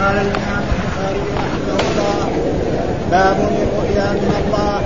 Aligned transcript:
قال 0.00 0.16
الامام 0.16 0.64
البخاري 0.74 1.22
رحمه 1.36 1.78
الله 1.88 2.26
باب 3.10 3.36
الرؤيا 3.50 4.08
من 4.12 4.32
الله 4.40 4.80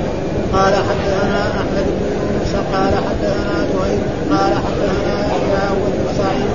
قال 0.53 0.75
حدثنا 0.89 1.43
أحمد 1.61 1.87
بن 1.97 2.07
يونس 2.17 2.53
قال 2.75 2.95
حدثنا 3.07 3.57
زهير 3.73 4.03
قال 4.31 4.53
حدثنا 4.65 5.15
يحيى 5.27 5.65
بن 5.85 6.05
سعيد. 6.19 6.53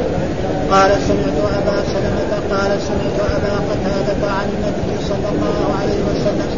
قال 0.71 0.91
سمعت 1.07 1.37
أبا 1.59 1.77
سلمة 1.93 2.31
قال 2.51 2.71
سمعت 2.81 3.19
أبا 3.37 3.55
قتادة 3.69 4.21
عن 4.37 4.47
النبي 4.55 4.91
صلى 5.09 5.29
الله 5.33 5.59
عليه 5.79 5.99
وسلم. 6.09 6.49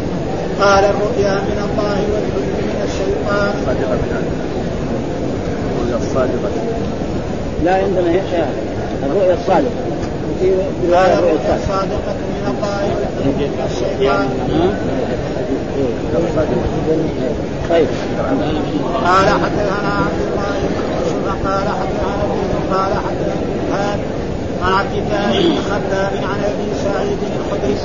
قال 0.62 0.84
الرؤيا 0.86 1.36
من 1.50 1.60
الله 1.68 1.98
والحلم 2.14 2.58
من 2.70 2.80
الشيطان. 2.88 3.54
الرؤيا 5.78 5.98
الصادقة. 5.98 6.52
لا 7.66 7.76
عندنا 7.76 8.12
هي 8.12 8.46
الرؤيا 9.04 9.34
الصادقة. 9.34 9.97
الرؤيا 10.42 11.56
الصادقة 11.56 12.18
من 12.34 12.46
من 13.26 13.52
الشيطان. 13.66 14.28
طيب 17.70 17.88
قال 19.06 19.28
حدثنا 19.30 19.92
عبد 20.06 20.22
الله 20.28 20.58
بن 20.70 21.50
قال 21.50 21.68
حدثنا 21.68 22.24
قال 22.72 22.94
حدثنا 22.94 23.98
عن 24.64 24.74
عبد 24.74 24.94
الله 24.94 25.32
بن 25.50 25.58
خباب 25.70 26.14
عن 26.32 26.40
ابي 26.52 26.70
سعيد 26.84 27.18
الخدري 27.40 27.78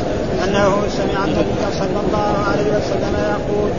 انه 0.45 0.73
سمع 0.89 1.25
النبي 1.25 1.63
صلى 1.79 2.01
الله 2.07 2.33
عليه 2.49 2.69
وسلم 2.77 3.15
يقول 3.35 3.71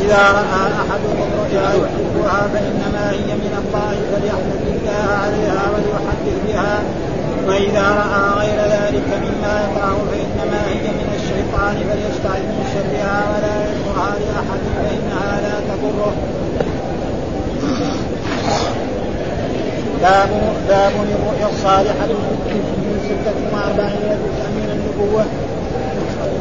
اذا 0.00 0.22
راى 0.36 0.64
احدكم 0.82 1.28
رؤيا 1.40 1.68
يحبها 1.82 2.48
فانما 2.52 3.10
هي 3.10 3.34
من 3.44 3.54
الله 3.62 3.94
فليحمد 4.12 4.62
الله 4.66 5.06
عليها 5.22 5.62
وليحدث 5.72 6.36
بها 6.48 6.82
واذا 7.48 7.86
رأى 8.00 8.22
غير 8.40 8.58
ذلك 8.76 9.08
مما 9.24 9.54
يكره 9.64 9.98
فإنما 10.10 10.60
هي 10.68 10.86
من 11.00 11.08
الشيطان 11.18 11.74
فليستعذ 11.88 12.42
من 12.42 12.64
شرها 12.74 13.22
ولا 13.30 13.54
يذكرها 13.64 14.10
لاحد 14.20 14.60
فإنها 14.76 15.40
لا 15.40 15.54
تضره. 15.68 16.14
باب 20.02 20.30
باب 20.68 20.92
الرؤيا 20.92 21.48
الصالحة 21.54 22.06
من 22.06 22.98
ستة 23.08 23.38
وأربعين 23.52 24.18
جزءا 24.22 24.48
من 24.58 24.68
النبوة. 24.74 25.24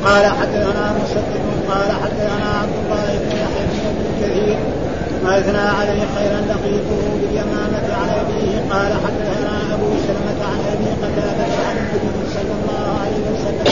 قال 0.05 0.25
حدثنا 0.25 0.93
مسدد 1.03 1.43
قال 1.69 1.91
حدثنا 2.03 2.49
عبد 2.61 2.75
الله 2.83 3.19
بن 3.23 3.31
يحيى 3.31 3.65
بن 3.97 4.05
كثير. 4.21 4.80
ما 5.23 5.39
اثنى 5.39 5.63
عليه 5.79 6.01
خيرا 6.15 6.39
لقيته 6.51 7.01
باليمامة 7.21 7.87
عن 8.01 8.09
أبيه 8.21 8.55
قال 8.73 8.91
حدثنا 9.05 9.53
أبو 9.75 9.87
سلمة 10.07 10.39
عن 10.51 10.59
أبي 10.73 10.89
قتادة 11.03 11.53
عن 11.67 11.75
النبي 11.77 12.23
صلى 12.35 12.53
الله 12.59 12.83
عليه 13.01 13.23
وسلم. 13.31 13.65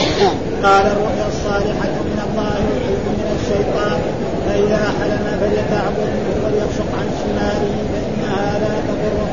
قال 0.64 0.84
الرؤيا 0.92 1.26
الصالحة 1.32 1.94
من 2.10 2.18
الله 2.26 2.54
والحلم 2.68 3.06
من 3.20 3.28
الشيطان 3.38 3.98
فإذا 4.46 4.82
حلم 4.98 5.24
فليتعبد 5.40 6.12
وليبصق 6.42 6.90
عن 7.00 7.08
شماله 7.20 7.74
فإنها 7.92 8.58
لا 8.62 8.74
تضره 8.88 9.28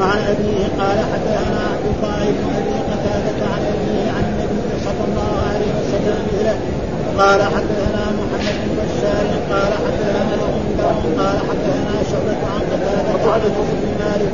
وعن 0.00 0.20
أبيه 0.32 0.64
قال 0.80 0.98
حدثنا 1.12 1.60
عبد 1.72 1.86
الله 1.92 2.20
بن 2.36 2.46
أبي 2.60 2.76
قتادة 2.90 3.40
عن 3.54 3.62
أبيه 3.74 4.04
عن 4.16 4.24
النبي 4.30 4.60
صلى 4.86 5.02
الله 5.08 5.32
عليه 5.48 5.70
وسلم 5.78 6.20
قال 7.18 7.42
حدثنا 7.42 8.04
محمد 8.18 8.56
بن 8.64 8.72
بشار 8.80 9.26
قال 9.52 9.72
حدثنا 9.84 10.20
قال 11.18 11.38
حدثنا 11.48 11.94
شعبة 12.10 12.40
عن 12.54 12.62
قتادة 12.72 13.32
عن 13.32 13.40
بن 13.40 14.04
مالك 14.04 14.32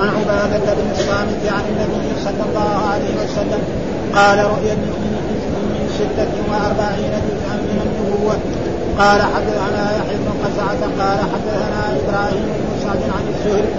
عن 0.00 0.08
عبادة 0.08 0.74
بن 0.74 0.90
الصامت 0.90 1.42
عن 1.56 1.64
النبي 1.70 2.08
صلى 2.24 2.42
الله 2.48 2.76
عليه 2.92 3.14
وسلم 3.24 3.62
قال 4.14 4.38
رؤيا 4.38 4.72
المؤمن 4.72 5.14
من 5.72 5.84
ستة 5.98 6.32
وأربعين 6.50 7.12
جزءا 7.28 7.56
من 7.68 7.78
النبوة 7.86 8.36
قال 8.98 9.20
حدثنا 9.22 9.84
يحيى 9.98 10.16
بن 10.16 10.30
قزعة 10.44 10.82
قال 11.00 11.18
حدثنا 11.32 11.82
إبراهيم 12.00 12.44
بن 12.58 12.70
سعد 12.82 13.02
عن 13.16 13.24
الزهري 13.32 13.72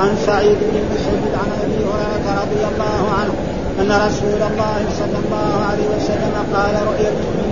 عن 0.00 0.16
سعيد 0.26 0.58
بن 0.70 0.80
مسعود 0.92 1.32
عن 1.42 1.50
ابي 1.64 1.80
هريره 1.90 2.40
رضي 2.42 2.62
الله 2.72 3.02
عنه 3.18 3.34
ان 3.80 3.90
رسول 4.06 4.40
الله 4.50 4.80
صلى 5.00 5.18
الله 5.24 5.50
عليه 5.70 5.86
وسلم 5.96 6.34
قال 6.54 6.74
رؤيا 6.86 7.08
المؤمن 7.14 7.50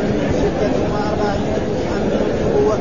من 0.00 0.30
سته 0.40 0.74
وأربعين 0.92 1.54
جزءا 1.66 1.98
من 2.08 2.20
النبوه 2.26 2.78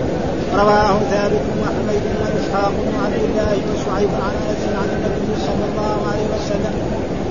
رواه 0.62 0.96
ثابت 1.12 1.46
وحميد 1.62 2.04
واسحاق 2.20 2.76
عبد 3.04 3.22
الله 3.28 3.58
وشعيب 3.70 4.10
عن 4.26 4.36
أنس 4.50 4.64
عن 4.80 4.90
النبي 4.96 5.30
صلى 5.48 5.66
الله 5.70 5.98
عليه 6.12 6.28
وسلم. 6.36 6.76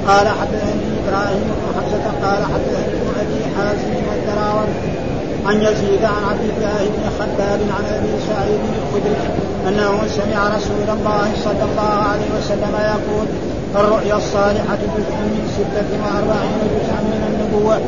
قال 0.08 0.26
حدثني 0.28 0.84
إبراهيم 1.00 1.44
بن 1.48 1.66
حمزه 1.76 2.06
قال 2.24 2.42
حدثني 2.52 2.98
أبي 3.22 3.40
حازم 3.56 3.92
والدراوي 4.08 4.74
عن 5.46 5.56
يزيد 5.62 6.04
عن 6.04 6.22
عبد 6.30 6.44
الله 6.52 6.80
بن 6.94 7.04
خباب 7.18 7.60
عن 7.76 7.84
أبي 7.96 8.12
سعيد 8.28 8.60
الخدري 8.82 9.24
أنه 9.68 9.92
سمع 10.08 10.56
رسول 10.56 10.88
الله 10.96 11.28
صلى 11.44 11.64
الله 11.70 11.94
عليه 12.10 12.30
وسلم 12.38 12.74
يقول 12.94 13.26
الرؤيا 13.76 14.16
الصالحة 14.16 14.78
جزء 14.96 15.16
من 15.34 15.44
ستة 15.56 15.90
وأربعين 16.02 16.58
جزءا 16.74 17.00
من 17.10 17.20
النبوة. 17.30 17.80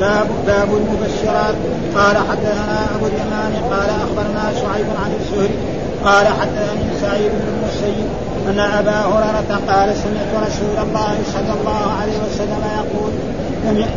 باب 0.00 0.28
باب 0.46 0.68
المبشرات. 0.80 1.56
قال 1.96 2.16
حدثنا 2.16 2.78
أبو 2.96 3.06
اليمان 3.06 3.52
قال 3.70 3.90
أخبرنا 4.04 4.44
شعيب 4.60 4.86
عن 5.02 5.10
الزهري 5.20 5.58
قال 6.04 6.26
حدثني 6.26 7.00
سعيد 7.00 7.30
بن 7.30 7.46
المسيب 7.54 8.08
أن 8.48 8.58
أبا 8.58 8.98
هريرة 9.12 9.60
قال 9.70 9.88
سمعت 9.96 10.32
رسول 10.46 10.76
الله 10.84 11.14
صلى 11.34 11.52
الله 11.60 11.92
عليه 12.00 12.18
وسلم 12.26 12.62
يقول 12.80 13.12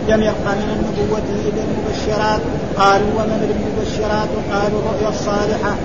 لم 0.09 0.23
يبق 0.23 0.45
من 0.61 0.69
النبوة 0.75 1.27
إلا 1.45 1.61
المبشرات. 1.67 2.41
قالوا 2.77 3.11
ومن 3.17 3.39
المبشرات؟ 3.49 4.31
قالوا 4.51 4.79
الرؤيا 4.79 5.09
الصالحة. 5.09 5.75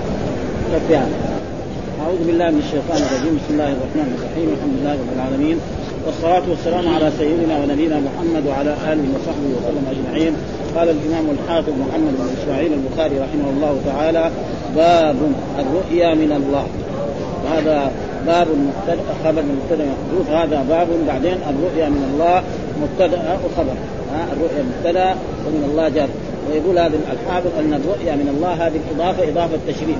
أعوذ 2.01 2.27
بالله 2.27 2.49
من 2.49 2.61
الشيطان 2.65 2.97
الرجيم. 2.97 3.33
بسم 3.39 3.51
الله 3.53 3.71
الرحمن 3.77 4.09
الرحيم. 4.17 4.47
الحمد 4.55 4.73
لله 4.79 4.93
رب 4.93 5.11
العالمين. 5.15 5.57
والصلاة 6.05 6.41
والسلام 6.49 6.95
على 6.95 7.11
سيدنا 7.17 7.57
ونبينا 7.57 7.99
محمد 7.99 8.47
وعلى 8.47 8.69
آله 8.69 9.05
وصحبه 9.15 9.49
وسلم 9.57 9.85
أجمعين. 9.91 10.33
قال 10.75 10.89
الإمام 10.89 11.25
الحافظ 11.29 11.69
محمد 11.69 12.13
بن 12.17 12.29
إسماعيل 12.41 12.73
البخاري 12.73 13.19
رحمه 13.19 13.49
الله 13.49 13.79
تعالى 13.85 14.31
باب 14.75 15.15
الرؤيا 15.59 16.15
من 16.15 16.31
الله. 16.31 16.65
وهذا 17.45 17.91
باب 18.25 18.47
مبتدأ 18.47 19.03
خبر 19.23 19.41
مبتدأ 19.41 19.85
محذوف 19.85 20.29
هذا 20.29 20.65
باب 20.69 20.87
بعدين 21.07 21.37
الرؤيا 21.49 21.89
من 21.89 22.11
الله 22.13 22.43
مبتدأ 22.81 23.37
وخبر. 23.45 23.75
الرؤيا 24.33 24.63
مبتدأ 24.69 25.15
ومن 25.45 25.69
الله 25.71 25.89
جار. 25.89 26.07
ويقول 26.51 26.79
هذا 26.79 26.97
الحافظ 27.11 27.49
أن 27.59 27.73
الرؤيا 27.73 28.15
من 28.15 28.35
الله 28.37 28.67
هذه 28.67 28.79
الاضافه 28.91 29.29
إضافة 29.29 29.57
تشريف 29.67 29.97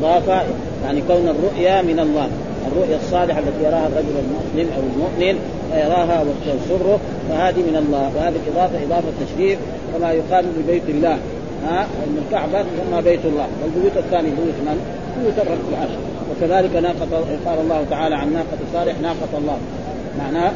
إضافة 0.00 0.42
يعني 0.84 1.02
كون 1.08 1.28
الرؤيا 1.28 1.82
من 1.82 1.98
الله. 2.00 2.28
الرؤيا 2.72 2.96
الصالحة 2.96 3.38
التي 3.38 3.64
يراها 3.64 3.86
الرجل 3.86 4.14
المسلم 4.24 4.72
أو 4.76 4.82
المؤمن 4.92 5.38
يراها 5.72 6.22
وتسره 6.22 6.98
فهذه 7.28 7.60
من 7.70 7.76
الله. 7.76 8.12
وهذه 8.16 8.34
الإضافة 8.46 8.84
إضافة 8.84 9.08
تشريف 9.26 9.58
كما 9.92 10.12
يقال 10.12 10.44
ببيت 10.58 10.88
الله. 10.88 11.18
ها؟ 11.66 11.80
ان 11.80 12.24
الكعبه 12.26 12.62
تسمى 12.62 13.02
بيت 13.02 13.24
الله. 13.24 13.46
والبيوت 13.62 13.96
الثانية 13.96 14.30
بيوت 14.30 14.58
من؟ 14.66 14.78
بيوت 15.20 15.38
الرب 15.38 15.64
العشر 15.72 15.98
وكذلك 16.30 16.76
ناقة 16.76 17.24
قال 17.46 17.60
الله 17.60 17.84
تعالى 17.90 18.14
عن 18.14 18.32
ناقة 18.32 18.58
صالح 18.72 19.00
ناقة 19.00 19.38
الله. 19.38 19.58
معناه؟ 20.18 20.52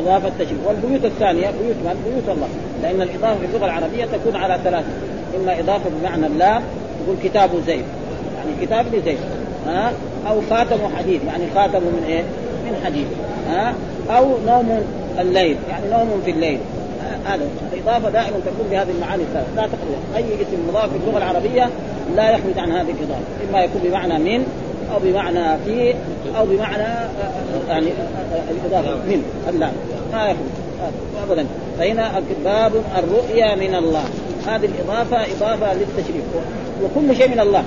إضافة 0.00 0.30
تشريف. 0.38 0.58
والبيوت 0.66 1.04
الثانية 1.04 1.46
بيوت 1.46 1.76
من؟ 1.84 1.96
بيوت 2.06 2.36
الله. 2.36 2.48
لأن 2.82 3.02
الإضافة 3.02 3.38
في 3.40 3.46
اللغة 3.46 3.64
العربية 3.64 4.04
تكون 4.04 4.36
على 4.36 4.58
ثلاثة. 4.64 4.88
إما 5.36 5.60
إضافة 5.60 5.90
بمعنى 6.00 6.26
اللام 6.26 6.62
تقول 7.04 7.16
كتاب 7.24 7.50
زيد. 7.66 7.84
يعني 8.36 8.66
كتاب 8.66 8.86
لزيد. 8.94 9.18
ها؟ 9.66 9.92
أو 10.28 10.40
خاتم 10.50 10.78
حديد 10.98 11.20
يعني 11.26 11.44
خاتم 11.54 11.80
من 11.82 12.04
إيه؟ 12.08 12.22
من 12.64 12.80
حديد 12.84 13.06
ها؟ 13.48 13.74
أو 14.10 14.24
نوم 14.46 14.82
الليل 15.20 15.56
يعني 15.70 15.90
نوم 15.90 16.22
في 16.24 16.30
الليل 16.30 16.58
هذا 17.24 17.48
الإضافة 17.72 18.10
دائما 18.10 18.36
تكون 18.46 18.66
بهذه 18.70 18.90
المعاني 18.90 19.22
الثلاث 19.22 19.46
لا 19.56 19.62
تخرج 19.62 20.16
أي 20.16 20.24
اسم 20.24 20.68
مضاف 20.68 20.90
في 20.90 20.96
اللغة 20.96 21.18
العربية 21.18 21.70
لا 22.16 22.30
يخرج 22.30 22.58
عن 22.58 22.72
هذه 22.72 22.90
الإضافة 22.90 23.24
إما 23.50 23.60
يكون 23.64 23.80
بمعنى 23.84 24.18
من 24.18 24.46
أو 24.94 24.98
بمعنى 25.02 25.58
في 25.64 25.94
أو 26.38 26.46
بمعنى 26.46 26.84
يعني 27.68 27.86
الإضافة 28.50 28.94
من 28.94 29.22
اللام 29.48 29.72
ما 30.12 30.24
يخرج 30.24 30.64
أبدا. 31.28 31.46
فهنا 31.78 32.22
باب 32.44 32.72
الرؤيا 32.98 33.54
من 33.54 33.74
الله. 33.74 34.04
هذه 34.46 34.64
الإضافة 34.64 35.16
إضافة 35.16 35.74
للتشريف 35.74 36.24
وكل 36.82 37.16
شيء 37.16 37.28
من 37.28 37.40
الله. 37.40 37.64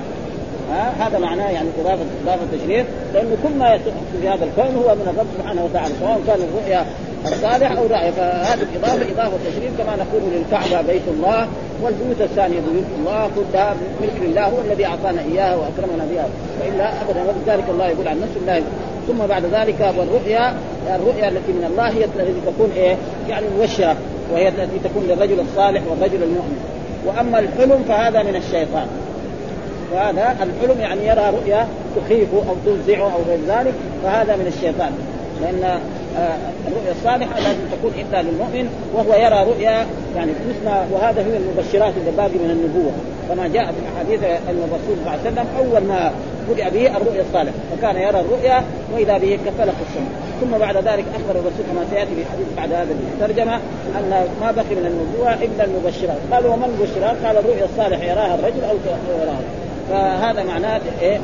ها؟ 0.70 1.06
هذا 1.06 1.18
معناه 1.18 1.50
يعني 1.50 1.68
اضافه 1.80 2.04
إضافة 2.24 2.42
تشريف 2.52 2.86
لأنه 3.14 3.36
كل 3.42 3.54
ما 3.58 3.78
في 4.20 4.28
هذا 4.28 4.44
الكون 4.44 4.82
هو 4.82 4.94
من 4.94 5.08
الرب 5.14 5.26
سبحانه 5.38 5.64
وتعالى 5.64 5.94
سواء 6.00 6.20
كان 6.26 6.38
الرؤيا 6.48 6.86
الصالح 7.26 7.70
أو 7.78 7.86
رأي 7.86 8.12
فهذه 8.12 8.62
الاضافه 8.62 9.12
إضافة 9.12 9.38
تشريف 9.50 9.72
كما 9.78 9.96
نقول 9.96 10.22
للكعبة 10.32 10.86
بيت 10.92 11.02
الله 11.08 11.48
والبيوت 11.82 12.20
الثانية 12.20 12.60
بيوت 12.60 12.84
الله 12.98 13.30
كلها 13.36 13.74
ملك 14.02 14.16
لله 14.22 14.44
هو 14.44 14.60
الذي 14.60 14.86
أعطانا 14.86 15.20
اياها 15.32 15.56
وأكرمنا 15.56 16.04
بها. 16.12 16.28
والا 16.60 17.02
أبدا 17.02 17.20
ولذلك 17.22 17.64
الله 17.70 17.88
يقول 17.88 18.08
عن 18.08 18.20
نفسه 18.20 18.40
الله 18.40 18.62
ثم 19.08 19.26
بعد 19.26 19.44
ذلك 19.44 19.94
والرؤيا 19.98 20.54
الرؤيا 20.94 21.28
التي 21.28 21.52
من 21.52 21.64
الله 21.70 21.88
هي 21.88 22.04
التي 22.04 22.40
تكون 22.46 22.70
إيه؟ 22.76 22.96
يعني 23.28 23.46
مبشره 23.58 23.96
وهي 24.32 24.48
التي 24.48 24.78
تكون 24.84 25.02
للرجل 25.08 25.40
الصالح 25.40 25.82
والرجل 25.90 26.22
المؤمن. 26.22 26.58
وأما 27.06 27.38
الحلم 27.38 27.84
فهذا 27.88 28.22
من 28.22 28.36
الشيطان. 28.36 28.86
وهذا 29.92 30.36
الحلم 30.42 30.80
يعني 30.80 31.06
يرى 31.06 31.30
رؤيا 31.30 31.68
تخيفه 31.96 32.36
أو 32.48 32.54
تفزعه 32.66 33.12
أو 33.14 33.22
غير 33.28 33.38
ذلك 33.48 33.74
فهذا 34.04 34.36
من 34.36 34.52
الشيطان. 34.56 34.92
لأن 35.42 35.80
آه، 36.18 36.36
الرؤيا 36.68 36.92
الصالحة 36.92 37.40
لازم 37.40 37.64
تكون 37.72 37.92
إلا 37.98 38.22
للمؤمن 38.22 38.68
وهو 38.94 39.14
يرى 39.14 39.50
رؤيا 39.50 39.86
يعني 40.16 40.32
مثل 40.48 40.68
وهذا 40.92 41.22
هو 41.22 41.36
المبشرات 41.36 41.92
اللي 41.96 42.10
باقي 42.16 42.38
من 42.44 42.50
النبوة. 42.50 42.92
كما 43.28 43.48
جاء 43.48 43.72
في 43.72 43.78
الاحاديث 43.82 44.22
ان 44.50 44.58
الرسول 44.68 44.96
صلى 44.96 45.00
الله 45.00 45.10
عليه 45.10 45.20
وسلم 45.20 45.46
أول 45.58 45.88
ما 45.88 46.12
بدأ 46.50 46.68
به 46.68 46.96
الرؤيا 46.96 47.22
الصالحة 47.22 47.54
فكان 47.70 47.96
يرى 47.96 48.20
الرؤيا 48.20 48.64
واذا 48.94 49.18
به 49.18 49.38
كفلق 49.46 49.74
السماء. 49.86 50.12
ثم 50.40 50.58
بعد 50.58 50.76
ذلك 50.76 51.04
أخبر 51.14 51.34
الرسول 51.40 51.64
كما 51.70 51.84
سيأتي 51.90 52.14
في 52.14 52.20
الحديث 52.20 52.46
بعد 52.56 52.72
هذا 52.72 52.94
الترجمة 53.14 53.54
أن 53.98 54.10
ما 54.40 54.50
بقي 54.50 54.74
من 54.78 54.86
النبوة 54.86 55.34
إلا 55.34 55.64
المبشرات. 55.64 56.20
قالوا 56.32 56.54
وما 56.54 56.66
المبشرات؟ 56.66 57.16
قال 57.24 57.36
الرؤيا 57.36 57.64
الصالحة 57.64 58.04
يراها 58.04 58.34
الرجل 58.34 58.64
أو 58.64 58.76
يراها؟ 59.22 59.57
فهذا 59.90 60.42
معناه 60.42 60.80
إيه؟ 61.02 61.18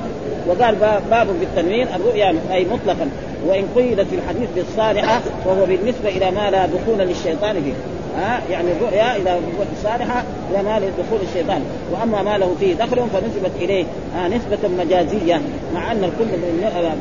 وقال 0.48 0.74
باب 1.10 1.26
بالتنوين 1.40 1.86
الرؤيا 1.94 2.34
أي 2.52 2.64
مطلقا. 2.64 3.08
وإن 3.46 3.68
قيدت 3.76 4.06
في 4.06 4.16
الحديث 4.16 4.48
بالصالحة 4.56 5.20
وهو 5.46 5.66
بالنسبة 5.66 6.08
إلى 6.08 6.30
ما 6.30 6.50
لا 6.50 6.66
دخول 6.66 6.98
للشيطان 6.98 7.62
فيه. 7.62 7.72
ها؟ 8.18 8.40
يعني 8.50 8.72
الرؤيا 8.72 9.16
اذا 9.16 9.40
صالحه 9.82 10.24
إلى 10.50 10.62
ما 10.62 10.78
دخول 10.78 11.18
الشيطان 11.28 11.62
وأما 11.92 12.22
ما 12.22 12.38
له 12.38 12.54
فيه 12.60 12.74
دخل 12.74 12.96
فنسبت 12.96 13.50
إليه. 13.60 13.84
آه 14.16 14.28
نسبة 14.28 14.68
مجازية. 14.78 15.40
مع 15.74 15.92
أن 15.92 16.04
الكل 16.04 16.34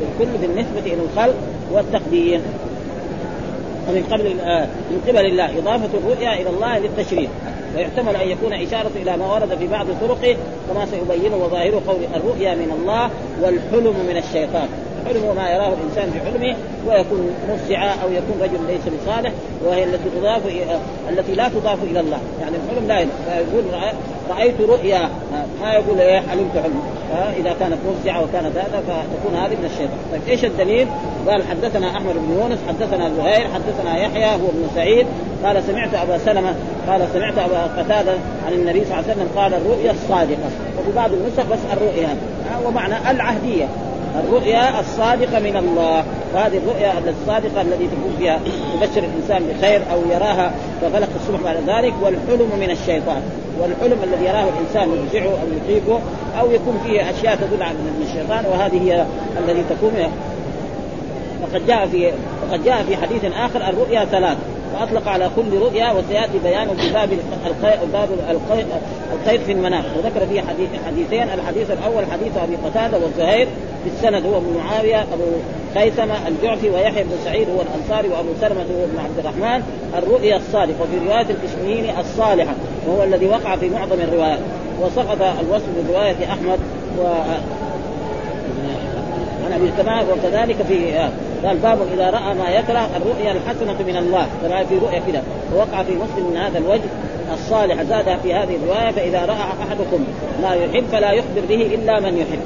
الكل 0.01 0.37
بالنسبة 0.41 0.79
إلى 0.93 1.01
الخلق 1.11 1.35
والتقدير. 1.71 2.41
ومن 3.89 4.03
قبل 4.11 4.39
آه 4.39 4.65
من 4.65 5.01
قبل 5.07 5.25
الله 5.25 5.59
إضافة 5.59 5.89
الرؤيا 5.97 6.33
إلى 6.33 6.49
الله 6.49 6.79
للتشريع. 6.79 7.29
ويحتمل 7.75 8.15
أن 8.15 8.27
يكون 8.27 8.53
إشارة 8.53 8.91
إلى 8.95 9.17
ما 9.17 9.33
ورد 9.33 9.57
في 9.57 9.67
بعض 9.67 9.85
طرقه 10.01 10.37
كما 10.69 10.85
سيبينه 10.85 11.35
وظاهره 11.35 11.81
قول 11.87 12.01
الرؤيا 12.15 12.55
من 12.55 12.71
الله 12.79 13.09
والحلم 13.41 14.05
من 14.07 14.17
الشيطان. 14.17 14.67
حلم 15.05 15.35
ما 15.35 15.49
يراه 15.49 15.73
الإنسان 15.73 16.11
في 16.11 16.19
حلمه 16.19 16.55
ويكون 16.87 17.29
مفزعا 17.49 17.89
أو 18.03 18.11
يكون 18.11 18.41
رجل 18.41 18.67
ليس 18.67 18.81
بصالح 19.01 19.31
وهي 19.65 19.83
التي 19.83 20.09
تضاف 20.19 20.41
التي 21.09 21.35
لا 21.35 21.49
تضاف 21.49 21.83
إلى 21.83 21.99
الله. 21.99 22.19
يعني 22.41 22.55
الحلم 22.55 22.87
لا 22.87 22.99
يقول 22.99 23.63
رأيت 24.29 24.61
رؤيا. 24.61 25.09
ما 25.61 25.73
يقول 25.73 25.99
إيه؟ 25.99 26.19
حلمت 26.19 26.57
حلم 26.63 26.81
إذا 27.37 27.55
كانت 27.59 27.77
مفزعة 27.89 28.23
وكانت 28.23 28.57
هذا 28.57 28.83
فتكون 28.87 29.39
هذه 29.39 29.55
من 29.55 29.65
الشيطان. 29.65 29.97
طيب 30.11 30.21
إيش 30.29 30.45
الدليل؟ 30.45 30.87
قال 31.27 31.43
حدثنا 31.43 31.89
أحمد 31.89 32.13
بن 32.13 32.37
يونس 32.39 32.59
حدثنا 32.67 33.09
زهير 33.17 33.47
حدثنا 33.47 33.97
يحيى 33.97 34.25
هو 34.25 34.49
ابن 34.49 34.67
سعيد. 34.75 35.05
قال 35.43 35.63
سمعت 35.63 35.93
أبا 35.93 36.17
سلمة 36.17 36.55
قال 36.87 37.07
سمعت 37.13 37.37
أبا 37.37 37.81
قتادة 37.81 38.13
عن 38.47 38.53
النبي 38.53 38.85
صلى 38.85 38.99
الله 38.99 39.03
عليه 39.03 39.13
وسلم 39.13 39.29
قال 39.35 39.53
الرؤيا 39.53 39.91
الصادقة. 39.91 40.49
وفي 40.79 40.91
بعض 40.95 41.09
النسخ 41.13 41.43
بس 41.51 41.59
الرؤيا. 41.73 42.17
ومعنى 42.65 43.11
العهدية. 43.11 43.65
الرؤيا 44.19 44.79
الصادقة 44.79 45.39
من 45.39 45.57
الله. 45.57 46.03
وهذه 46.33 46.57
الرؤيا 46.57 46.93
الصادقة 47.21 47.61
التي 47.61 47.87
تكون 47.87 48.15
فيها 48.17 48.39
تبشر 48.73 49.03
الإنسان 49.03 49.43
بخير 49.53 49.81
أو 49.91 49.99
يراها 50.11 50.51
كفلق 50.81 51.09
الصبح 51.15 51.41
بعد 51.43 51.57
ذلك 51.67 51.93
والحلم 52.03 52.49
من 52.59 52.69
الشيطان. 52.69 53.21
والحلم 53.59 53.97
الذي 54.03 54.25
يراه 54.25 54.43
الإنسان 54.43 55.05
يفزعه 55.05 55.29
أو 55.29 55.47
يخيفه 55.63 55.99
أو 56.39 56.51
يكون 56.51 56.79
فيه 56.83 57.09
أشياء 57.09 57.35
تدل 57.35 57.63
على 57.63 57.73
من 57.73 58.05
الشيطان 58.09 58.45
وهذه 58.45 58.81
هي 58.81 59.05
الذي 59.39 59.63
تكون 59.69 59.93
وقد 61.43 61.67
جاء 61.67 61.87
في 61.87 62.11
وقد 62.49 62.63
جاء 62.63 62.83
في 62.83 62.97
حديث 62.97 63.25
آخر 63.25 63.69
الرؤيا 63.69 64.05
ثلاث 64.05 64.37
وأطلق 64.73 65.07
على 65.07 65.29
كل 65.35 65.57
رؤيا 65.57 65.91
وسيأتي 65.91 66.39
بيانه 66.43 66.73
في 66.73 66.93
باب 66.93 67.09
باب 67.93 68.09
الخير 69.13 69.39
في 69.39 69.51
المنام. 69.51 69.83
وذكر 69.97 70.25
فيه 70.25 70.41
حديث 70.41 70.69
حديثين 70.87 71.23
الحديث 71.23 71.71
الأول 71.71 72.05
حديث 72.11 72.37
أبي 72.37 72.55
قتادة 72.55 72.97
والزهير 72.97 73.47
في 73.83 73.89
السند 73.89 74.25
هو 74.25 74.37
ابن 74.37 74.57
معاوية 74.57 75.01
أبو 75.01 75.23
خيثمة 75.75 76.27
الجعفي 76.27 76.69
ويحيى 76.69 77.03
بن 77.03 77.11
سعيد 77.25 77.47
هو 77.49 77.61
الأنصاري 77.61 78.07
وأبو 78.07 78.29
سلمة 78.41 78.61
هو 78.61 78.83
ابن 78.83 78.99
عبد 78.99 79.19
الرحمن 79.19 79.63
الرؤيا 79.97 80.37
الصادقه 80.37 80.81
وفي 80.81 81.07
رواية 81.07 81.27
الكشميني 81.29 81.99
الصالحة 81.99 82.53
وهو 82.87 83.03
الذي 83.03 83.27
وقع 83.27 83.55
في 83.55 83.69
معظم 83.69 84.01
الروايات. 84.01 84.39
وسقط 84.81 85.21
الوصف 85.21 85.69
برواية 85.87 86.15
أحمد 86.31 86.59
و 86.99 87.05
عن 89.45 89.53
ابي 89.53 89.71
وكذلك 90.11 90.55
في 90.55 91.09
قال 91.45 91.57
باب 91.57 91.77
إذا 91.93 92.09
رأى 92.09 92.33
ما 92.33 92.49
يكره 92.49 92.89
الرؤيا 92.97 93.31
الحسنة 93.31 93.87
من 93.87 93.97
الله. 93.97 94.27
كما 94.43 94.63
في 94.63 94.77
رؤيا 94.77 95.01
كذا 95.07 95.23
ووقع 95.55 95.83
في 95.83 95.91
مسلم 95.91 96.29
من 96.31 96.37
هذا 96.37 96.57
الوجه 96.57 96.89
الصالح 97.33 97.83
زاد 97.83 98.19
في 98.23 98.33
هذه 98.33 98.55
الرواية 98.55 98.91
فإذا 98.91 99.25
رأى 99.25 99.37
أحدكم 99.37 100.05
ما 100.41 100.53
يحب 100.55 100.83
فلا 100.91 101.11
يخبر 101.11 101.41
به 101.49 101.61
إلا 101.75 101.99
من 101.99 102.17
يحب. 102.17 102.39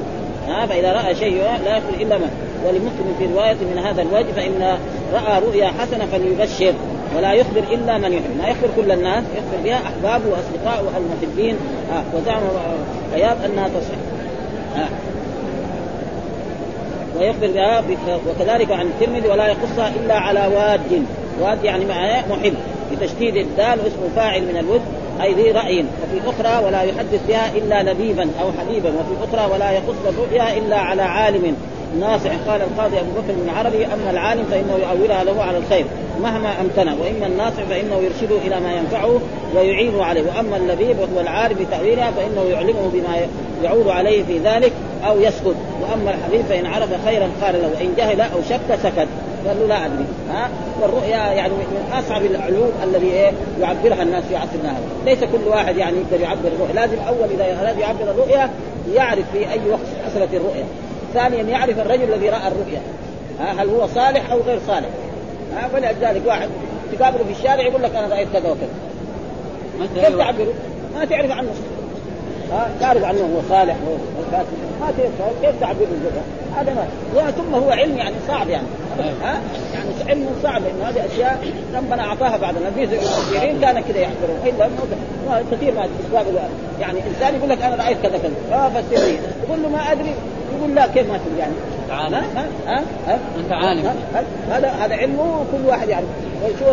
ها 0.48 0.66
فإذا 0.66 0.94
رأى 0.94 1.16
شيء 1.16 1.44
لا 1.66 1.78
يخبر 1.78 1.94
إلا 2.02 2.18
من. 2.18 2.30
ولمسلم 2.66 3.16
في 3.20 3.26
رواية 3.34 3.56
من 3.74 3.78
هذا 3.86 4.02
الوجه 4.02 4.32
فإن 4.36 4.78
رأى 5.14 5.40
رؤيا 5.42 5.68
حسنة 5.68 6.06
فليبشر 6.12 6.74
ولا 7.18 7.34
يخبر 7.34 7.64
إلا 7.72 7.98
من 7.98 8.14
يحب. 8.14 8.38
ما 8.38 8.48
يخبر 8.48 8.68
كل 8.76 8.92
الناس 8.92 9.24
يخبر 9.24 9.64
بها 9.64 9.76
أحبابه 9.76 10.26
وأصدقائه 10.30 10.98
المحبين. 10.98 11.56
وزعم 12.14 12.42
ايات 13.16 13.38
أنها 13.46 13.68
تصح. 13.68 13.98
ويخبر 17.20 17.48
بها 17.48 17.84
وكذلك 18.30 18.72
عن 18.72 18.86
الترمذي 18.86 19.28
ولا 19.28 19.48
يقصها 19.48 19.92
إلا 19.96 20.14
على 20.14 20.40
واد. 20.56 21.06
واد 21.42 21.64
يعني 21.64 21.86
محب 22.30 22.54
بتشديد 22.92 23.36
الدال 23.36 23.80
واسم 23.80 24.16
فاعل 24.16 24.42
من 24.42 24.58
الود 24.58 24.82
أي 25.22 25.34
ذي 25.34 25.52
رأي. 25.52 25.80
وفي 25.80 26.30
أخرى 26.30 26.66
ولا 26.66 26.82
يحدث 26.82 27.28
بها 27.28 27.52
إلا 27.56 27.92
لبيبا 27.92 28.30
أو 28.42 28.52
حبيبا. 28.60 28.90
وفي 28.90 29.32
أخرى 29.32 29.54
ولا 29.54 29.72
يقص 29.72 29.96
الرؤيا 30.08 30.58
إلا 30.58 30.78
على 30.78 31.02
عالم. 31.02 31.56
ناصع 32.00 32.30
قال 32.48 32.62
القاضي 32.62 33.00
أبو 33.00 33.12
بكر 33.12 33.34
بن 33.44 33.50
عربي 33.50 33.86
أما 33.86 34.12
العالم 34.12 34.46
فإنه 34.52 34.78
يؤولها 34.82 35.24
له 35.24 35.44
على 35.44 35.58
الخير. 35.58 35.86
مهما 36.22 36.50
امكن 36.62 36.90
وإما 37.02 37.28
الناصع 37.28 37.64
فإنه 37.70 37.96
يرشده 37.96 38.38
إلى 38.48 38.60
ما 38.60 38.74
ينفعه 38.74 39.20
ويعينه 39.56 40.04
عليه. 40.04 40.22
وأما 40.22 40.58
اللبيب 40.58 41.00
وهو 41.00 41.22
العارف 41.22 41.62
بتاويلها 41.62 42.12
فإنه 42.12 42.44
يعلمه 42.52 42.90
بما 42.94 43.28
يعود 43.64 43.88
عليه 43.88 44.24
في 44.24 44.40
ذلك 44.40 44.72
أو 45.08 45.22
يسكت. 45.22 45.56
واما 45.92 46.12
الحبيب 46.12 46.42
فان 46.50 46.66
عرف 46.66 47.06
خيرا 47.06 47.30
قال 47.42 47.62
له 47.62 47.68
وان 47.68 47.94
جهل 47.98 48.22
أو 48.22 48.40
شك 48.50 48.76
سكت. 48.84 49.08
قال 49.48 49.60
له 49.60 49.68
لا 49.68 49.86
أدري. 49.86 50.06
ها؟ 50.30 50.50
والرؤيا 50.82 51.18
يعني 51.18 51.54
من 51.54 51.94
أصعب 51.94 52.26
العلوم 52.26 52.72
الذي 52.84 53.12
إيه؟ 53.12 53.32
يعبرها 53.62 54.04
الناس 54.04 54.24
في 54.24 54.36
عصرنا 54.36 54.72
هذا. 54.72 54.82
ليس 55.06 55.20
كل 55.20 55.48
واحد 55.48 55.78
يعني 55.78 55.98
يقدر 55.98 56.24
يعبر 56.24 56.48
الرؤيا. 56.48 56.74
لازم 56.74 56.98
أول 57.08 57.30
إذا 57.36 57.62
اراد 57.62 57.78
يعبر 57.78 58.12
الرؤيا 58.12 58.50
يعرف 58.94 59.26
في 59.34 59.52
أي 59.52 59.60
وقت 59.70 59.80
حصلت 60.06 60.34
الرؤيا. 60.34 60.66
ثانيا 61.14 61.44
يعرف 61.44 61.80
الرجل 61.80 62.14
الذي 62.14 62.30
رأى 62.30 62.48
الرؤيا. 62.48 62.82
ها؟ 63.40 63.64
هل 63.64 63.70
هو 63.70 63.88
صالح 63.88 64.32
أو 64.32 64.40
غير 64.42 64.60
صالح؟ 64.68 64.90
ها؟ 65.56 65.68
فلذلك 65.68 66.22
واحد 66.26 66.50
تقابله 67.00 67.24
في 67.24 67.32
الشارع 67.32 67.62
يقول 67.62 67.84
لك 67.84 67.96
أنا 67.96 68.08
رأيت 68.08 68.28
كذا 68.34 68.50
وكذا. 68.50 68.70
كيف 69.96 70.18
تعبره؟ 70.18 70.54
ما 70.96 71.06
تعرف 71.06 71.32
عنه 71.32 71.50
تعرف 72.80 73.04
عنه 73.04 73.20
هو 73.20 73.42
صالح 73.50 73.76
هو 73.88 73.96
ما 74.82 74.92
كيف 75.42 75.60
تعبر 75.62 75.82
الجزء 75.82 76.22
هذا 76.58 76.88
ما 77.16 77.32
ثم 77.32 77.56
هو 77.56 77.70
علم 77.70 77.98
يعني 77.98 78.16
صعب 78.28 78.50
يعني. 78.50 78.68
ها؟ 79.24 79.42
يعني 79.74 79.90
علم 80.10 80.28
صعب 80.44 80.62
لأنه 80.62 80.90
هذه 80.90 81.06
أشياء 81.06 81.48
ربنا 81.76 82.04
أعطاها 82.04 82.38
بعد 82.38 82.56
النبي 82.58 82.84
المسيحيين 82.84 83.62
كان 83.62 83.80
كذا 83.82 84.00
يحضرون 84.00 84.38
إلا 84.46 84.70
كثير 85.52 85.74
ما 85.74 85.88
يعني 86.80 87.00
إنسان 87.08 87.36
يقول 87.36 87.50
لك 87.50 87.62
أنا 87.62 87.84
رأيت 87.84 87.98
كذا 88.04 88.18
كذا. 88.18 88.58
آه 88.58 88.70
فسر 88.70 89.08
يقول 89.44 89.64
له 89.64 89.70
ما 89.70 89.92
أدري. 89.92 90.14
يقول 90.58 90.76
لا 90.76 90.88
كيف 90.88 91.12
ما 91.12 91.18
تدري 91.18 91.40
يعني 91.40 91.54
عالم 91.90 92.14
ها؟ 92.14 92.48
ها؟ 92.68 92.82
ها؟ 93.08 93.20
أنت 93.40 93.52
عالم. 93.52 93.92
هذا 94.52 94.70
هذا 94.70 94.96
علمه 94.96 95.46
كل 95.52 95.70
واحد 95.70 95.90
يعرف. 95.90 96.06
شو 96.60 96.66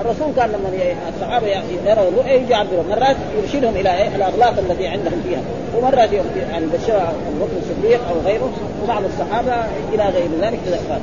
الرسول 0.00 0.28
كان 0.36 0.48
لما 0.48 0.70
الصحابة 1.16 1.46
يروا 1.86 2.08
الرؤيا 2.08 2.32
يجي 2.32 2.52
يعبروا 2.52 2.82
مرات 2.90 3.16
يرشدهم 3.42 3.76
إلى 3.76 3.96
إيه؟ 3.98 4.16
الاغلاط 4.16 4.58
التي 4.58 4.86
عندهم 4.86 5.22
فيها. 5.28 5.40
ومرات 5.76 6.12
يعني 6.52 6.66
بشر 6.66 6.96
أبو 6.96 7.44
بكر 7.44 7.56
الصديق 7.62 8.00
أو 8.08 8.20
غيره 8.26 8.50
وبعض 8.84 9.02
الصحابة 9.04 9.54
إلى 9.94 10.02
غير 10.02 10.28
ذلك 10.40 10.58
كذا 10.66 11.00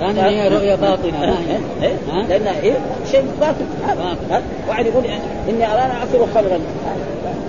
كان 0.00 0.18
هي 0.18 0.48
رؤيا 0.48 0.76
باطنة. 0.76 1.38
إيه؟ 1.82 1.92
لأن 2.28 2.46
إيه؟ 2.46 2.72
شيء 3.10 3.24
باطن. 3.40 3.66
واحد 4.68 4.86
يقول 4.86 5.04
إني 5.48 5.66
ارانا 5.66 5.92
أعصر 5.94 6.26
خمرا 6.34 6.58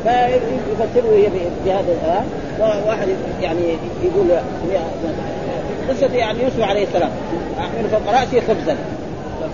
فيفسره 0.03 1.15
هي 1.15 1.27
بهذا 1.65 2.25
واحد 2.59 3.07
يعني 3.41 3.77
يقول 4.03 4.27
قصة 5.89 6.15
يعني 6.15 6.43
يوسف 6.43 6.61
عليه 6.61 6.83
السلام. 6.83 7.09
احمل 7.59 7.89
فوق 7.89 8.13
رأسي 8.13 8.41
خبزا. 8.41 8.77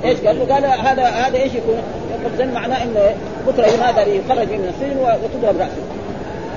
إيش 0.05 0.19
قال؟ 0.19 0.39
له؟ 0.39 0.53
قال 0.53 0.65
هذا 0.65 1.03
هذا 1.03 1.37
إيش 1.37 1.53
يكون؟ 1.53 1.81
خبزا 2.25 2.45
معناه 2.45 2.83
إنه 2.83 3.15
بكرة 3.47 3.65
هذا 3.65 4.01
يخرج 4.01 4.47
من 4.47 4.73
السجن 4.73 4.99
وتضرب 4.99 5.61
رأسه. 5.61 5.81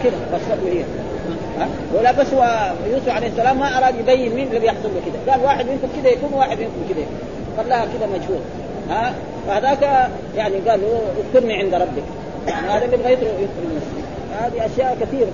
كذا 0.03 0.13
قصته 0.33 0.69
هي 0.69 0.83
ها؟ 1.59 1.69
ولا 1.95 2.13
بس 2.13 2.35
هو 2.35 2.73
يوسف 2.91 3.09
عليه 3.09 3.27
السلام 3.27 3.59
ما 3.59 3.79
أراد 3.79 3.95
يبين 4.01 4.35
مين 4.35 4.47
اللي 4.49 4.59
بيحصل 4.59 4.89
له 4.95 5.01
كذا. 5.07 5.33
قال 5.33 5.45
واحد 5.45 5.67
منكم 5.67 5.89
كذا 6.03 6.13
يكون 6.13 6.33
وواحد 6.35 6.59
منكم 6.59 6.89
كذا. 6.89 7.01
يكون 7.01 7.65
خلاها 7.65 7.85
كذا 7.85 8.07
مجهول. 8.07 8.41
ها؟ 8.91 9.15
فهذاك 9.49 10.11
يعني 10.37 10.55
قال 10.69 10.81
له 10.81 11.01
اذكرني 11.19 11.55
عند 11.59 11.75
ربك. 11.75 12.05
يعني 12.49 12.67
هذا 12.67 12.85
اللي 12.85 13.13
يدخل 13.13 13.27
المسجد 13.65 14.05
هذه 14.41 14.67
أشياء 14.67 14.97
كثير 15.01 15.27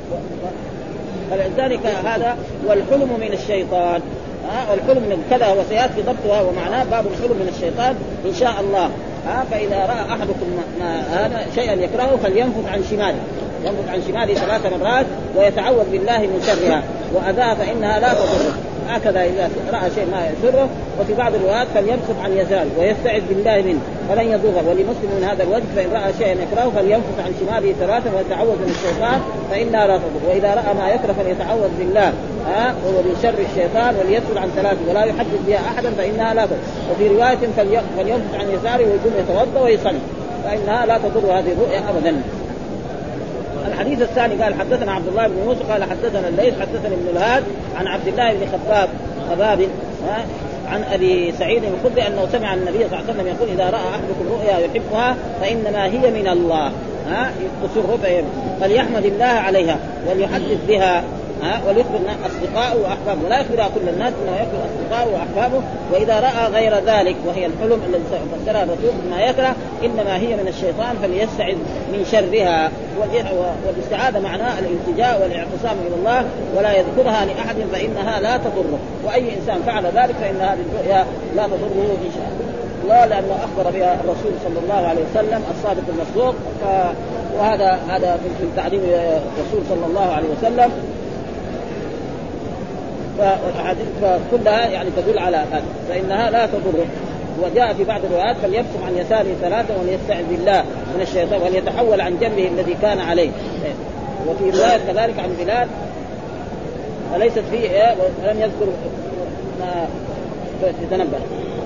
فلذلك 1.31 1.87
هذا 1.87 2.37
والحلم 2.67 3.11
من 3.21 3.33
الشيطان. 3.33 4.01
ها 4.51 4.71
والحلم 4.71 5.03
من 5.03 5.25
كذا 5.31 5.53
وسيأتي 5.53 6.03
ضبطها 6.03 6.41
ومعناه 6.41 6.85
باب 6.85 7.05
الحلم 7.07 7.37
من 7.37 7.53
الشيطان 7.57 7.95
إن 8.27 8.35
شاء 8.35 8.61
الله. 8.61 8.91
ها 9.27 9.45
فإذا 9.51 9.77
رأى 9.77 10.15
أحدكم 10.15 10.47
ما 10.81 11.01
هذا 11.01 11.47
شيئا 11.55 11.73
يكرهه 11.73 12.17
فلينفث 12.23 12.73
عن 12.73 12.85
شماله. 12.91 13.21
ينفث 13.65 13.89
عن 13.89 14.03
شماله 14.09 14.35
ثلاث 14.35 14.73
مرات 14.73 15.07
ويتعوذ 15.37 15.91
بالله 15.93 16.19
من 16.19 16.43
شرها. 16.47 16.83
وأذاها 17.15 17.55
فإنها 17.55 18.01
لا 18.01 18.13
تضره 18.15 18.55
هكذا 18.97 19.25
إذا 19.25 19.51
رأى 19.73 19.91
شيء 19.95 20.07
ما 20.13 20.27
يسره 20.27 20.69
وفي 21.01 21.15
بعض 21.15 21.35
الروايات 21.35 21.67
فليبسط 21.75 22.17
عن 22.25 22.33
يساره 22.33 22.71
ويستعذ 22.79 23.23
بالله 23.29 23.63
منه 23.63 23.81
فلن 24.09 24.27
يضره 24.33 24.65
ولمسلم 24.69 25.11
من 25.17 25.29
هذا 25.31 25.43
الوجه 25.43 25.65
فإن 25.77 25.91
رأى 25.93 26.13
شيئا 26.19 26.33
يكرهه 26.33 26.71
فلينفث 26.77 27.17
عن 27.25 27.33
شماله 27.41 27.73
ثلاثا 27.81 28.11
ويتعوذ 28.17 28.57
من 28.57 28.75
الشيطان 28.77 29.21
فانها 29.51 29.87
لا 29.87 29.97
تضر 29.97 30.23
وإذا 30.29 30.55
رأى 30.55 30.75
ما 30.75 30.89
يكره 30.95 31.13
فليتعوذ 31.13 31.69
بالله. 31.79 32.13
ها 32.47 32.75
وهو 32.85 33.03
من 33.03 33.17
شر 33.23 33.39
الشيطان 33.51 33.95
وليسر 33.97 34.39
عن 34.39 34.49
ثلاث 34.57 34.79
ولا 34.89 35.05
يحدث 35.05 35.41
بها 35.47 35.57
احدا 35.57 35.91
فإنها 35.91 36.35
لا 36.35 36.47
تضر. 36.47 36.57
وفي 36.91 37.09
رواية 37.09 37.43
فلينفث 37.97 38.35
عن 38.41 38.47
يساره 38.51 38.85
ويقوم 38.89 39.15
يتوضأ 39.19 39.61
ويصلي. 39.61 40.03
فإنها 40.45 40.87
لا 40.87 40.99
تضر 40.99 41.27
هذه 41.39 41.53
الرؤيا 41.53 41.83
ابدا. 41.91 42.23
الحديث 43.69 44.03
الثاني 44.03 44.43
قال 44.43 44.55
حدثنا 44.55 44.93
عبد 44.93 45.09
الله 45.09 45.29
بن 45.29 45.39
يوسف 45.45 45.73
قال 45.73 45.85
حدثنا 45.85 46.29
الليث 46.29 46.55
حدثنا 46.61 46.95
ابن 46.95 47.09
الهاد 47.17 47.45
عن 47.77 47.87
عبد 47.87 48.09
الله 48.09 48.33
بن 48.33 48.47
خباب 48.47 48.89
خباب 49.31 49.69
عن 50.69 50.85
أبي 50.85 51.33
سعيد 51.39 51.63
الخدري 51.65 52.07
أنه 52.07 52.29
سمع 52.33 52.55
النبي 52.55 52.79
صلى 52.79 52.87
الله 52.87 52.97
عليه 52.97 53.13
وسلم 53.13 53.27
يقول 53.27 53.49
إذا 53.49 53.71
رأى 53.71 53.81
أحدكم 53.91 54.33
رؤيا 54.33 54.59
يحبها 54.59 55.17
فإنما 55.41 55.85
هي 55.85 56.11
من 56.11 56.29
الله 56.29 56.73
ها 57.09 57.31
رؤيا 57.77 58.25
فليحمد 58.61 59.05
الله 59.05 59.25
عليها 59.25 59.79
وليحدث 60.09 60.59
بها. 60.69 61.03
ها 61.43 61.61
وليخبر 61.69 61.99
اصدقائه 62.27 62.77
وأحبابه. 62.83 63.25
ولا 63.25 63.41
يخبر 63.41 63.57
كل 63.57 63.89
الناس 63.89 64.13
انه 64.23 64.37
يخبر 64.37 64.61
اصدقائه 64.71 65.09
وأحبابه. 65.15 65.63
وإذا 65.93 66.21
رأى 66.21 66.53
غير 66.53 66.75
ذلك 66.75 67.17
وهي 67.27 67.47
الحلم 67.47 67.81
الذي 67.89 68.03
فسرها 68.45 68.63
الرسول 68.63 68.91
بما 69.05 69.21
يكره. 69.21 69.55
إنما 69.85 70.17
هي 70.17 70.37
من 70.37 70.49
الشيطان 70.49 70.97
فليستعذ 71.03 71.57
من 71.93 72.07
شرها. 72.13 72.71
والاستعاذة 73.67 74.19
معناها 74.19 74.59
الالتجاء 74.59 75.23
والاعتصام 75.23 75.77
إلى 75.87 75.95
الله 75.95 76.25
ولا 76.57 76.73
يذكرها 76.73 77.25
لأحد 77.25 77.57
فإنها 77.73 78.21
لا 78.21 78.37
تضره. 78.37 78.79
وأي 79.05 79.39
إنسان 79.39 79.63
فعل 79.67 79.85
ذلك 79.85 80.15
فإن 80.21 80.37
هذه 80.37 80.59
الرؤيا 80.73 81.05
لا 81.37 81.47
تضره 81.47 81.97
إن 82.07 82.13
شاء 82.15 82.31
الله. 82.33 82.51
لأنه 83.07 83.37
أخبر 83.45 83.71
بها 83.71 83.95
الرسول 83.95 84.33
صلى 84.45 84.59
الله 84.63 84.89
عليه 84.89 85.01
وسلم 85.11 85.43
الصادق 85.51 85.83
المصدوق. 85.89 86.35
وهذا 87.39 87.79
هذا 87.89 88.19
في 88.39 88.47
تعليم 88.57 88.81
الرسول 88.85 89.61
صلى 89.69 89.87
الله 89.87 90.13
عليه 90.13 90.29
وسلم. 90.39 90.71
فالاحاديث 93.21 93.87
كلها 94.31 94.67
يعني 94.67 94.91
تدل 94.97 95.19
على 95.19 95.37
هذا. 95.37 95.63
فإنها 95.89 96.31
لا 96.31 96.47
تضره 96.47 96.87
وجاء 97.43 97.75
في 97.75 97.85
بعض 97.85 98.01
الروايات 98.05 98.37
فليبصم 98.37 98.85
عن 98.87 98.97
يساره 98.97 99.35
ثلاثة 99.43 99.75
وليستعذ 99.81 100.25
بالله 100.31 100.65
من 100.95 101.01
الشيطان 101.03 101.43
وليتحول 101.43 102.01
عن 102.01 102.19
جنبه 102.21 102.49
الذي 102.49 102.77
كان 102.83 102.99
عليه. 103.01 103.31
وفي 104.29 104.59
رواية 104.59 104.79
كذلك 104.87 105.19
عن 105.19 105.31
بلال 105.39 105.69
وليست 107.15 107.43
فيه 107.51 107.71
إيه؟ 107.71 107.95
ولم 108.23 108.41
يذكر 108.41 108.67
ما 109.61 109.87
تتنبه 110.63 111.19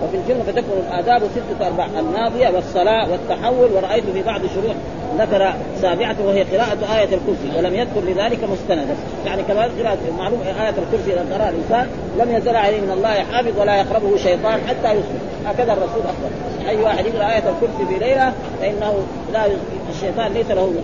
وفي 0.05 0.17
الجنة 0.17 0.43
فتكون 0.47 0.83
الآداب 0.89 1.23
ستة 1.23 1.67
أرباع 1.67 1.87
الماضية 1.99 2.49
والصلاة 2.49 3.11
والتحول 3.11 3.73
ورأيت 3.73 4.05
في 4.15 4.23
بعض 4.23 4.41
شروح 4.41 4.75
ذكر 5.19 5.55
سابعته 5.83 6.27
وهي 6.27 6.43
قراءة 6.43 6.99
آية 6.99 7.05
الكرسي 7.05 7.59
ولم 7.59 7.75
يذكر 7.75 8.01
لذلك 8.01 8.39
مستندا. 8.45 8.97
يعني 9.27 9.43
كما 9.43 9.63
قراءة 9.63 9.99
معلوم 10.19 10.41
آية 10.41 10.69
الكرسي 10.69 11.13
إذا 11.13 11.35
قرأ 11.35 11.49
الإنسان 11.49 11.89
لم 12.19 12.37
يزل 12.37 12.57
عليه 12.57 12.81
من 12.81 12.91
الله 12.91 13.25
حافظ 13.33 13.61
ولا 13.61 13.77
يقربه 13.77 14.17
شيطان 14.17 14.61
حتى 14.69 14.93
يصبح. 14.93 15.21
هكذا 15.47 15.73
الرسول 15.73 16.03
أخبر. 16.03 16.69
أي 16.69 16.77
واحد 16.77 17.07
يقرأ 17.07 17.25
آية 17.25 17.39
الكرسي 17.49 17.87
في 17.89 17.99
ليلة 18.05 18.33
فإنه 18.61 18.95
لا 19.33 19.47
الشيطان 19.95 20.33
ليس 20.33 20.51
له 20.51 20.75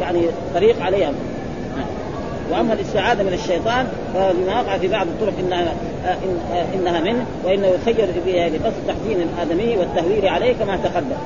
يعني 0.00 0.20
طريق 0.54 0.82
عليها. 0.82 1.12
وأما 2.52 2.72
الاستعاذة 2.72 3.22
من 3.22 3.32
الشيطان 3.32 3.86
فلما 4.14 4.60
وقع 4.60 4.78
في 4.78 4.88
بعض 4.88 5.06
الطرق 5.06 5.32
إنها 5.40 5.74
إنها 6.74 7.00
منه 7.00 7.26
وإنه 7.44 7.66
يخير 7.66 8.08
بها 8.26 8.48
لقصد 8.48 8.74
تحزين 8.88 9.28
الآدمي 9.28 9.76
والتهويل 9.76 10.28
عليه 10.28 10.52
كما 10.52 10.76
تقدم. 10.76 11.16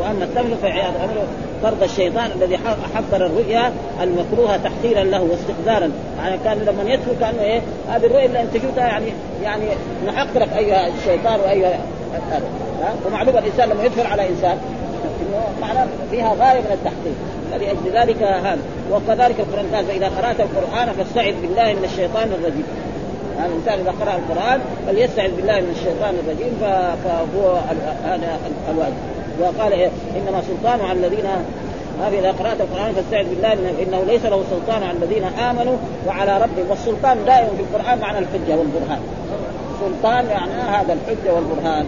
واما 0.00 0.24
التمر 0.24 0.56
فعياذ 0.62 0.94
امره 0.96 1.26
طرد 1.62 1.82
الشيطان 1.82 2.30
الذي 2.36 2.58
حضر 2.94 3.26
الرؤيا 3.26 3.72
المكروهة 4.02 4.56
تحقيرا 4.56 5.04
له 5.04 5.22
واستقذارا 5.22 5.90
يعني 6.18 6.38
كان 6.44 6.58
لما 6.58 6.90
يدخل 6.92 7.12
كأنه 7.20 7.42
إيه؟ 7.42 7.60
هذه 7.90 8.06
الرؤيا 8.06 8.26
اللي 8.26 8.40
أنت 8.40 8.56
جبتها 8.56 8.86
يعني 8.86 9.06
يعني 9.42 9.64
نحقرك 10.06 10.48
أيها 10.56 10.88
الشيطان 10.88 11.40
وأيها 11.40 11.78
هذا 12.30 12.42
ومعلوم 13.06 13.38
الإنسان 13.38 13.68
لما 13.68 13.84
يدخل 13.84 14.06
على 14.06 14.28
إنسان 14.28 14.58
إنه 15.20 15.42
معناه 15.60 15.86
فيها 16.10 16.28
غاية 16.28 16.60
من 16.60 16.72
التحقير 16.72 17.12
فلأجل 17.52 17.98
ذلك 17.98 18.22
هذا. 18.22 18.58
وكذلك 18.92 19.40
القرآن 19.40 19.66
قال 19.74 19.84
فإذا 19.84 20.08
قرأت 20.08 20.40
القرآن 20.40 20.92
فاستعذ 20.92 21.34
بالله 21.42 21.74
من 21.74 21.84
الشيطان 21.84 22.28
الرجيم. 22.28 22.64
هذا 23.38 23.46
الإنسان 23.46 23.78
إذا 23.78 23.90
قرأ 24.00 24.14
القرآن 24.16 24.60
فليستعذ 24.86 25.30
بالله 25.36 25.60
من 25.60 25.74
الشيطان 25.76 26.14
الرجيم 26.24 26.58
فهو 27.04 27.56
هذا 28.04 28.38
الواجب. 28.70 28.96
وقال 29.40 29.72
إيه 29.72 29.88
إنما 30.16 30.42
سلطان 30.42 30.80
على 30.80 30.98
الذين 30.98 31.26
هذه 32.02 32.18
إذا 32.18 32.32
قرأت 32.32 32.60
القرآن 32.60 32.92
فاستعذ 32.94 33.26
بالله 33.28 33.52
إنه 33.52 34.04
ليس 34.06 34.24
له 34.24 34.44
سلطان 34.50 34.82
على 34.82 34.98
الذين 35.02 35.24
آمنوا 35.24 35.76
وعلى 36.06 36.36
ربهم. 36.36 36.70
والسلطان 36.70 37.18
دائما 37.26 37.48
في 37.48 37.60
القرآن 37.60 37.98
معنى 37.98 38.18
الحجة 38.18 38.56
والبرهان. 38.56 39.00
سلطان 39.80 40.26
يعني 40.26 40.52
هذا 40.52 40.92
الحجة 40.92 41.34
والبرهان. 41.34 41.86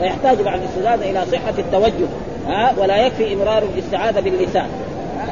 ويحتاج 0.00 0.42
بعد 0.42 0.60
الاستزاده 0.60 1.10
إلى 1.10 1.24
صحة 1.32 1.54
التوجه 1.58 2.08
ها 2.48 2.72
ولا 2.78 3.06
يكفي 3.06 3.34
إمرار 3.34 3.62
الاستعاذة 3.62 4.20
باللسان. 4.20 4.66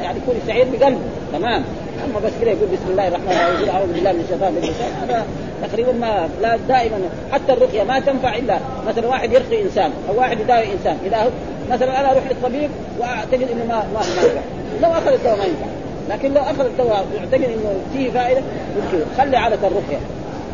يعني 0.03 0.17
يكون 0.17 0.35
يستعيذ 0.41 0.65
بقلبه. 0.71 0.99
تمام. 1.33 1.63
أما 2.05 2.19
بس 2.19 2.31
كده 2.41 2.51
يقول 2.51 2.67
بسم 2.73 2.91
الله 2.91 3.07
الرحمن 3.07 3.31
الرحيم 3.31 3.69
أعوذ 3.69 3.93
بالله 3.93 4.11
من 4.11 4.19
الشيطان 4.19 4.53
باللسان 4.53 4.91
هذا 5.01 5.25
تقريبا 5.67 5.91
ما 5.91 6.29
لا 6.41 6.57
دائما 6.67 6.97
حتى 7.31 7.53
الرقية 7.53 7.83
ما 7.83 7.99
تنفع 7.99 8.35
إلا 8.35 8.57
مثلا 8.87 9.07
واحد 9.07 9.33
يرقي 9.33 9.61
إنسان 9.61 9.91
أو 10.09 10.19
واحد 10.19 10.39
يداوي 10.39 10.73
إنسان. 10.73 10.97
إذا 11.05 11.31
مثلا 11.71 11.99
أنا 11.99 12.11
أروح 12.11 12.23
للطبيب 12.29 12.69
وأعتقد 12.99 13.47
إنه 13.51 13.65
ما 13.69 13.83
ما 13.93 13.99
ينفع 13.99 14.41
لو 14.81 14.91
أخذ 14.91 15.13
الدواء 15.13 15.37
ما 15.37 15.45
ينفع. 15.45 15.65
لكن 16.09 16.33
لو 16.33 16.41
أخذ 16.41 16.65
الدواء 16.65 17.05
وأعتقد 17.15 17.43
إنه 17.43 17.75
فيه 17.93 18.11
فائدة 18.11 18.41
يمكن 18.75 19.05
خلي 19.17 19.37
عاده 19.37 19.67
الرقية. 19.67 19.99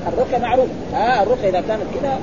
الرقية 0.08 0.38
معروف. 0.38 0.68
ها 0.94 1.24
الرقية 1.24 1.50
إذا 1.50 1.64
كانت 1.68 1.84
كذا 2.02 2.20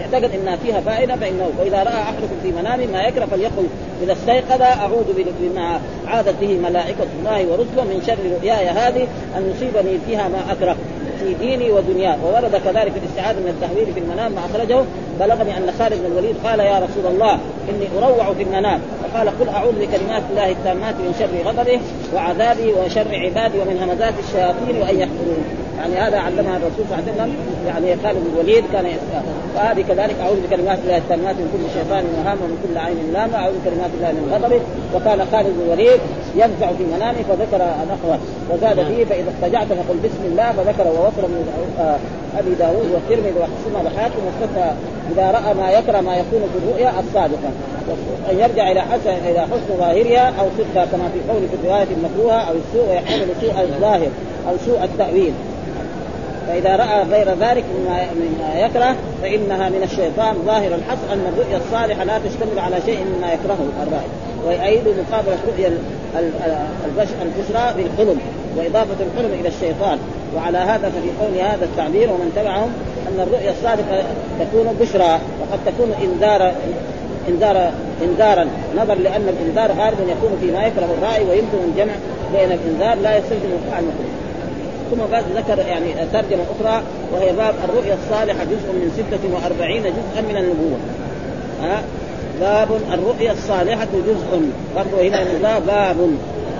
اعتقد 0.00 0.30
إنها 0.34 0.56
فيها 0.56 0.80
فائدة 0.80 1.16
فانه 1.16 1.50
وإذا 1.58 1.82
رأى 1.82 2.02
أحدكم 2.02 2.36
في 2.42 2.52
منامه 2.52 2.86
ما 2.92 3.02
يكره 3.02 3.26
فليقل 3.26 3.66
إذا 4.02 4.12
استيقظ. 4.12 4.62
أعوذ 4.62 5.04
بما 5.40 5.80
عادت 6.06 6.34
به 6.40 6.58
ملائكة 6.58 7.06
الله 7.20 7.46
ورسله 7.46 7.84
من 7.84 8.02
شر 8.06 8.18
رؤياي 8.36 8.68
هذه 8.68 9.06
أن 9.36 9.52
يصيبني 9.56 9.98
فيها 10.06 10.28
ما 10.28 10.52
أكره. 10.52 10.76
في 11.20 11.34
ديني 11.34 11.70
ودنياي. 11.70 12.16
وورد 12.24 12.56
كذلك 12.56 12.92
الاستعاذه 13.02 13.36
من 13.36 13.48
التهويل 13.48 13.94
في 13.94 14.00
المنام 14.00 14.32
ما 14.32 14.40
أخرجه. 14.50 14.84
بلغني 15.20 15.56
أن 15.56 15.72
خالد 15.78 16.00
بن 16.02 16.06
الوليد 16.06 16.36
قال 16.44 16.60
يا 16.60 16.78
رسول 16.78 17.12
الله 17.12 17.32
إني 17.68 17.86
أروع 17.98 18.34
في 18.34 18.42
المنام. 18.42 18.80
فقال 19.02 19.28
قل 19.40 19.48
أعوذ 19.48 19.72
بكلمات 19.72 20.22
الله 20.30 20.50
التامات 20.50 20.94
من 20.94 21.14
شر 21.18 21.50
غضبه 21.50 21.80
وعذابه 22.14 22.72
وشر 22.80 23.08
عبادي 23.12 23.58
ومن 23.58 23.78
همزات 23.82 24.14
الشياطين 24.24 24.76
وأن 24.82 24.98
يحضرون. 24.98 25.67
يعني 25.78 25.94
هذا 25.94 26.18
علمها 26.18 26.56
الرسول 26.56 26.84
صلى 26.88 26.98
الله 26.98 27.04
عليه 27.04 27.12
وسلم. 27.12 27.36
يعني 27.66 27.94
بن 27.96 28.26
الوليد 28.32 28.64
كان 28.72 28.86
يسأل 28.86 29.22
فهذه 29.54 29.82
كذلك 29.88 30.16
أعوذ 30.20 30.36
بكلمات 30.46 30.78
الله 30.84 30.96
التامات 30.96 31.36
من 31.36 31.48
كل 31.52 31.64
شيطان 31.78 32.04
وهام 32.16 32.38
ومن 32.42 32.56
كل 32.64 32.78
عين 32.78 33.12
لامه 33.12 33.36
اعوذ 33.36 33.54
بكلمات 33.60 33.90
الله 33.96 34.10
من 34.12 34.24
غضبه 34.34 34.60
وكان 34.94 35.18
خالد 35.32 35.46
بن 35.56 35.62
الوليد 35.66 36.00
ينفع 36.34 36.68
في 36.78 36.84
منامه 36.94 37.22
فذكر 37.28 37.60
نحوه. 37.92 38.18
وزاد 38.50 38.78
فيه 38.88 39.04
فإذا 39.04 39.30
اضطجعت 39.32 39.66
فقل 39.66 39.96
بسم 40.04 40.22
الله 40.30 40.52
فذكر 40.52 40.86
ووصل 40.88 41.24
من 41.34 41.42
أبي 42.38 42.54
داود 42.54 42.88
والترمذي 42.94 43.38
وحسنه 43.40 43.78
وحاكم 43.86 44.20
واستثنى. 44.26 44.70
إذا 45.12 45.26
رأى 45.30 45.54
ما 45.54 45.70
يكره 45.70 46.00
ما 46.00 46.14
يكون 46.16 46.42
في 46.52 46.58
الرؤيا 46.62 46.90
الصادقة. 47.00 47.50
أن 48.30 48.38
يرجع 48.38 48.70
إلى 48.72 48.80
حسن 48.80 49.16
إلى 49.28 49.40
حسن 49.40 49.70
ظاهرها 49.78 50.32
أو 50.40 50.46
صدقها 50.58 50.84
كما 50.92 51.08
في 51.14 51.32
قول 51.32 51.42
في 51.48 51.56
الروايه 51.62 51.88
المكروهه 51.96 52.40
أو 52.48 52.54
السوء 52.62 52.88
ويحتمل 52.88 53.28
سوء 53.40 53.60
الظاهر 53.60 54.10
أو 54.48 54.54
سوء 54.66 54.84
التأويل. 54.84 55.32
فإذا 56.48 56.76
رأى 56.76 57.02
غير 57.02 57.28
ذلك 57.28 57.64
مما 57.78 58.06
مما 58.14 58.60
يكره 58.60 58.96
فإنها 59.22 59.68
من 59.68 59.82
الشيطان 59.82 60.36
ظاهر 60.46 60.74
الحص 60.74 60.98
أن 61.12 61.32
الرؤيا 61.32 61.56
الصالحة 61.56 62.04
لا 62.04 62.18
تشتمل 62.18 62.58
على 62.58 62.76
شيء 62.86 62.98
مما 63.04 63.32
يكرهه 63.32 63.68
الرائي 63.82 64.08
ويؤيد 64.46 64.84
مقابلة 64.98 65.36
رؤيا 65.48 65.78
البشرى 67.22 67.74
بالحلم 67.76 68.18
وإضافة 68.56 68.96
الحلم 69.00 69.40
إلى 69.40 69.48
الشيطان. 69.48 69.98
وعلى 70.36 70.58
هذا 70.58 70.88
ففي 70.88 71.10
قول 71.20 71.34
هذا 71.40 71.64
التعبير 71.64 72.10
ومن 72.10 72.32
تبعهم 72.36 72.70
أن 73.08 73.20
الرؤيا 73.20 73.50
الصادقه 73.50 74.04
تكون 74.40 74.76
بشرى 74.80 75.20
وقد 75.40 75.58
تكون 75.66 75.92
انذار 76.04 76.52
انذار 77.28 77.70
إنذارا. 78.02 78.46
نظر 78.76 78.94
لأن 78.94 79.28
الإنذار 79.28 79.68
غالبا 79.68 80.02
يكون 80.02 80.38
فيما 80.40 80.66
يكره 80.66 80.88
الراعي 80.98 81.24
ويمكن 81.24 81.58
الجمع 81.68 81.92
بين 82.32 82.52
الإنذار 82.52 82.98
لا 83.02 83.18
يستلزم 83.18 83.48
وقوع 83.52 83.78
المخلوق 83.78 84.27
ثم 84.90 85.00
بعد 85.12 85.24
ذكر 85.36 85.58
يعني 85.58 85.94
ترجمة 86.12 86.42
أخرى 86.60 86.82
وهي 87.12 87.32
باب 87.32 87.54
الرؤيا 87.64 87.96
الصالحة 88.04 88.44
جزء 88.44 88.72
من 88.72 89.06
46 89.10 89.82
جزءا 89.82 90.20
من 90.28 90.36
النبوة. 90.36 90.78
ها؟ 91.62 91.82
باب 92.40 92.68
الرؤيا 92.92 93.32
الصالحة 93.32 93.88
جزء. 94.06 94.40
برضه 94.76 95.08
هنا 95.08 95.24
باب. 95.66 95.98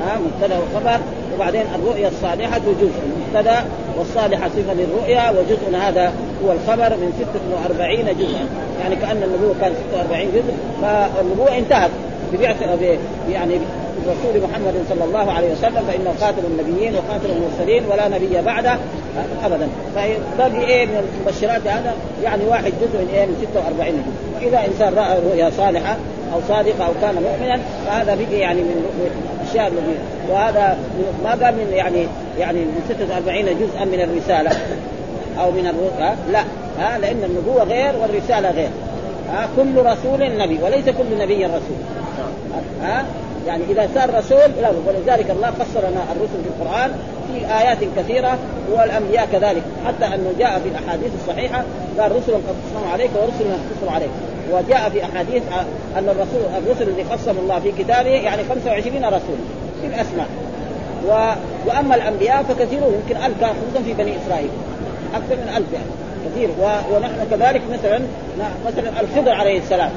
ها؟ 0.06 0.18
مبتدا 0.18 0.58
وخبر. 0.58 1.00
وبعدين 1.34 1.62
الرؤيا 1.74 2.08
الصالحة 2.08 2.58
جزء. 2.58 3.00
مبتدا 3.20 3.64
والصالحة 3.98 4.48
صفة 4.48 4.74
للرؤيا 4.74 5.30
وجزء 5.30 5.76
هذا 5.76 6.12
هو 6.44 6.52
الخبر 6.52 6.96
من 6.96 7.26
46 7.34 8.04
جزءا. 8.04 8.46
يعني 8.80 8.96
كأن 8.96 9.22
النبوة 9.22 9.54
كان 9.60 9.72
46 9.92 10.32
جزء 10.34 10.54
فالنبوة 10.82 11.58
انتهت. 11.58 11.90
ببعث 12.32 12.62
يعني 13.32 13.60
الرسول 14.06 14.50
محمد 14.50 14.74
صلى 14.88 15.04
الله 15.04 15.32
عليه 15.32 15.52
وسلم 15.52 15.84
فإنه 15.88 16.14
خاتم 16.20 16.42
النبيين 16.50 16.94
وخاتم 16.94 17.30
المرسلين 17.36 17.84
ولا 17.90 18.08
نبي 18.08 18.42
بعده 18.42 18.76
ابدا. 19.44 19.68
فباقي 19.94 20.66
إيه 20.66 20.86
من 20.86 21.10
المبشرات 21.18 21.66
هذا؟ 21.66 21.94
يعني 22.24 22.44
واحد 22.44 22.72
جزء 22.82 22.98
من 22.98 23.08
إيه؟ 23.14 23.26
من 23.26 23.46
46 23.52 23.92
جزء. 23.92 24.28
وإذا 24.34 24.66
إنسان 24.66 24.94
رأى 24.94 25.18
رؤيا 25.18 25.50
صالحة 25.56 25.96
أو 26.34 26.40
صادقة 26.48 26.86
أو 26.86 26.92
كان 27.00 27.14
مؤمنا 27.14 27.60
فهذا 27.86 28.14
بقي 28.14 28.38
يعني 28.38 28.60
من 28.60 28.84
الاشياء 29.42 29.66
التي 29.68 29.98
وهذا 30.30 30.78
ما 31.24 31.30
قال 31.30 31.54
من 31.54 31.72
يعني 31.72 32.06
يعني 32.38 32.58
من 32.58 32.82
46 32.88 33.44
جزءا 33.44 33.84
من 33.84 34.00
الرسالة 34.00 34.50
أو 35.40 35.50
من 35.50 35.66
الرؤيا. 35.66 36.16
لا. 36.32 36.44
ها؟ 36.78 36.98
لأن 36.98 37.24
النبوة 37.24 37.62
غير 37.62 37.92
والرسالة 38.02 38.50
غير. 38.50 38.70
ها؟ 39.32 39.48
كل 39.56 39.76
رسول 39.76 40.38
نبي 40.38 40.58
وليس 40.62 40.84
كل 40.84 41.18
نبي 41.18 41.44
رسول. 41.44 41.78
ها؟ 42.82 43.04
يعني 43.46 43.62
إذا 43.70 43.88
صار 43.94 44.14
رسول 44.18 44.50
لا 44.62 44.70
ولذلك 44.86 45.30
الله 45.30 45.50
فسر 45.50 45.80
لنا 45.80 46.02
الرسل 46.12 46.42
في 46.42 46.48
القرآن 46.48 46.90
في 47.32 47.46
آيات 47.46 47.78
كثيرة 47.96 48.38
والأنبياء 48.72 49.28
كذلك 49.32 49.62
حتى 49.86 50.14
أنه 50.14 50.32
جاء 50.38 50.58
في 50.58 50.68
الأحاديث 50.68 51.10
الصحيحة 51.20 51.64
قال 51.98 52.12
رسل 52.12 52.32
قد 52.32 52.54
قصصنا 52.64 52.92
عليك 52.92 53.10
ورسل 53.14 53.44
لم 53.44 53.70
تقصر 53.70 53.94
عليك. 53.94 54.10
وجاء 54.52 54.90
في 54.90 55.04
أحاديث 55.04 55.42
أن 55.98 56.08
الرسول 56.08 56.40
الرسل 56.56 56.88
الذي 56.88 57.02
قسم 57.02 57.38
الله 57.38 57.60
في 57.60 57.72
كتابه 57.72 58.10
يعني 58.10 58.42
25 58.44 59.04
رسول 59.04 59.38
في 59.80 59.86
الأسماء. 59.86 60.26
و... 61.08 61.10
وأما 61.66 61.94
الأنبياء 61.94 62.42
فكثيرون 62.42 62.94
يمكن 62.94 63.24
ألف 63.24 63.44
خصوصا 63.44 63.84
في 63.84 63.92
بني 63.92 64.12
إسرائيل. 64.26 64.50
أكثر 65.14 65.36
من 65.36 65.52
ألف 65.56 65.72
يعني 65.72 65.86
كثير. 66.26 66.48
و... 66.60 66.96
ونحن 66.96 67.26
كذلك 67.30 67.62
مثلا 67.72 68.00
مثلا 68.66 69.00
الخضر 69.00 69.32
عليه 69.32 69.58
السلام. 69.58 69.90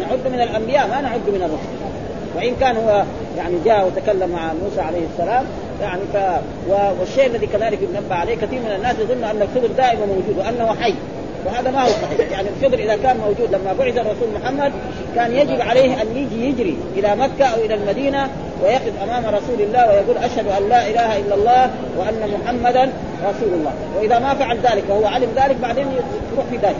نعد 0.00 0.32
من 0.32 0.40
الأنبياء 0.40 0.88
ما 0.88 1.00
نعد 1.00 1.20
من 1.28 1.42
الرسل. 1.42 1.99
وإن 2.36 2.56
كان 2.60 2.76
هو 2.76 3.04
يعني 3.38 3.54
جاء 3.64 3.86
وتكلم 3.86 4.30
مع 4.30 4.52
موسى 4.64 4.80
عليه 4.80 5.06
السلام 5.12 5.44
يعني 5.82 6.00
ف 6.12 6.16
والشيء 7.00 7.26
الذي 7.26 7.46
كذلك 7.46 7.78
ينبه 7.82 8.14
عليه 8.14 8.34
كثير 8.34 8.60
من 8.60 8.72
الناس 8.76 8.96
يظن 8.98 9.24
أن 9.24 9.42
الخضر 9.42 9.68
دائما 9.76 10.06
موجود 10.06 10.38
وأنه 10.38 10.74
حي. 10.80 10.94
وهذا 11.46 11.70
ما 11.70 11.82
هو 11.82 11.88
صحيح. 11.88 12.30
يعني 12.30 12.48
الخضر 12.48 12.78
إذا 12.78 12.96
كان 12.96 13.16
موجود 13.16 13.54
لما 13.54 13.72
بعث 13.72 13.96
الرسول 13.96 14.28
محمد 14.42 14.72
كان 15.14 15.32
يجب 15.32 15.60
عليه 15.60 16.02
أن 16.02 16.16
يجي 16.16 16.48
يجري 16.48 16.76
إلى 16.96 17.16
مكة 17.16 17.44
أو 17.44 17.60
إلى 17.64 17.74
المدينة 17.74 18.28
ويقف 18.62 18.92
أمام 19.02 19.26
رسول 19.26 19.60
الله 19.60 19.88
ويقول 19.88 20.16
أشهد 20.16 20.46
أن 20.46 20.68
لا 20.68 20.86
إله 20.86 21.18
إلا 21.18 21.34
الله 21.34 21.70
وأن 21.98 22.30
محمدا 22.40 22.92
رسول 23.24 23.54
الله. 23.54 23.72
وإذا 23.96 24.18
ما 24.18 24.34
فعل 24.34 24.58
ذلك 24.58 24.84
وهو 24.88 25.06
علم 25.06 25.28
ذلك 25.36 25.56
بعدين 25.62 25.86
يروح 25.86 26.46
في 26.50 26.56
ذلك. 26.56 26.76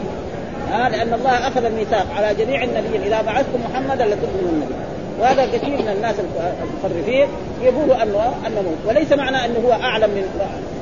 آه 0.73 0.89
لأن 0.89 1.13
الله 1.13 1.47
أخذ 1.47 1.65
الميثاق 1.65 2.05
على 2.15 2.35
جميع 2.35 2.63
النبيين. 2.63 3.01
إذا 3.01 3.21
بعثتم 3.21 3.59
محمدا 3.71 4.05
لتؤمنوا 4.05 4.51
النبي 4.51 4.73
وهذا 5.21 5.45
كثير 5.45 5.69
من 5.69 5.87
الناس 5.87 6.15
المخرفين 6.19 7.27
يقولوا 7.61 8.03
انه 8.03 8.33
أنه 8.47 8.63
وليس 8.87 9.11
معنى 9.13 9.45
أنه 9.45 9.59
هو 9.67 9.71
أعلم 9.71 10.09
من 10.09 10.23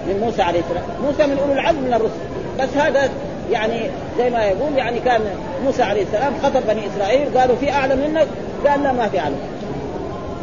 من 0.08 0.19
موسى 0.19 0.41
عليه 0.41 0.60
السلام، 0.60 0.84
موسى 1.04 1.28
من 1.28 1.39
أولو 1.39 1.54
العزم 1.54 1.82
من 1.82 1.93
الرسل، 1.93 2.13
بس 2.60 2.78
هذا 2.78 3.10
يعني 3.52 3.89
زي 4.17 4.30
ما 4.30 4.43
يقول 4.43 4.78
يعني 4.78 4.99
كان 4.99 5.21
موسى 5.65 5.84
عليه 5.84 6.04
السلام 6.04 6.34
خطب 6.43 6.62
بني 6.67 6.82
إسرائيل 6.88 7.39
قالوا 7.39 7.56
في 7.56 7.71
أعلم 7.71 7.99
منك؟ 7.99 8.28
قال 8.67 8.84
لا 8.84 8.91
ما 8.91 9.08
في 9.08 9.19
أعلم. 9.19 9.39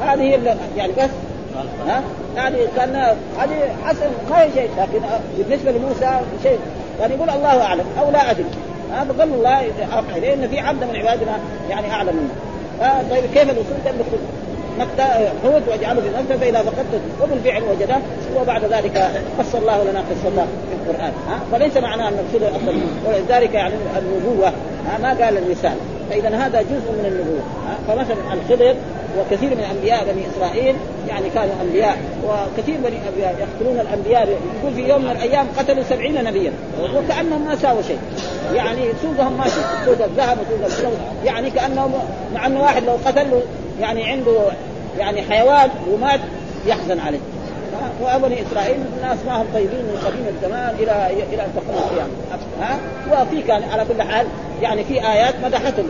هذه 0.03 0.23
هي 0.23 0.57
يعني 0.77 0.93
بس. 0.93 1.11
ها؟ 1.89 2.03
يعني 2.37 2.57
كان 2.77 3.17
هذه 3.39 3.77
حسن 3.85 4.11
ما 4.31 4.43
هي 4.43 4.49
شيء. 4.55 4.71
لكن 4.79 5.01
بالنسبة 5.39 5.71
لموسى 5.71 6.21
شيء. 6.43 6.59
يعني 7.01 7.15
يقول 7.15 7.31
الله 7.31 7.63
أعلم 7.63 7.85
أو 8.01 8.11
لا 8.11 8.31
أدري. 8.31 8.45
هذا 8.93 9.13
ظن 9.13 9.35
الله 9.35 9.61
إليه 10.17 10.35
إن 10.35 10.49
في 10.49 10.61
عبد 10.61 10.85
من 10.85 10.97
عبادنا 10.97 11.39
يعني 11.71 11.91
أعلم 11.91 12.17
منه. 12.17 12.56
طيب 13.11 13.25
كيف 13.35 13.43
الوصول؟ 13.43 13.77
قال 13.85 13.95
مكة 14.79 15.05
حوت 15.43 15.63
وأجعله 15.69 16.01
في 16.01 16.09
مكة 16.09 16.41
فإذا 16.41 16.63
فقدت 16.63 17.01
وبالفعل 17.23 17.63
وجده 17.63 17.97
وبعد 18.41 18.65
ذلك 18.65 19.11
قص 19.39 19.55
الله 19.55 19.85
لنا 19.85 20.01
قصة 20.01 20.31
في 20.31 20.91
القرآن 20.91 21.13
ها؟ 21.29 21.41
فليس 21.53 21.77
معناه 21.77 22.09
الخضر 22.09 22.57
أفضل 22.57 22.81
ولذلك 23.07 23.55
يعني 23.55 23.75
النبوة 23.99 24.49
ها 24.49 24.53
ما 25.03 25.09
قال 25.09 25.39
الرسالة. 25.39 25.81
فإذا 26.11 26.29
هذا 26.29 26.63
جزء 26.63 26.93
من 26.93 27.05
النبوة. 27.07 27.43
ها؟ 27.67 27.77
فمثلا 27.89 28.35
الخضر 28.35 28.75
وكثير 29.19 29.51
من 29.51 29.65
انبياء 29.77 30.05
بني 30.05 30.23
إسرائيل 30.27 30.77
يعني 31.09 31.31
كانوا 31.31 31.55
أنبياء. 31.63 31.99
وكثير 32.25 32.79
من 32.79 32.87
الانبياء 32.87 33.35
يقتلون 33.41 33.81
الأنبياء. 33.81 34.29
يقول 34.61 34.75
في 34.75 34.89
يوم 34.89 35.03
من 35.03 35.11
الأيام 35.11 35.47
قتلوا 35.59 35.83
سبعين 35.83 36.25
نبيا. 36.25 36.53
وكأنهم 36.83 37.47
ما 37.47 37.57
ساووا 37.57 37.83
شيء. 37.83 37.99
يعني 38.55 38.83
سوقهم 39.03 39.39
ماشي. 39.39 39.61
سوق 39.85 40.05
الذهب 40.05 40.39
وسوق 40.39 40.65
الفلوس. 40.65 40.93
يعني 41.25 41.51
كأنهم 41.51 41.93
مع 42.35 42.47
انه 42.47 42.63
واحد 42.63 42.85
لو 42.85 42.97
قتل 43.07 43.41
يعني 43.81 44.05
عنده 44.11 44.39
يعني 44.99 45.23
حيوان 45.23 45.71
ومات 45.93 46.21
يحزن 46.67 47.01
عليه. 47.01 47.19
وبني 48.03 48.43
إسرائيل 48.43 48.77
ناس 49.03 49.19
ما 49.27 49.43
هم 49.43 49.47
طيبين 49.55 49.79
من 49.79 50.03
قديم 50.07 50.27
الزمان 50.37 50.75
إلى 50.79 51.25
إلى 51.33 51.43
ان 51.45 51.53
تقوم 51.57 51.77
القيامة. 51.79 52.11
ها؟ 52.61 52.79
وفي 53.13 53.43
كان 53.43 53.63
على 53.63 53.85
كل 53.85 54.03
حال 54.03 54.27
يعني 54.63 54.85
في 54.85 55.09
آيات 55.13 55.35
مدحتهم. 55.45 55.89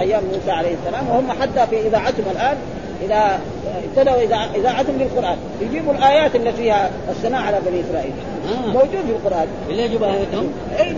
أيام 0.00 0.22
موسى 0.24 0.50
عليه 0.50 0.74
السلام 0.74 1.08
وهم 1.08 1.32
حتى 1.42 1.66
في 1.70 1.86
إذاعتهم 1.86 2.24
الآن 2.30 2.56
إذا 3.04 3.40
ابتدوا 3.84 4.22
إذاعتهم 4.56 4.98
بالقرآن. 4.98 5.36
يجيبوا 5.60 5.92
الآيات 5.92 6.36
التي 6.36 6.52
فيها 6.52 6.90
الثناء 7.08 7.42
على 7.42 7.58
بني 7.66 7.80
إسرائيل. 7.80 8.12
آه. 8.48 8.68
موجود 8.68 9.04
في 9.06 9.12
القرآن. 9.12 9.46
اللي 9.70 9.84
يجيب 9.84 10.02
اياتهم؟ 10.02 10.52
اي 10.78 10.96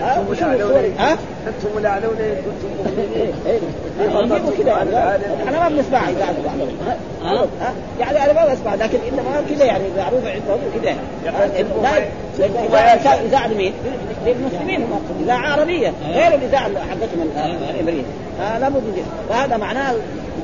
ها؟ 0.00 0.20
ها 0.98 1.18
أنتم 1.46 1.78
الاعلون 1.78 2.16
ان 2.20 2.36
كنتم 2.36 2.68
مؤمنين. 2.76 3.32
كذا 4.58 4.72
إحنا 5.46 5.58
ما 5.60 5.68
بنسمع 5.68 6.08
اذاعه 6.08 6.34
ها؟ 7.24 7.74
يعني 8.00 8.24
أنا 8.24 8.32
ما 8.32 8.52
بسمع 8.54 8.74
لكن 8.74 8.98
إنما 9.12 9.42
كذا 9.50 9.64
يعني. 9.64 9.84
معروف 9.98 10.26
عندهم 10.26 10.58
كذا. 10.74 10.96
اذاعه 13.26 13.48
مين؟ 13.48 13.72
للمسلمين 14.26 14.86
اذاعه 15.22 15.52
عربية 15.52 15.92
غير 16.06 16.34
الاذاعه 16.34 16.62
حقتهم 16.64 17.28
الامريكيه 17.36 18.02
لابد 18.58 18.82
فهذا 19.28 19.56
معناه 19.56 19.94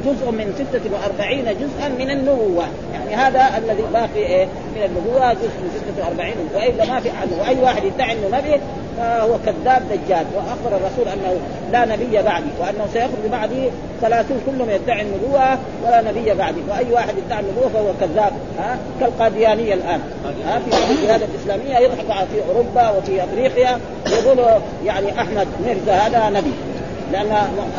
جزء 0.06 0.30
من 0.30 0.54
46 0.76 1.44
جزءا 1.44 1.88
من 1.98 2.10
النبوة. 2.10 2.64
يعني 2.92 3.14
هذا 3.14 3.58
الذي 3.58 3.82
باقي 3.92 4.26
إيه 4.26 4.46
من 4.46 4.82
النبوة 4.84 5.32
جزء 5.32 5.58
من 5.62 5.94
46 5.96 6.32
وإلا 6.54 6.92
ما 6.92 7.00
في 7.00 7.10
عنه 7.10 7.32
وأي 7.40 7.60
واحد 7.62 7.84
يدعي 7.84 8.12
أنه 8.12 8.38
نبي 8.38 8.60
فهو 8.98 9.38
كذاب 9.46 9.82
دجال. 9.90 10.26
وأخبر 10.34 10.76
الرسول 10.76 11.08
أنه 11.08 11.40
لا 11.72 11.84
نبي 11.84 12.22
بعدي 12.22 12.50
وأنه 12.60 12.86
سيخرج 12.92 13.26
بعدي 13.32 13.70
ثلاثون 14.00 14.40
كلهم 14.46 14.70
يدعي 14.70 15.02
النبوة 15.02 15.58
ولا 15.84 16.00
نبي 16.00 16.34
بعدي. 16.34 16.60
وأي 16.70 16.92
واحد 16.92 17.14
يدعي 17.26 17.40
النبوة 17.40 17.68
فهو 17.68 17.92
كذاب 18.00 18.32
ها؟ 18.58 18.78
كالقاديانية 19.00 19.74
الآن 19.74 20.00
ها؟ 20.46 20.58
في 20.58 20.92
البلاد 20.92 21.22
الإسلامية 21.22 21.78
يضحك 21.78 22.26
في 22.32 22.42
أوروبا 22.48 22.90
وفي 22.90 23.24
أفريقيا 23.24 23.78
يقولوا 24.12 24.58
يعني 24.84 25.20
أحمد 25.20 25.46
ميرزا 25.66 25.92
هذا 25.92 26.30
نبي. 26.30 26.71
لأن 27.12 27.32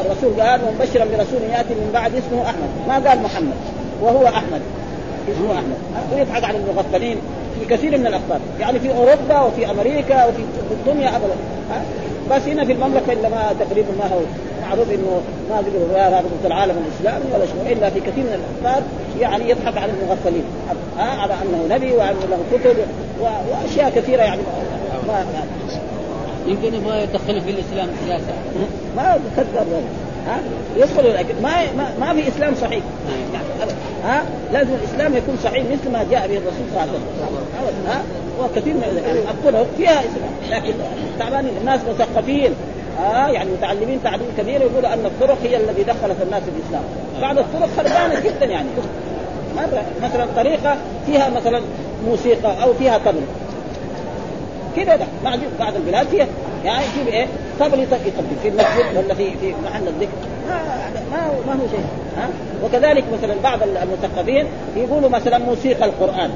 الرسول 0.06 0.42
قال 0.42 0.62
مبشرا 0.62 1.06
برسول 1.06 1.42
يأتي 1.52 1.74
من 1.74 1.90
بعد 1.94 2.12
اسمه 2.16 2.44
أحمد. 2.46 2.70
ما 2.88 3.10
قال 3.10 3.24
محمد. 3.24 3.54
وهو 4.02 4.28
أحمد. 4.28 4.62
اسمه 5.32 5.54
أحمد. 5.54 5.78
ويضحك 6.14 6.44
على 6.44 6.58
المغفلين. 6.58 7.18
في 7.60 7.76
كثير 7.76 7.98
من 7.98 8.08
الأخبار. 8.08 8.40
يعني 8.60 8.80
في 8.80 8.90
أوروبا 8.90 9.42
وفي 9.42 9.72
أمريكا 9.72 10.26
وفي 10.26 10.42
الدنيا 10.72 11.10
أبدا. 11.10 11.36
بس 12.32 12.42
هنا 12.42 12.66
في 12.66 12.72
المملكة 12.72 13.14
إلا 13.14 13.30
ما 13.30 13.54
تقريبا 13.60 13.92
ما 14.00 14.06
هو 14.06 14.20
معروف 14.68 14.90
إنه 14.90 15.22
ما 15.50 15.62
ذكروا 15.62 16.08
هذا 16.08 16.24
العالم 16.46 16.76
الإسلامي 16.86 17.26
ولا 17.34 17.46
شيء 17.46 17.78
إلا 17.78 17.90
في 17.90 18.00
كثير 18.00 18.24
من 18.24 18.40
الأخبار 18.40 18.84
يعني 19.20 19.50
يضحك 19.50 19.78
على 19.78 19.92
المغفلين. 19.92 20.44
على 20.98 21.34
أنه 21.34 21.76
نبي 21.76 21.92
وأنه 21.92 22.20
له 22.32 22.40
كتب 22.54 22.76
وأشياء 23.22 23.90
كثيرة 23.96 24.22
يعني. 24.22 24.42
ما 25.08 25.26
يمكن 26.48 26.74
يبغى 26.74 27.04
يدخل 27.04 27.42
في 27.42 27.50
الإسلام 27.50 27.90
سياسة. 28.06 28.34
ما 28.96 29.20
كذب 29.38 29.84
ها؟ 30.28 30.40
يدخل 30.78 31.14
لكن 31.14 31.42
ما 31.44 31.72
ما, 32.00 32.14
في 32.14 32.28
إسلام 32.28 32.56
صحيح. 32.62 32.84
ها؟ 34.06 34.24
لازم 34.54 34.74
الإسلام 34.74 35.18
يكون 35.18 35.38
صحيح 35.44 35.64
مثل 35.72 35.92
ما 35.92 36.06
جاء 36.12 36.28
به 36.28 36.38
الرسول 36.38 36.66
صلى 36.74 36.84
الله 36.84 36.92
عليه 37.60 37.68
وسلم. 37.68 37.88
ها؟ 37.88 38.02
وكثير 38.44 38.74
من 38.74 39.04
يعني 39.06 39.20
فيها 39.78 40.00
إسلام. 40.00 40.32
لكن 40.50 40.74
تعبانين 41.20 41.58
الناس 41.62 41.80
مثقفين. 41.90 42.52
آه 43.00 43.28
يعني 43.28 43.50
متعلمين 43.52 44.00
تعليم 44.04 44.28
كبير 44.38 44.62
يقولوا 44.62 44.94
أن 44.94 45.06
الطرق 45.06 45.38
هي 45.44 45.58
الذي 45.58 45.84
دخلت 45.84 46.18
الناس 46.22 46.44
في 46.44 46.50
الإسلام. 46.50 46.84
بعض 47.22 47.38
الطرق 47.38 47.70
خربانة 47.78 48.20
جدا 48.20 48.46
يعني. 48.46 48.68
مرة 49.56 49.84
مثلا 50.04 50.28
طريقة 50.36 50.78
فيها 51.06 51.30
مثلا 51.30 51.62
موسيقى 52.08 52.64
أو 52.64 52.74
فيها 52.74 52.98
طبل 52.98 53.22
كذا 54.76 54.96
ده. 54.96 55.06
بعض 55.60 55.76
البلاد 55.76 56.08
فيها. 56.08 56.28
يعني 56.66 56.86
يجيب 56.86 57.14
إيه؟ 57.14 57.28
طبل 57.60 57.80
يطبل 57.80 58.36
في 58.44 58.48
المسجد 58.48 58.98
ولا 58.98 59.14
في 59.14 59.32
في 59.32 59.54
محل 59.66 59.88
الذكر. 59.88 60.12
ما 60.50 60.62
ما 61.12 61.28
ما 61.48 61.54
هو 61.54 61.68
شيء. 61.72 61.86
ها؟ 62.18 62.30
وكذلك 62.64 63.04
مثلا 63.14 63.34
بعض 63.44 63.60
المثقفين 63.64 64.46
يقولوا 64.76 65.10
مثلا 65.10 65.38
موسيقى 65.38 65.86
القرآن. 65.86 66.30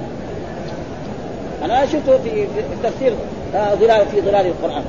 أنا 1.66 1.86
شفته 1.86 2.18
في 2.18 2.30
في 2.30 2.62
تفسير 2.84 3.14
آه، 3.56 3.76
ظلال 3.76 4.06
في 4.12 4.22
ظلال 4.22 4.46
القرآن. 4.46 4.84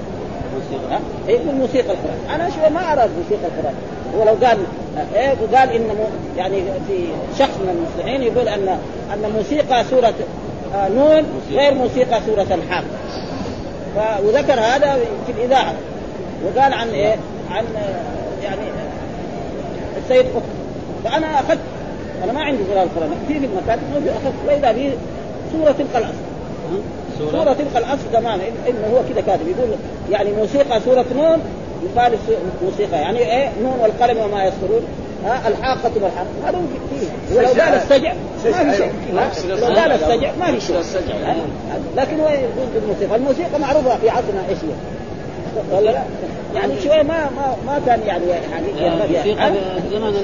موسيقى. 0.54 1.00
يقول 1.28 1.54
موسيقى 1.54 1.92
القرآن. 1.92 2.18
أنا 2.34 2.50
شو 2.50 2.74
ما 2.74 2.92
ارى 2.92 3.08
موسيقى 3.18 3.48
القرآن. 3.56 3.74
هو 4.16 4.24
لو 4.24 4.46
قال 4.46 4.58
آه، 4.98 5.18
إيه؟ 5.18 5.34
وقال 5.42 5.72
إن 5.72 5.88
يعني 6.36 6.62
في 6.88 7.06
شخص 7.38 7.56
من 7.60 7.68
المصلحين 7.78 8.22
يقول 8.22 8.48
ان 8.48 8.78
أن 9.14 9.32
موسيقى 9.36 9.84
سورة 9.84 10.14
آه، 10.74 10.88
نون 10.88 11.24
غير 11.50 11.74
موسيقى 11.74 12.20
سورة 12.26 12.46
الحاق 12.50 12.84
وذكر 14.24 14.60
هذا 14.60 14.98
في 15.26 15.32
الإذاعة. 15.32 15.74
وقال 16.44 16.72
عن 16.72 16.88
إيه؟ 16.88 17.16
عن 17.50 17.64
يعني 18.42 18.62
السيد 20.04 20.26
قطب. 20.26 20.42
فأنا 21.04 21.40
أخذت 21.40 21.58
أنا 22.24 22.32
ما 22.32 22.42
عندي 22.42 22.62
قراءه 22.62 22.82
القران 22.82 23.10
في 23.28 23.32
المكاتب 23.36 23.82
موجود 23.94 24.08
أخذت. 24.08 24.34
وإذا 24.46 24.72
به 24.72 24.92
سوره 25.52 25.72
تلك 25.72 25.96
الاصل 25.96 26.28
سورة 27.30 27.52
تلك 27.52 27.76
الاصل 27.76 28.12
تماما 28.12 28.42
إنه 28.68 28.86
هو 28.92 29.14
كذا 29.14 29.20
كاتب. 29.26 29.48
يقول 29.48 29.68
يعني 30.10 30.32
موسيقى 30.32 30.80
سورة 30.80 31.04
نون 31.16 31.38
يقال 31.84 32.12
موسيقى 32.62 33.00
يعني 33.00 33.18
إيه؟ 33.18 33.48
نون 33.62 33.78
والقلم 33.82 34.18
وما 34.18 34.44
يسطرون 34.44 34.82
ها 35.24 35.48
الحاقة 35.48 35.90
والحاقة 35.94 36.26
هذا 36.44 36.58
فيه. 36.90 37.36
ولو 37.36 37.48
قال 37.48 37.60
السجع 37.60 38.12
ما 39.14 39.28
في 39.28 39.36
شيء. 39.42 39.48
لو 39.48 39.66
قال 39.66 39.92
السجع 39.92 40.30
ما 40.40 40.46
في 40.46 40.60
شيء. 40.60 40.76
لكن 41.96 42.20
هو 42.20 42.28
يقول 42.28 42.68
بالموسيقى. 42.74 43.16
الموسيقى 43.16 43.60
معروفة 43.60 43.98
في 43.98 44.10
عصرنا 44.10 44.48
إيش 44.48 44.58
هي؟ 44.58 45.76
ولا 45.76 45.90
لا؟ 45.90 46.02
يعني 46.54 46.80
شوية 46.84 47.02
ما 47.02 47.30
ما 47.36 47.56
ما 47.66 47.80
كان 47.86 48.00
يعني 48.06 48.26
يعني 48.26 48.66
الموسيقى 48.86 49.52
زمن 49.92 50.14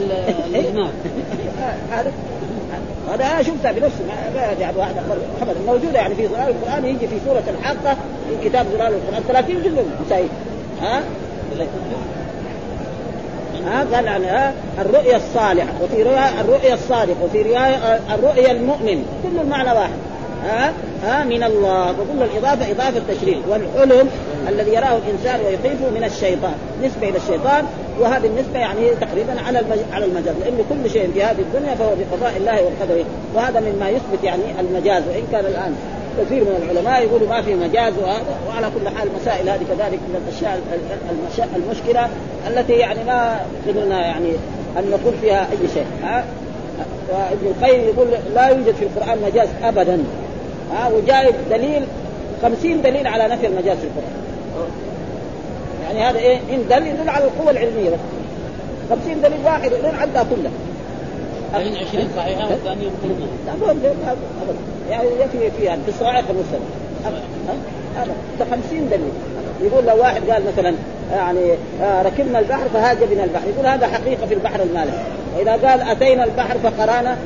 الازمان 0.49 0.91
هذا. 1.91 2.13
هذا 3.13 3.25
أنا 3.25 3.43
شفتها 3.43 3.73
بنفسي 3.73 4.05
ما 4.35 4.41
يعني 4.61 4.79
واحد 4.79 4.95
أخبر. 4.97 5.17
محمد 5.37 5.57
موجودة 5.67 5.99
يعني 5.99 6.15
في 6.15 6.29
ظلال 6.29 6.49
القرآن 6.49 6.85
يجي 6.85 7.07
في 7.07 7.17
سورة 7.27 7.43
الحاقة 7.49 7.97
في 8.29 8.49
كتاب 8.49 8.67
ظلال 8.67 8.93
القرآن. 8.95 9.23
30 9.29 9.63
جزء 9.63 9.85
ها؟ 10.83 11.03
ها 13.67 13.87
قال 13.95 14.09
عن 14.09 14.53
الرؤيا 14.79 15.17
الصالحة 15.17 15.73
وفي 15.83 16.03
رواية 16.03 16.41
الرؤيا 16.41 16.75
الصادقة 16.75 17.25
وفي 17.25 17.43
رواية 17.43 18.01
الرؤيا 18.15 18.53
المؤمن 18.53 19.05
كل 19.23 19.41
المعنى 19.41 19.73
واحد. 19.73 19.99
ها؟ 20.45 20.73
ها؟ 21.05 21.25
من 21.25 21.43
الله 21.43 21.91
وكل 21.91 22.23
الإضافة 22.23 22.71
إضافة 22.71 23.03
تشريف 23.09 23.39
والحلم 23.49 24.11
الذي 24.49 24.71
يراه 24.71 24.99
الإنسان 25.07 25.41
ويخيفه 25.47 25.91
من 25.91 26.05
الشيطان 26.05 26.55
نسبة 26.83 27.09
إلى 27.09 27.17
الشيطان 27.17 27.65
وهذه 28.01 28.27
النسبة 28.27 28.59
يعني 28.59 28.91
تقريبا 29.01 29.41
على 29.47 29.63
على 29.93 30.05
المجاز. 30.05 30.35
لأن 30.45 30.59
كل 30.69 30.91
شيء 30.91 31.11
في 31.15 31.23
هذه 31.23 31.41
الدنيا 31.41 31.75
فهو 31.75 31.91
بقضاء 31.91 32.37
الله 32.37 32.63
وقدره 32.63 33.05
وهذا 33.35 33.61
مما 33.61 33.91
يثبت 33.91 34.25
يعني 34.25 34.43
المجاز 34.61 35.03
وإن 35.09 35.23
كان 35.33 35.45
الآن 35.45 35.75
كثير 36.21 36.45
من 36.45 36.63
العلماء 36.63 37.03
يقولوا 37.03 37.29
ما 37.29 37.43
في 37.43 37.55
مجاز 37.55 37.93
وهذا 37.99 38.23
وعلى 38.49 38.67
كل 38.67 38.89
حال 38.97 39.09
المسائل 39.09 39.49
هذه 39.49 39.63
كذلك 39.69 39.99
من 39.99 40.25
الأشياء 41.23 41.49
المشكلة 41.57 42.09
التي 42.47 42.73
يعني 42.73 43.05
ما 43.05 43.41
قدرنا 43.69 44.07
يعني 44.07 44.31
أن 44.79 44.91
نقول 44.91 45.15
فيها 45.21 45.41
أي 45.41 45.69
شيء 45.75 45.87
ها؟ 46.03 46.25
وابن 47.13 47.47
القيم 47.47 47.81
يقول 47.81 48.07
لا 48.35 48.49
يوجد 48.49 48.75
في 48.75 48.83
القرآن 48.83 49.19
مجاز 49.27 49.49
ابدا 49.63 50.05
ها؟ 50.73 50.89
وجايب 50.89 51.35
دليل 51.51 51.83
خمسين 52.43 52.83
دليل 52.83 53.07
على 53.07 53.29
نفي 53.29 53.47
المجاز 53.47 53.79
في 53.79 53.85
القرآن. 53.85 54.25
يعني 55.85 56.11
هذا 56.11 56.19
إيه؟ 56.19 56.37
إن 56.37 56.65
دل 56.71 56.87
يدل 56.87 57.09
على 57.09 57.25
القوة 57.25 57.51
العلمية 57.51 57.91
بس. 57.91 57.99
خمسين 58.91 59.21
دليل 59.23 59.39
واحد 59.45 59.73
يدل 59.73 59.95
عدها 60.01 60.27
كلها. 60.31 60.53
أين 61.57 61.77
عشرين 61.77 62.09
صحيحة 62.17 62.49
والثانية 62.51 62.89
لا 63.47 63.53
أبدا. 63.53 64.74
يعني 64.91 65.09
يكفي 65.21 65.51
فيها 65.59 65.77
في 65.77 65.89
الصواعق 65.89 66.25
المرسلة 66.31 66.61
هذا 67.97 68.15
50 68.51 68.89
دليل. 68.91 69.13
يقول 69.63 69.85
لو 69.85 69.99
واحد 69.99 70.31
قال 70.31 70.43
مثلا 70.53 70.75
يعني 71.13 71.53
آه، 71.83 72.03
ركبنا 72.03 72.39
البحر 72.39 72.69
فهاج 72.75 72.97
بنا 73.11 73.25
البحر. 73.25 73.49
يقول 73.49 73.67
هذا 73.67 73.87
حقيقة 73.87 74.27
في 74.27 74.35
البحر 74.35 74.63
المالح 74.63 74.95
وإذا 75.37 75.53
قال 75.53 75.81
أتينا 75.81 76.25
البحر 76.25 76.59
فقرانا 76.59 77.17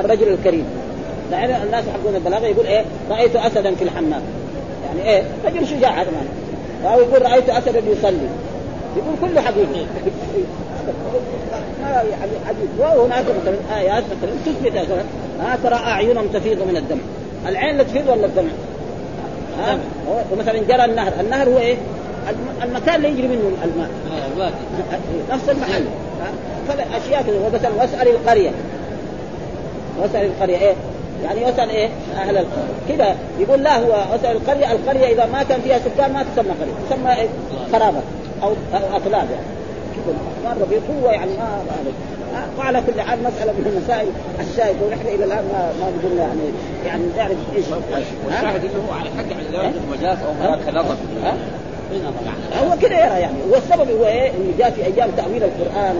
الرجل 0.00 0.28
الكريم. 0.28 0.64
يعني 1.32 1.62
الناس 1.62 1.84
يحبون 1.86 2.14
البلاغة. 2.14 2.46
يقول 2.46 2.66
إيه؟ 2.66 2.84
رأيت 3.10 3.36
أسدا 3.36 3.74
في 3.74 3.84
الحمام. 3.84 4.22
يعني 4.86 5.10
إيه؟ 5.10 5.22
رجل 5.46 5.66
شجاع 5.66 6.02
هذا 6.02 6.10
أو 6.84 7.00
يقول 7.00 7.22
رأيت 7.22 7.50
أسدا 7.50 7.78
يصلي. 7.78 8.28
يقول 8.96 9.30
كله 9.30 9.40
حقيقي 9.40 9.86
يعني 11.82 12.32
عجيب 12.46 12.68
وهناك 12.78 13.24
مثلا 13.42 13.78
ايات 13.78 14.04
مثلا 14.04 14.30
تثبت 14.46 14.72
مثلا 14.72 15.02
ها 15.40 15.58
ترى 15.62 15.74
اعينهم 15.74 16.26
تفيض 16.26 16.58
من 16.68 16.76
الدم 16.76 16.98
العين 17.48 17.76
لا 17.76 17.82
تفيض 17.82 18.08
ولا 18.08 18.26
الدم؟ 18.26 18.48
ها 19.58 19.78
ومثلا 20.32 20.58
جرى 20.58 20.84
النهر، 20.84 21.12
النهر 21.20 21.48
هو 21.48 21.58
إيه؟ 21.58 21.76
المكان 22.62 22.94
اللي 22.94 23.08
يجري 23.08 23.28
منه 23.28 23.50
الماء 23.64 23.90
نفس 25.30 25.48
المحل 25.48 25.84
فاشياء 26.68 27.22
كذا 27.22 27.36
ومثلا 27.46 27.70
واسال 27.78 28.08
القريه 28.08 28.50
واسال 29.98 30.24
القريه 30.24 30.56
إيه؟ 30.56 30.74
يعني 31.24 31.44
واسال 31.44 31.70
إيه؟ 31.70 31.88
أهل 32.16 32.36
القريه 32.36 32.74
كذا 32.88 33.16
يقول 33.38 33.62
لا 33.62 33.78
هو 33.78 33.90
واسال 34.12 34.30
القريه 34.30 34.72
القريه 34.72 35.06
اذا 35.06 35.26
ما 35.26 35.42
كان 35.42 35.60
فيها 35.60 35.78
سكان 35.78 36.12
ما 36.12 36.22
تسمى 36.22 36.50
قريه 36.60 36.72
تسمى 36.90 37.14
إيه؟ 37.14 37.28
خرابه 37.72 38.00
أو 38.42 38.52
اطلاب 38.72 39.26
يعني 39.30 39.55
مره 40.44 40.66
بقوه 40.70 41.12
يعني 41.12 41.30
ما 41.30 41.62
وعلى 42.58 42.82
كل 42.86 43.00
حال 43.00 43.18
مسألة 43.18 43.52
من 43.52 43.66
المسائل 43.66 44.08
الشاهد 44.40 44.76
ونحن 44.82 45.06
إلى 45.06 45.24
الآن 45.24 45.44
ما 45.52 45.72
ما 45.80 45.86
قلنا 46.08 46.22
يعني 46.22 46.40
يعني 46.86 47.04
نعرف 47.16 47.36
إيش. 47.56 47.64
والشاهد 48.26 48.64
إنه 48.64 48.82
هو 48.88 48.94
على 48.94 49.10
حق 49.10 49.58
على 49.58 49.72
المجاز 49.84 50.18
أو 50.26 50.32
هناك 50.32 50.68
نظر. 50.74 50.96
هو 52.64 52.76
كذا 52.82 53.06
يرى 53.06 53.20
يعني. 53.20 53.36
والسبب 53.50 53.90
هو 53.90 54.06
إيه؟ 54.06 54.30
إنه 54.30 54.52
جاء 54.58 54.70
في 54.70 54.84
أيام 54.84 55.10
تأويل 55.16 55.42
القرآن 55.44 55.96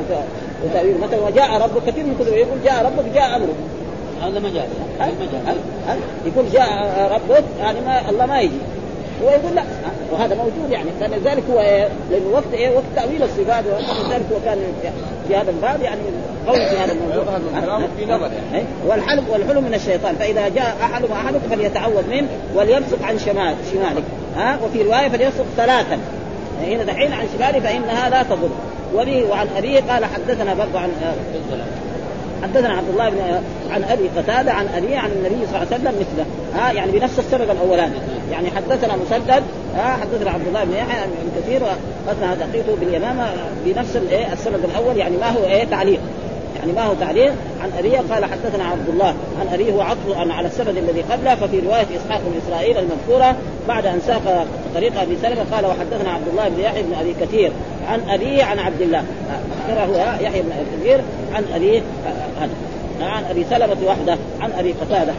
وتأويل. 0.65 1.01
مثلا 1.01 1.21
وجاء 1.21 1.63
ربك 1.63 1.83
كثير 1.87 2.05
من 2.05 2.17
كتب 2.21 2.33
يقول 2.33 2.59
جاء 2.65 2.85
ربك 2.85 3.15
جاء 3.15 3.37
أمره. 3.37 3.55
هذا 4.23 4.39
مجاز 4.39 4.69
يقول 6.27 6.45
جاء 6.53 6.69
ربك 7.13 7.45
يعني 7.61 7.81
ما 7.81 8.11
الله 8.11 8.27
ما 8.27 8.41
يجي. 8.41 8.59
هو 9.23 9.29
يقول 9.29 9.55
لا. 9.55 9.63
وهذا 10.13 10.35
موجود 10.35 10.71
يعني. 10.71 10.91
لذلك 11.01 11.43
هو 11.51 11.61
إيه؟ 11.61 11.89
لأنه 12.11 12.29
وقت 12.33 12.55
إيه؟ 12.55 12.71
وقت 12.71 12.85
تأويل 12.97 13.23
الصفات 13.23 13.65
ولذلك 13.67 14.27
هو 14.33 14.39
كان 14.45 14.59
في 15.29 15.37
هذا 15.37 15.51
الباب 15.51 15.83
يعني 15.83 16.01
قوي 16.47 16.57
في 16.57 16.77
هذا 16.77 16.93
الموضوع. 16.93 17.25
في 17.99 18.05
نظر 18.07 18.31
يعني. 18.53 18.65
والحلم 18.87 19.25
والحلم 19.29 19.65
من 19.65 19.75
الشيطان. 19.75 20.15
فإذا 20.15 20.49
جاء 20.49 20.77
أحدهم 20.83 21.13
احدكم 21.13 21.49
فليتعوذ 21.51 22.11
منه 22.11 22.29
وليبصق 22.55 23.03
عن 23.03 23.19
شمال 23.19 23.55
شماله 23.73 24.03
ها؟ 24.37 24.59
وفي 24.65 24.83
رواية 24.83 25.09
فليبصق 25.09 25.45
ثلاثا. 25.57 25.99
هنا 26.63 26.85
دحين 26.85 27.13
عن 27.13 27.27
شماله 27.39 27.61
فانها 27.61 28.11
لا 28.11 28.23
تضر. 28.23 28.51
وبه 28.95 29.25
وعن 29.31 29.47
أبيه 29.57 29.81
قال 29.81 30.05
حدثنا 30.05 30.55
برضه 30.55 30.79
عن 30.79 30.91
حدثنا 32.43 32.75
عبد 32.75 32.89
الله 32.89 33.11
بن 33.11 33.19
عن 33.71 33.85
أبي 33.85 34.09
قتادة 34.17 34.53
عن 34.53 34.67
ابي 34.77 34.97
عن 34.97 35.11
النبي 35.11 35.47
صلى 35.47 35.63
الله 35.63 35.67
عليه 35.73 35.77
وسلم 35.77 35.95
مثله. 36.01 36.27
ها 36.55 36.73
يعني 36.73 36.93
بنفس 36.93 37.19
السبب 37.19 37.51
الأولاني. 37.51 37.95
يعني 38.33 38.51
حدثنا 38.51 38.97
مسدد 38.97 39.43
ها 39.75 39.97
حدثنا 40.03 40.31
عبد 40.31 40.47
الله 40.47 40.65
بن 40.65 40.73
يحيى 40.73 41.05
بن 41.07 41.41
كثير 41.41 41.63
قدنا 42.09 42.35
دقيقه 42.35 42.77
باليمامة 42.81 43.27
بنفس 43.65 43.97
الايه 43.97 44.33
السبب 44.33 44.65
الأول 44.65 44.97
يعني 44.97 45.17
ما 45.17 45.31
هو 45.31 45.45
إيه 45.45 45.65
تعليق. 45.65 46.01
يعني 46.67 46.79
ما 46.79 46.85
هو 46.85 46.95
تعليق 46.95 47.33
عن 47.63 47.71
ابي 47.79 47.97
قال 47.97 48.25
حدثنا 48.25 48.65
عبد 48.65 48.89
الله 48.89 49.15
عن 49.41 49.71
هو 49.71 49.81
عطف 49.81 50.31
على 50.31 50.49
السبب 50.49 50.79
الذي 50.79 51.03
قبله 51.03 51.35
ففي 51.35 51.61
رواية 51.61 51.87
إسحاق 51.97 52.21
بن 52.21 52.41
إسرائيل 52.47 52.79
المذكورة 52.79 53.37
بعد 53.69 53.87
أن 53.87 54.01
ساق 54.07 54.47
طريق 54.75 55.01
أبي 55.01 55.17
سلمة 55.23 55.45
قال 55.53 55.67
وحدثنا 55.67 56.11
عبد 56.11 56.29
الله 56.29 56.49
بن 56.49 56.61
يحيى 56.61 56.83
بن 56.83 56.95
أبي 56.95 57.15
كثير 57.21 57.53
عن 57.89 58.01
أبيه 58.09 58.45
عن 58.45 58.59
عبد 58.59 58.81
الله. 58.81 59.05
هو 59.71 60.15
يحيى 60.21 60.43
بن 60.43 60.53
أبي 60.53 60.81
كثير 60.81 61.01
عن 61.35 61.45
ابي 61.55 61.83
عن 63.01 63.25
أبي 63.31 63.45
سلمة 63.51 63.77
وحده 63.87 64.19
عن 64.41 64.53
أبي 64.59 64.73
قتادة. 64.73 65.13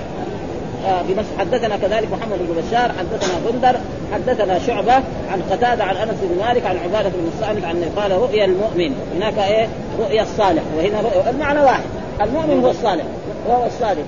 آه 0.87 1.01
حدثنا 1.39 1.77
كذلك 1.77 2.07
محمد 2.11 2.39
بن 2.39 2.61
بشار 2.61 2.91
حدثنا 2.99 3.51
بندر 3.51 3.75
حدثنا 4.13 4.59
شعبة 4.59 4.93
عن 5.31 5.41
قتادة 5.51 5.83
عن 5.83 5.95
أنس 5.95 6.17
بن 6.21 6.45
مالك 6.47 6.65
عن 6.65 6.77
عبادة 6.77 7.09
بن 7.09 7.31
الصامت 7.35 7.65
عن 7.65 7.91
قال 7.97 8.11
رؤيا 8.11 8.45
المؤمن. 8.45 8.95
هناك 9.15 9.37
إيه؟ 9.37 9.67
رؤيا 9.99 10.21
الصالح 10.21 10.63
وهنا 10.77 11.01
رؤيا 11.01 11.29
المعنى 11.29 11.59
واحد. 11.59 11.83
المؤمن 12.21 12.63
هو 12.63 12.69
الصالح 12.69 13.05
وهو 13.47 13.65
الصالح 13.65 14.03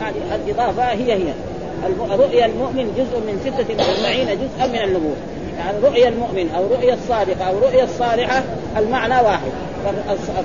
هذه 0.00 0.40
الاضافه 0.46 0.82
هي 0.82 1.12
هي. 1.12 1.32
رؤيا 2.10 2.46
المؤمن 2.46 2.92
جزء 2.98 3.18
من 3.20 3.40
46 3.44 4.26
جزءا 4.26 4.66
من 4.66 4.88
النبوة. 4.88 5.16
يعني 5.58 5.78
رؤيا 5.82 6.08
المؤمن 6.08 6.50
أو 6.56 6.66
رؤيا 6.66 6.94
الصادقه 6.94 7.44
أو 7.44 7.58
رؤيا 7.58 7.84
الصالحة 7.84 8.42
المعنى 8.76 9.14
واحد. 9.14 9.52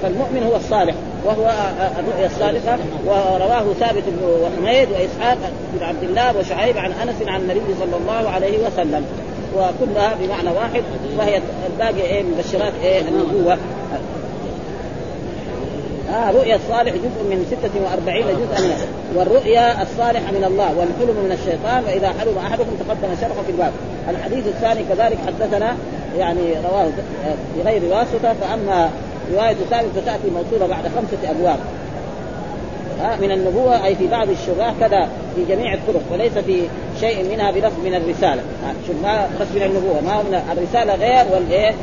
فالمؤمن 0.01 0.43
هو 0.43 0.55
الصالح 0.55 0.95
وهو 1.25 1.51
الرؤيا 1.99 2.25
الصالحه 2.25 2.77
ورواه 3.05 3.73
ثابت 3.79 4.03
بن 4.07 4.23
وحميد 4.23 4.89
وإسحاق 4.91 5.37
بن 5.73 5.85
عبد 5.85 6.03
الله 6.03 6.37
وشعيب 6.37 6.77
عن 6.77 6.91
أنس 6.91 7.15
عن 7.27 7.41
النبي 7.41 7.75
صلى 7.79 7.97
الله 7.97 8.29
عليه 8.29 8.67
وسلم. 8.67 9.05
وكلها 9.55 10.15
بمعنى 10.19 10.49
واحد 10.49 10.83
وهي 11.17 11.41
الباقي 11.67 12.01
إيه 12.01 12.23
مبشرات 12.23 12.73
إيه 12.83 13.01
النبوة. 13.01 13.57
آه 16.13 16.31
رؤيا 16.31 16.55
الصالح 16.55 16.93
جزء 16.93 17.23
من 17.29 17.57
46 17.61 18.21
جزءا 18.21 18.77
والرؤيا 19.15 19.81
الصالحة 19.81 20.31
من 20.31 20.43
الله 20.43 20.69
والحلم 20.77 21.15
من 21.25 21.31
الشيطان 21.31 21.83
وإذا 21.83 22.13
حلم 22.19 22.37
أحدكم 22.37 22.71
تقدم 22.87 23.15
شرحه 23.21 23.41
في 23.45 23.51
الباب. 23.51 23.71
الحديث 24.09 24.47
الثاني 24.47 24.83
كذلك 24.89 25.17
حدثنا 25.27 25.75
يعني 26.17 26.53
رواه 26.69 26.87
بغير 27.57 27.81
واسطة 27.91 28.33
فأما 28.41 28.89
رواية 29.33 29.55
ثابت 29.69 29.89
فتأتي 29.95 30.29
موصولة 30.29 30.67
بعد 30.67 30.83
خمسة 30.83 31.31
أبواب. 31.31 31.59
من 33.21 33.31
النبوة 33.31 33.85
أي 33.85 33.95
في 33.95 34.07
بعض 34.07 34.29
الشبهات 34.29 34.73
كذا 34.79 35.09
في 35.35 35.45
جميع 35.49 35.73
الطرق 35.73 36.01
وليس 36.11 36.33
في 36.33 36.61
شيء 36.99 37.29
منها 37.29 37.51
بلفظ 37.51 37.79
من 37.85 37.95
الرسالة. 37.95 38.41
شوف 38.87 38.95
ما 39.03 39.27
بس 39.41 39.47
من 39.55 39.63
النبوة 39.63 40.01
ما 40.01 40.23
من 40.23 40.41
الرسالة 40.51 40.95
غير 40.95 41.25
والإيه؟ 41.33 41.73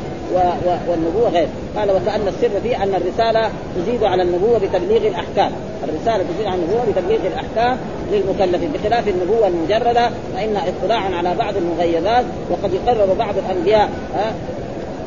والنبوة 0.87 1.29
غير. 1.29 1.47
قال 1.77 1.91
وكأن 1.91 2.27
السر 2.27 2.61
فيه 2.63 2.83
أن 2.83 2.95
الرسالة 2.95 3.49
تزيد 3.75 4.03
على 4.03 4.23
النبوة 4.23 4.57
بتبليغ 4.57 5.07
الأحكام. 5.07 5.51
الرسالة 5.83 6.23
تزيد 6.33 6.45
على 6.45 6.55
النبوة 6.55 6.85
بتبليغ 6.85 7.19
الأحكام 7.27 7.77
للمكلفين 8.11 8.71
بخلاف 8.71 9.07
النبوة 9.07 9.47
المجردة 9.47 10.09
فإن 10.35 10.57
اطلاعا 10.57 11.15
على 11.15 11.35
بعض 11.35 11.53
المغيبات 11.57 12.25
وقد 12.49 12.73
يقرر 12.73 13.13
بعض 13.13 13.35
الأنبياء 13.37 13.89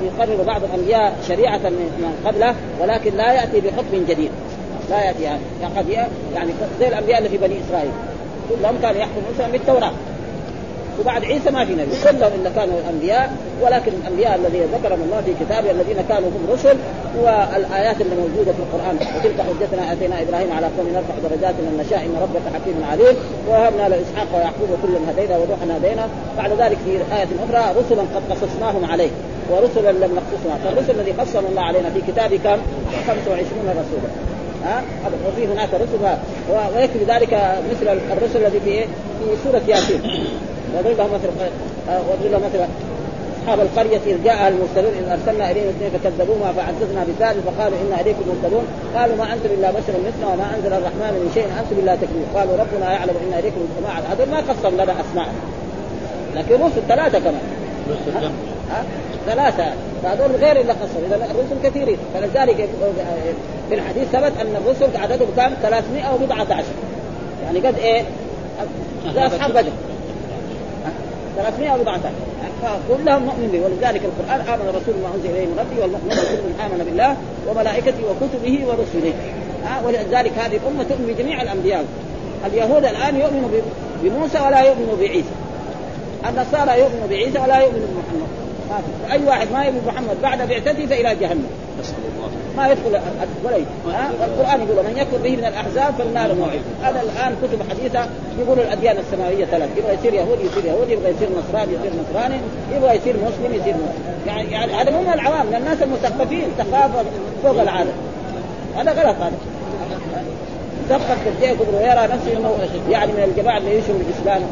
يقرر 0.04 0.42
بعض 0.42 0.60
الأنبياء 0.64 1.16
شريعة 1.28 1.58
من 1.58 2.14
قبله 2.26 2.54
ولكن 2.80 3.16
لا 3.16 3.32
يأتي 3.32 3.60
بحكم 3.60 4.04
جديد. 4.08 4.30
لا 4.90 5.04
يأتي 5.04 5.22
يعني 5.22 5.40
قد 5.76 5.88
يعني 6.34 6.50
زي 6.80 6.88
الأنبياء 6.88 7.18
اللي 7.18 7.28
في 7.28 7.38
بني 7.38 7.56
إسرائيل. 7.68 7.90
كلهم 8.48 8.78
كانوا 8.82 9.00
يحكمون 9.00 9.24
مثلا 9.34 9.52
بالتوراة 9.52 9.92
وبعد 11.00 11.24
عيسى 11.24 11.50
ما 11.50 11.64
في 11.64 11.72
نبي. 11.72 11.90
كلهم 12.04 12.32
إلا 12.40 12.50
كانوا 12.50 12.78
انبياء 12.90 13.32
ولكن 13.62 13.92
الأنبياء 14.02 14.34
الذين 14.34 14.62
ذكرهم 14.62 15.00
الله 15.02 15.22
في 15.26 15.44
كتابه 15.44 15.70
الذين 15.70 15.96
كانوا 16.08 16.28
هم 16.28 16.52
رسل. 16.52 16.76
والآيات 17.22 18.00
اللي 18.00 18.16
موجودة 18.16 18.52
في 18.52 18.58
القرآن. 18.58 18.96
وتلك 19.16 19.40
حجتنا 19.40 19.92
آتينا 19.92 20.22
إبراهيم 20.22 20.52
على 20.52 20.66
قوم 20.66 20.86
نرفع 20.94 21.14
درجات 21.28 21.54
من 21.54 21.84
نشاء 21.86 22.00
إن 22.06 22.14
ربك 22.22 22.44
حكيم 22.54 22.84
عليم. 22.90 23.16
ووهبنا 23.48 23.88
له 23.88 24.02
اسحاق 24.02 24.28
ويعقوب 24.34 24.68
وكلا 24.72 25.10
هدينا 25.10 25.36
ونوحا 25.38 25.78
هدينا. 25.78 26.08
بعد 26.38 26.50
ذلك 26.50 26.78
في 26.84 26.90
آية 27.16 27.30
أخرى 27.44 27.80
رسلا 27.80 28.02
قد 28.14 28.22
قصصناهم 28.30 28.84
عليك. 28.90 29.12
ورسلا 29.50 29.92
لم 29.92 30.10
نقصصهم 30.18 30.58
فالرسل 30.64 31.00
الذي 31.00 31.12
قصهم 31.12 31.44
الله 31.50 31.62
علينا 31.62 31.90
في 31.90 32.00
كتابه 32.12 32.36
كم 32.36 32.58
25 33.06 33.68
رسولا. 33.70 34.37
ها؟ 34.64 34.82
وفي 35.28 35.46
هناك 35.46 35.68
رسل 35.74 36.16
ويكفي 36.76 37.04
ذلك 37.08 37.32
مثل 37.70 37.98
الرسل 38.12 38.46
الذي 38.46 38.60
في 38.60 38.80
في 38.84 39.36
سورة 39.44 39.62
ياسين. 39.68 40.00
وضرب 40.74 40.98
له 40.98 41.04
مثل 41.14 41.28
وضرب 41.88 42.32
له 42.32 42.38
مثل 42.38 42.64
أصحاب 43.42 43.60
القرية 43.60 44.00
إذ 44.06 44.24
جاءها 44.24 44.48
المرسلون 44.48 44.92
إذ 45.00 45.08
أرسلنا 45.08 45.50
إليهم 45.50 45.68
اثنين 45.68 45.90
فكذبوهما 45.90 46.52
فعززنا 46.52 47.04
بثالث 47.04 47.46
فقالوا 47.46 47.78
إنا 47.86 48.00
إليكم 48.00 48.22
مرسلون 48.28 48.64
قالوا 48.96 49.16
ما 49.16 49.32
أنتم 49.34 49.50
إلا 49.58 49.70
بشر 49.70 49.94
مثلنا 50.06 50.26
وما 50.32 50.46
أنزل 50.56 50.72
الرحمن 50.72 51.12
من 51.22 51.30
شيء 51.34 51.44
أنتم 51.44 51.76
إلا 51.82 51.94
تكذبون. 51.96 52.28
قالوا 52.34 52.56
ربنا 52.56 52.92
يعلم 52.92 53.14
إنا 53.28 53.38
إليكم 53.38 53.60
السماع 53.68 53.98
هذا 54.12 54.24
ما 54.24 54.38
قسم 54.38 54.74
لنا 54.74 54.94
أسماء. 55.00 55.28
لكن 56.36 56.54
رسل 56.54 56.82
ثلاثة 56.88 57.18
كمان. 57.18 57.44
ها؟ 58.70 58.84
ثلاثة 59.26 59.64
فهذول 60.02 60.36
غير 60.36 60.60
اللي 60.60 60.72
قصر. 60.72 61.06
إذا 61.06 61.16
الرسل 61.16 61.68
كثيرين. 61.68 61.98
فلذلك 62.14 62.68
في 63.68 63.74
الحديث 63.74 64.08
ثبت 64.12 64.32
أن 64.40 64.56
الرسل 64.56 64.96
عددهم 64.96 65.28
كان 65.36 65.52
300 65.62 66.14
وبضعة 66.14 66.46
عشر. 66.50 66.74
يعني 67.44 67.58
قد 67.58 67.78
إيه؟ 67.78 68.02
زي 69.14 69.26
أصحاب 69.26 69.50
بدر. 69.50 69.72
300 71.36 71.72
وبضعة 71.72 71.94
عشر. 71.94 72.10
فكلهم 72.62 73.22
مؤمن 73.22 73.48
به 73.52 73.60
ولذلك 73.60 74.00
القرآن 74.04 74.40
آمن 74.40 74.68
الرسول 74.68 74.94
ما 75.02 75.14
أنزل 75.14 75.30
إليه 75.30 75.46
من 75.46 75.58
ربه 75.58 75.82
والمؤمنون 75.82 76.16
كل 76.16 76.62
آمن 76.62 76.84
بالله 76.84 77.16
وملائكته 77.48 78.02
وكتبه 78.10 78.66
ورسله. 78.66 79.12
ها؟ 79.64 79.82
ولذلك 79.86 80.32
هذه 80.38 80.56
الأمة 80.56 80.82
تؤمن 80.82 81.14
بجميع 81.14 81.42
الأنبياء. 81.42 81.84
اليهود 82.46 82.84
الآن 82.84 83.16
يؤمنوا 83.16 83.48
بموسى 84.02 84.38
ولا 84.38 84.60
يؤمنوا 84.60 84.96
بعيسى. 85.00 85.34
النصارى 86.28 86.80
يؤمنوا 86.80 87.06
بعيسى 87.10 87.38
ولا 87.38 87.58
يؤمنوا 87.58 87.86
بمحمد. 87.88 88.27
ما 88.70 88.76
في 88.76 89.12
أي 89.12 89.24
واحد 89.24 89.46
ما 89.52 89.64
يؤمن 89.64 89.80
بمحمد 89.86 90.22
بعد 90.22 90.48
بعثته 90.48 90.86
فإلى 90.86 91.14
جهنم. 91.14 91.46
نسال 91.80 91.94
الله. 91.94 92.28
ما 92.56 92.68
يدخل 92.68 93.00
ولا 93.44 93.56
القرآن 94.24 94.60
يقول 94.60 94.84
من 94.84 94.94
يكفر 94.96 95.16
به 95.16 95.36
من 95.36 95.44
الأحزاب 95.44 95.94
فالنار 95.98 96.34
موعد. 96.34 96.60
هذا 96.82 97.02
الآن 97.02 97.36
كتب 97.42 97.70
حديثة 97.70 98.06
يقولوا 98.38 98.64
الأديان 98.64 98.96
السماوية 98.98 99.44
ثلاث. 99.44 99.68
يبغى 99.78 99.94
يصير 99.94 100.14
يهودي 100.14 100.44
يصير 100.44 100.64
يهودي 100.64 100.92
يبغى 100.92 101.10
يصير 101.10 101.28
نصراني 101.28 101.72
يصير 101.72 101.92
نصراني. 102.02 102.36
يبغى 102.76 102.96
يصير 102.96 103.16
مسلم 103.16 103.60
يصير 103.60 103.74
مسلم 103.74 104.02
يعني 104.26 104.52
يعني 104.52 104.72
هذا 104.72 104.90
مو 104.90 105.02
من 105.02 105.12
العوام 105.12 105.46
من 105.46 105.54
الناس 105.54 105.82
المثقفين 105.82 106.48
ثقافه 106.58 107.04
فوق 107.42 107.60
العاده 107.60 107.90
هذا 108.76 108.92
غلط 108.92 109.16
هذا. 109.16 109.38
مثقف 110.90 111.26
قد 111.30 111.74
ويرى 111.74 112.08
نفسه 112.14 112.36
أنه 112.36 112.58
يعني 112.90 113.12
من 113.12 113.22
الجماعة 113.22 113.58
اللي 113.58 113.78
يشرب 113.78 113.96
الاسلام 114.00 114.42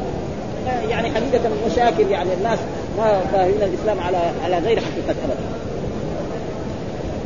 يعني 0.90 1.11
حقيقة 1.11 1.50
مشاكل 1.66 2.11
يعني 2.11 2.29
الناس 2.38 2.59
ما 2.96 3.20
فاهمين 3.32 3.62
الإسلام 3.62 4.00
على 4.00 4.18
على 4.44 4.59
غير 4.59 4.80
حقيقه 4.80 5.11
ابدا 5.24 5.56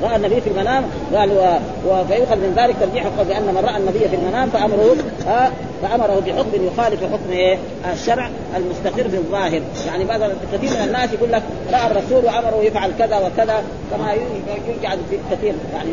رأى 0.02 0.16
النبي 0.16 0.40
في 0.40 0.50
المنام 0.50 0.84
قال 1.14 1.30
و... 1.32 1.58
وفيؤخذ 1.88 2.36
من 2.36 2.54
ذلك 2.56 2.76
ترجيح 2.80 3.06
القول 3.06 3.26
بأن 3.26 3.42
من 3.42 3.62
رأى 3.64 3.76
النبي 3.76 3.98
في 3.98 4.16
المنام 4.16 4.50
فأمره 4.50 4.96
آه 5.28 5.50
فأمره 5.82 6.22
بحكم 6.26 6.66
يخالف 6.66 7.04
حكم 7.04 7.30
إيه؟ 7.32 7.58
الشرع 7.92 8.30
المستقر 8.56 9.08
بالظاهر، 9.08 9.62
يعني 9.86 10.04
بعض 10.04 10.20
كثير 10.52 10.70
من 10.70 10.84
الناس 10.86 11.12
يقول 11.12 11.32
لك 11.32 11.42
رأى 11.72 11.86
الرسول 11.86 12.24
وأمره 12.24 12.62
يفعل 12.62 12.90
كذا 12.98 13.18
وكذا 13.18 13.62
كما 13.90 14.12
يقعد 14.82 14.98
في 15.10 15.18
كثير 15.30 15.54
يعني 15.74 15.90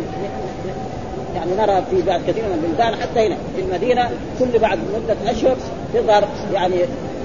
يعني 1.35 1.51
نرى 1.57 1.83
في 1.89 2.01
بعض 2.01 2.21
كثير 2.27 2.43
من 2.43 2.63
البلدان 2.63 3.01
حتى 3.01 3.27
هنا 3.27 3.37
في 3.55 3.61
المدينة 3.61 4.09
كل 4.39 4.59
بعد 4.59 4.79
مدة 4.95 5.31
أشهر 5.31 5.55
تظهر 5.93 6.27
يعني 6.53 6.75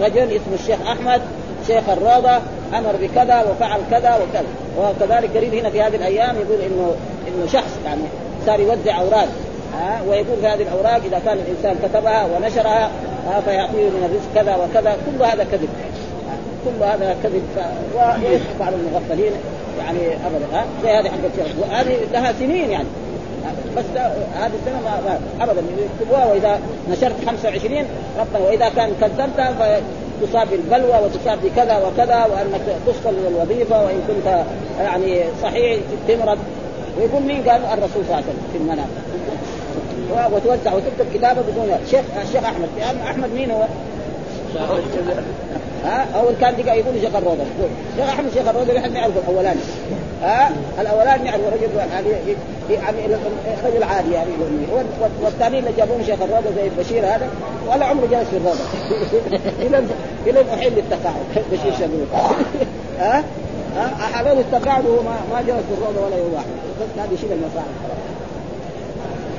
رجل 0.00 0.22
اسمه 0.22 0.54
الشيخ 0.54 0.78
أحمد 0.86 1.20
شيخ 1.66 1.88
الروضه 1.88 2.36
أمر 2.78 2.94
بكذا 3.02 3.42
وفعل 3.42 3.80
كذا 3.90 4.14
وكذا. 4.14 4.44
وكذلك 4.78 5.36
قريب 5.36 5.54
هنا 5.54 5.70
في 5.70 5.82
هذه 5.82 5.96
الأيام 5.96 6.36
يقول 6.36 6.60
انه 6.60 6.94
إنه 7.28 7.46
شخص 7.52 7.78
يعني 7.84 8.00
صار 8.46 8.60
يوزع 8.60 9.00
أوراق. 9.00 9.28
ها؟ 9.74 10.00
ويقول 10.08 10.36
في 10.40 10.46
هذه 10.46 10.62
الأوراق 10.62 11.00
إذا 11.04 11.20
كان 11.24 11.38
الإنسان 11.38 11.88
كتبها 11.88 12.24
ونشرها 12.24 12.90
فيعطيه 13.44 13.88
من 13.88 14.02
الرزق 14.10 14.44
كذا 14.44 14.56
وكذا. 14.56 14.96
كل 15.06 15.24
هذا 15.24 15.44
كذب. 15.52 15.68
كل 16.64 16.84
هذا 16.84 17.16
كذب. 17.22 17.42
ويضحك 17.94 18.60
على 18.60 18.76
المغفلين 18.76 19.32
يعني 19.78 19.98
ابدا. 19.98 20.46
ها؟ 20.52 20.64
زي 20.82 20.90
هذه 20.90 21.08
حق 21.08 21.24
الشيخ. 21.34 21.56
وهذه 21.60 21.96
لها 22.12 22.32
سنين 22.32 22.70
يعني. 22.70 22.88
بس 23.76 23.84
هذه 24.40 24.52
السنة 24.60 24.80
ما, 24.84 25.00
ما 25.06 25.44
ابدا. 25.44 25.62
يكتبوها 25.78 26.26
وإذا 26.26 26.60
نشرت 26.90 27.14
25 27.26 27.84
ربنا 28.20 28.48
وإذا 28.48 28.68
كان 28.76 28.92
كذبتها 29.00 29.80
تصاب 30.22 30.48
بالبلوى 30.50 30.98
وتصاب 31.04 31.38
بكذا 31.44 31.76
وكذا 31.86 32.24
وأنك 32.24 32.60
تفصل 32.86 33.12
من 33.12 33.26
الوظيفة 33.28 33.84
وإن 33.84 34.00
كنت 34.08 34.44
يعني 34.80 35.24
صحيح 35.42 35.80
تمرض. 36.08 36.38
ويقول 36.98 37.22
مين 37.22 37.48
قال؟ 37.48 37.64
الرسول 37.64 37.90
صلى 37.92 38.00
الله 38.02 38.16
عليه 38.16 38.26
وسلم 38.26 38.48
في 38.52 38.58
المنام. 38.58 38.88
وتوزع 40.32 40.74
وتكتب 40.74 41.06
كتابة 41.14 41.40
بدون 41.42 41.76
شيخ 41.90 42.04
الشيخ 42.22 42.44
أحمد. 42.44 42.68
أحمد 43.04 43.32
مين 43.34 43.50
هو؟ 43.50 43.64
ها؟ 45.84 46.06
اول 46.14 46.34
كان 46.40 46.54
يقول 46.58 47.00
شيخ 47.00 47.16
الروضة. 47.16 47.44
شيخ 47.96 48.08
أحمد 48.08 48.30
شيخ 48.34 48.48
الروضة 48.48 48.72
نحن 48.72 48.92
نعرف 48.92 49.12
الأولاني. 49.28 49.60
ها؟ 50.22 50.50
الأولاني 50.80 51.24
نعرف 51.24 51.40
رجل 51.52 51.68
يعني 52.70 52.98
يعني 52.98 53.14
رجل 53.64 53.82
عادي 53.82 54.12
يعني 54.12 54.30
والثاني 55.22 55.58
اللي 55.58 55.70
جابوه 55.78 56.02
شيخ 56.02 56.22
الروضه 56.22 56.50
زي 56.56 56.66
البشير 56.66 57.06
هذا 57.06 57.28
ولا 57.66 57.86
عمره 57.86 58.06
جلس 58.06 58.28
في 58.28 58.36
الروضه 58.36 58.64
إلى 59.66 59.84
إلى 60.26 60.54
احل 60.54 60.78
التقاعد 60.78 61.24
بشير 61.52 61.72
شبيب 61.78 62.06
ها؟ 63.00 63.24
احلال 64.00 64.38
التقاعد 64.38 64.86
وهو 64.86 65.02
ما 65.02 65.42
جلس 65.46 65.64
في 65.68 65.74
الروضه 65.78 66.06
ولا 66.06 66.16
يوم 66.16 66.34
واحد 66.34 66.46
هذه 66.98 67.16
شيء 67.20 67.32
المصاعب 67.32 67.66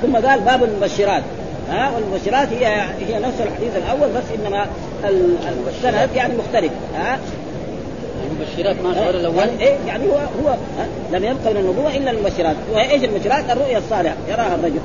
ثم 0.04 0.28
قال 0.28 0.40
باب 0.40 0.64
المبشرات. 0.64 1.24
ها؟ 1.70 1.92
والمبشرات 1.96 2.48
هي 2.54 2.66
هي 3.08 3.20
نفس 3.20 3.42
الحديث 3.42 3.76
الأول 3.76 4.10
بس 4.10 4.24
إنما 4.40 4.68
السند 5.68 6.10
يعني 6.16 6.34
مختلف. 6.38 6.72
ها؟ 6.96 7.20
المبشرات 8.32 8.76
ما 8.84 8.90
غير 8.90 9.16
الأول؟ 9.16 9.48
إيه؟ 9.60 9.76
يعني 9.88 10.04
هو 10.04 10.18
هو 10.18 10.56
لم 11.12 11.24
يبقى 11.24 11.54
من 11.54 11.58
النبوة 11.58 11.96
إلا 11.98 12.12
المبشرات. 12.12 12.56
وهي 12.74 12.92
إيش 12.92 13.04
المبشرات؟ 13.04 13.50
الرؤيا 13.50 13.78
الصالحة. 13.78 14.16
يراها 14.30 14.56
الرجل. 14.56 14.80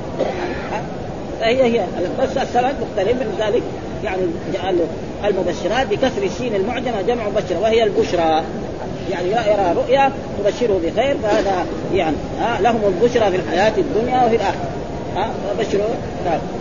فهي 1.39 1.63
هي 1.63 1.83
بس 2.19 2.37
السند 2.37 2.75
مختلف. 2.81 3.11
من 3.11 3.35
ذلك 3.39 3.63
يعني 4.03 4.21
جعل 4.53 4.77
المبشرات 5.25 5.87
بكسر 5.87 6.23
الشين 6.23 6.55
المعجمة 6.55 7.01
جمع 7.07 7.29
مبشرة 7.29 7.59
وهي 7.61 7.83
البشرى. 7.83 8.43
يعني 9.11 9.27
يرى 9.31 9.73
رؤيا 9.75 10.11
تبشره 10.39 10.79
بخير 10.83 11.17
فهذا 11.23 11.65
يعني 11.93 12.15
ها 12.41 12.61
لهم 12.61 12.79
البشرى 12.87 13.31
في 13.31 13.35
الحياة 13.35 13.73
الدنيا 13.77 14.25
وفي 14.25 14.35
الآخرة. 14.35 14.69
ها 15.15 15.29
بشروا 15.59 15.85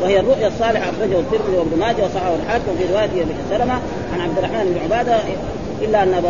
وهي 0.03 0.21
الرؤيا 0.21 0.49
الصالحة. 0.49 0.91
أخرجه 0.91 1.21
الترمذي 1.21 1.57
وابن 1.59 1.79
ماجه 1.79 2.05
وصححه 2.05 2.35
الحاكم 2.43 2.77
في 2.79 2.93
رواية 2.93 3.05
أبي 3.05 3.35
سلمة 3.51 3.75
عن 4.15 4.21
عبد 4.21 4.39
الرحمن 4.39 4.75
بن 4.75 4.85
عبادة 4.85 5.17
إلا 5.83 6.03
أن 6.03 6.23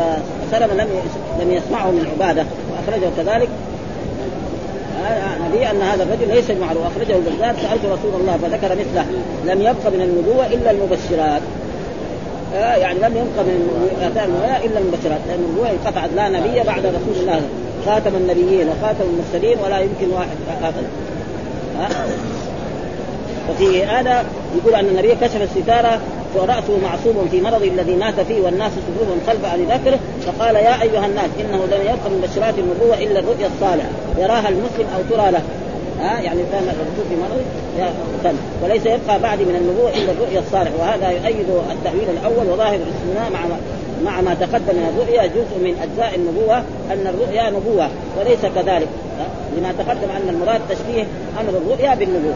سلمه 0.50 0.74
لم 0.74 0.88
لم 1.40 1.52
يسمعه 1.52 1.90
من 1.90 2.06
عبادة 2.12 2.44
وأخرجه 2.70 3.10
كذلك. 3.16 3.48
نبي 5.48 5.70
أن 5.70 5.82
هذا 5.82 6.02
الرجل 6.02 6.34
ليس 6.34 6.50
معروف 6.50 6.82
أخرجه 6.86 7.16
البزار 7.16 7.54
سألت 7.62 7.84
رسول 7.84 8.20
الله 8.20 8.38
فذكر 8.42 8.74
مثله. 8.74 9.06
لم 9.46 9.62
يبق 9.62 9.86
من 9.94 10.02
النبوة 10.02 10.46
إلا 10.46 10.70
المبشرات. 10.70 11.42
آه 12.54 12.74
يعني 12.74 12.98
لم 12.98 13.16
يبق 13.16 13.42
من 13.46 13.54
النبوة 14.02 14.56
إلا 14.56 14.78
المبشرات. 14.78 15.20
لأن 15.28 15.44
النبوة 15.48 15.70
انقطعت. 15.70 16.10
لا 16.16 16.28
نبي 16.28 16.60
بعد 16.60 16.86
رسول 16.86 17.16
الله. 17.20 17.40
خاتم 17.86 18.16
النبيين 18.16 18.68
وخاتم 18.68 19.04
المرسلين 19.10 19.58
ولا 19.64 19.78
يمكن 19.78 20.10
واحد 20.14 20.36
هكذا 20.50 20.82
آه. 21.80 21.88
وفي 23.50 23.84
هذا 23.84 24.24
يقول 24.56 24.74
أن 24.74 24.84
النبي 24.84 25.14
كشف 25.14 25.42
الستارة 25.42 26.00
ورأسه 26.36 26.78
معصوم 26.82 27.28
في 27.30 27.40
مرض 27.40 27.62
الذي 27.62 27.94
مات 27.94 28.20
فيه 28.20 28.40
والناس 28.40 28.72
صدورهم 28.72 29.20
قلب 29.28 29.44
عن 29.44 29.78
ذكره 29.78 29.98
فقال 30.26 30.54
يا 30.56 30.82
أيها 30.82 31.06
الناس 31.06 31.30
إنه 31.40 31.56
لم 31.56 31.80
يبق 31.82 32.04
من 32.08 32.28
بشرات 32.28 32.54
النبوة 32.58 32.98
إلا 32.98 33.20
الرؤيا 33.20 33.46
الصالحة. 33.54 33.88
يراها 34.18 34.48
المسلم 34.48 34.86
أو 34.96 35.16
ترى 35.16 35.30
له. 35.30 35.42
ها؟ 36.00 36.20
يعني 36.20 36.40
كان 36.52 36.62
الرسول 36.62 37.04
في 37.08 37.16
مرض 37.16 37.44
وليس 38.62 38.86
يبقى 38.86 39.20
بعد 39.20 39.38
من 39.38 39.56
النبوة 39.56 39.90
إلا 39.90 40.12
الرؤيا 40.12 40.40
الصالح 40.40 40.70
وهذا 40.80 41.10
يؤيد 41.10 41.46
التأويل 41.72 42.08
الأول 42.10 42.46
وظاهر 42.52 42.74
الاستثناء 42.74 43.30
مع 43.32 43.40
مع 44.04 44.20
ما 44.20 44.34
تقدم 44.34 44.76
من 44.76 44.94
الرؤيا 44.94 45.26
جزء 45.26 45.58
من 45.64 45.74
أجزاء 45.82 46.14
النبوة 46.14 46.58
أن 46.92 47.06
الرؤيا 47.06 47.50
نبوة 47.50 47.88
وليس 48.18 48.40
كذلك. 48.54 48.88
لما 49.56 49.72
تقدم 49.78 50.10
أن 50.10 50.28
المراد 50.28 50.60
تشبيه 50.70 51.04
أمر 51.40 51.50
الرؤيا 51.50 51.94
بالنبوة. 51.94 52.34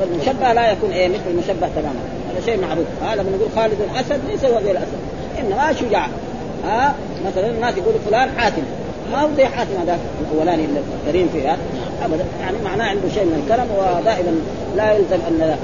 والمشبه 0.00 0.52
لا 0.52 0.72
يكون 0.72 0.90
إيه 0.90 1.08
مثل 1.08 1.30
المشبه 1.30 1.68
تماما. 1.76 2.17
هذا 2.30 2.40
شيء 2.46 2.60
معروف. 2.60 2.86
هذا 3.02 3.22
لما 3.22 3.30
نقول 3.30 3.48
خالد 3.56 3.76
الأسد 3.80 4.20
ليس 4.30 4.44
هو 4.44 4.60
زي 4.64 4.70
الأسد. 4.70 4.98
إنما 5.38 5.72
شجاع. 5.72 6.06
ها؟ 6.64 6.94
مثلا 7.26 7.50
الناس 7.50 7.76
يقولوا 7.76 7.98
فلان 8.06 8.28
حاتم. 8.38 8.62
ما 9.12 9.22
هو 9.22 9.28
زي 9.36 9.46
حاتم 9.46 9.70
هذا؟ 9.82 9.98
الأولاني 10.32 10.66
الكريم 11.06 11.28
فيها 11.32 11.56
ابدا. 12.04 12.24
يعني 12.40 12.56
معناه 12.64 12.84
عنده 12.84 13.08
شيء 13.14 13.24
من 13.24 13.42
الكرم 13.44 13.66
ودائما 13.78 14.40
لا 14.76 14.92
يلزم 14.92 15.18
ان 15.28 15.56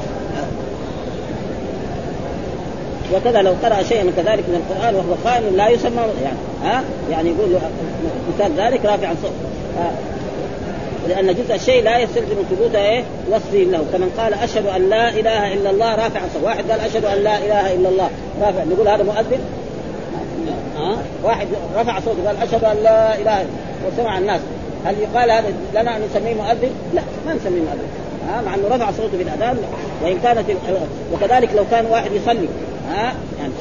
وكذا 3.14 3.42
لو 3.42 3.55
قرأ 3.62 3.83
شيئا 3.83 4.05
كذلك 4.16 4.44
من 4.48 4.55
القرآن 4.55 4.94
وهو 4.94 5.14
قائم 5.24 5.57
لا 5.57 5.68
يسمى 5.68 6.03
يعني 6.22 6.37
ها؟ 6.64 6.85
يعني 7.11 7.31
يقول 7.31 7.61
مثال 8.35 8.53
ذلك 8.57 8.85
رافعا 8.85 9.14
صوت. 9.22 9.33
لأن 11.09 11.35
جزء 11.35 11.55
الشيء 11.55 11.83
لا 11.83 11.99
يستلزم 11.99 12.37
ثبوت 12.51 12.75
إيه؟ 12.75 13.05
وصفه 13.31 13.59
له. 13.59 13.85
كمن 13.93 14.11
قال 14.19 14.35
أشهد 14.35 14.67
أن 14.67 14.90
لا 14.90 15.09
إله 15.09 15.53
إلا 15.55 15.71
الله 15.71 15.95
رافعا 15.95 16.23
صوت 16.35 16.43
واحد 16.43 16.71
قال 16.71 16.81
أشهد 16.81 17.05
أن 17.05 17.19
لا 17.19 17.38
إله 17.38 17.75
إلا 17.75 17.88
الله 17.88 18.11
رافع. 18.43 18.64
نقول 18.64 18.88
هذا 18.88 19.03
مؤذن؟ 19.03 19.40
ها؟ 20.77 20.97
واحد 21.25 21.47
رفع 21.77 22.01
صوته 22.01 22.27
قال 22.27 22.37
أشهد 22.37 22.64
أن 22.64 22.77
لا 22.83 23.14
إله 23.14 23.47
وسمع 23.87 24.19
الناس. 24.19 24.40
هل 24.85 24.95
يقال 24.99 25.31
هذا 25.31 25.55
لنا 25.75 25.97
أن 25.97 26.03
نسميه 26.11 26.35
مؤذن؟ 26.35 26.71
لا 26.95 27.03
ما 27.27 27.35
نسميه 27.35 27.61
مؤذن. 27.61 27.88
ها؟ 28.29 28.43
مع 28.47 28.55
إنه 28.55 28.69
رفع 28.71 28.90
صوته 28.90 29.19
بالأذان. 29.19 29.59
وإن 30.03 30.19
كانت 30.23 30.45
وكذلك 31.12 31.51
لو 31.57 31.64
كان 31.71 31.87
واحد 31.87 32.12
يصلي. 32.12 32.49
ها؟ 32.90 33.14
يعني 33.38 33.53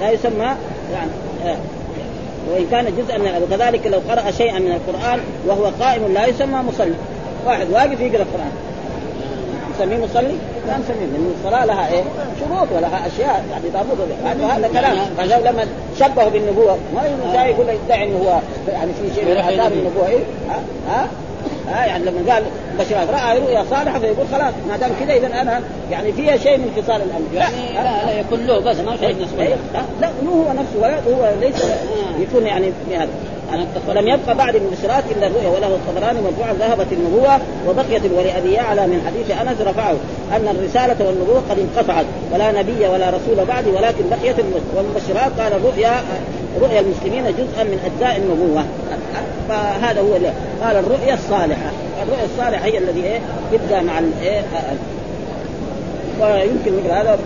لا 0.00 0.10
يسمى 0.10 0.56
يعني 0.92 1.10
وإن 2.50 2.66
كان 2.70 2.84
جزءا 2.98 3.18
من 3.18 3.42
وكذلك 3.42 3.86
لو 3.86 4.00
قرأ 4.10 4.30
شيئا 4.30 4.58
من 4.58 4.72
القرآن 4.72 5.20
وهو 5.46 5.70
قائم 5.80 6.12
لا 6.14 6.26
يسمى 6.26 6.58
مصلي. 6.68 6.94
واحد 7.46 7.66
واقف 7.70 8.00
يقرأ 8.00 8.22
القرآن. 8.22 8.52
نسميه 9.74 9.96
مصلي؟ 9.96 10.36
لا 10.66 10.78
نسميه 10.78 11.06
لأن 11.12 11.34
الصلاة 11.38 11.64
لها 11.64 11.88
إيه؟ 11.88 12.02
شروط 12.40 12.68
ولها 12.76 13.06
أشياء 13.06 13.44
يعني 13.50 13.64
لابد 13.74 14.50
هذا 14.50 14.68
كلام. 14.68 15.44
لما 15.44 15.66
شبهوا 16.00 16.30
بالنبوة. 16.30 16.78
ما 17.34 17.44
يقول 17.44 17.66
يدعي 17.84 18.04
انه 18.04 18.18
هو 18.18 18.38
يعني 18.72 18.92
في 18.92 19.14
شيء 19.14 19.24
من 19.24 19.36
اثار 19.36 19.72
النبوة. 19.72 20.08
إيه؟ 20.08 20.18
ها؟ 20.50 20.62
ها؟ 20.88 21.08
ها؟ 21.68 21.86
يعني 21.86 22.04
لما 22.04 22.32
قال 22.32 22.42
بشرات 22.78 23.10
راى 23.10 23.38
رؤيا 23.38 23.64
صالحه 23.70 23.98
فيقول 23.98 24.26
خلاص 24.32 24.54
ما 24.68 24.76
دام 24.76 24.90
كذا 25.00 25.14
اذا 25.14 25.26
أنا 25.26 25.60
يعني 25.90 26.12
فيها 26.12 26.36
شيء 26.36 26.58
من 26.58 26.82
خصال 26.82 26.96
الامر 27.02 27.34
يعني 27.34 27.74
لا 27.74 28.06
لا 28.06 28.20
يكون 28.20 28.46
له 28.46 28.58
بس 28.58 28.76
ما 28.76 28.96
شيء 28.96 29.22
نسبه 29.22 29.42
إيه؟ 29.42 29.56
لا 30.00 30.08
هو 30.42 30.52
نفسه 30.52 30.78
ولا 30.82 30.94
هو 30.94 31.32
ليس 31.40 31.64
يكون 32.20 32.46
يعني 32.46 32.72
بهذا 32.90 33.08
ولم 33.88 34.08
يبقى 34.08 34.34
بعد 34.34 34.56
المبشرات 34.56 35.04
إلا 35.16 35.26
الرؤيا 35.26 35.48
وله 35.48 35.66
الطبراني 35.66 36.20
مرفوعا 36.20 36.52
ذهبت 36.52 36.86
النبوة 36.92 37.38
وبقيت 37.68 38.02
ولابي 38.12 38.52
يعلى 38.52 38.86
من 38.86 39.02
حديث 39.06 39.40
أنس 39.40 39.60
رفعه 39.60 39.94
أن 40.36 40.56
الرسالة 40.56 41.06
والنبوة 41.06 41.42
قد 41.50 41.58
انقطعت 41.58 42.06
ولا 42.34 42.52
نبي 42.52 42.86
ولا 42.86 43.10
رسول 43.10 43.46
بعدي 43.48 43.70
ولكن 43.70 44.04
بقيت 44.10 44.36
والمبشرات 44.76 45.40
قال 45.40 45.52
الرؤيا 45.52 46.02
رؤيا 46.60 46.80
المسلمين 46.80 47.24
جزءا 47.24 47.64
من 47.64 47.78
أجزاء 47.84 48.16
النبوة. 48.16 48.64
فهذا 49.48 50.00
هو 50.00 50.16
اللي 50.16 50.32
قال 50.62 50.76
الرؤيا 50.76 51.14
الصالحة. 51.14 51.70
الرؤيا 52.02 52.24
الصالحة 52.24 52.64
هي 52.64 52.78
الذي 52.78 53.04
إيه؟ 53.04 53.20
يبدأ 53.52 53.82
مع 53.82 53.98
الايه 53.98 54.42
ويمكن 56.20 56.72
مثل 56.78 56.90
هذا 56.94 57.18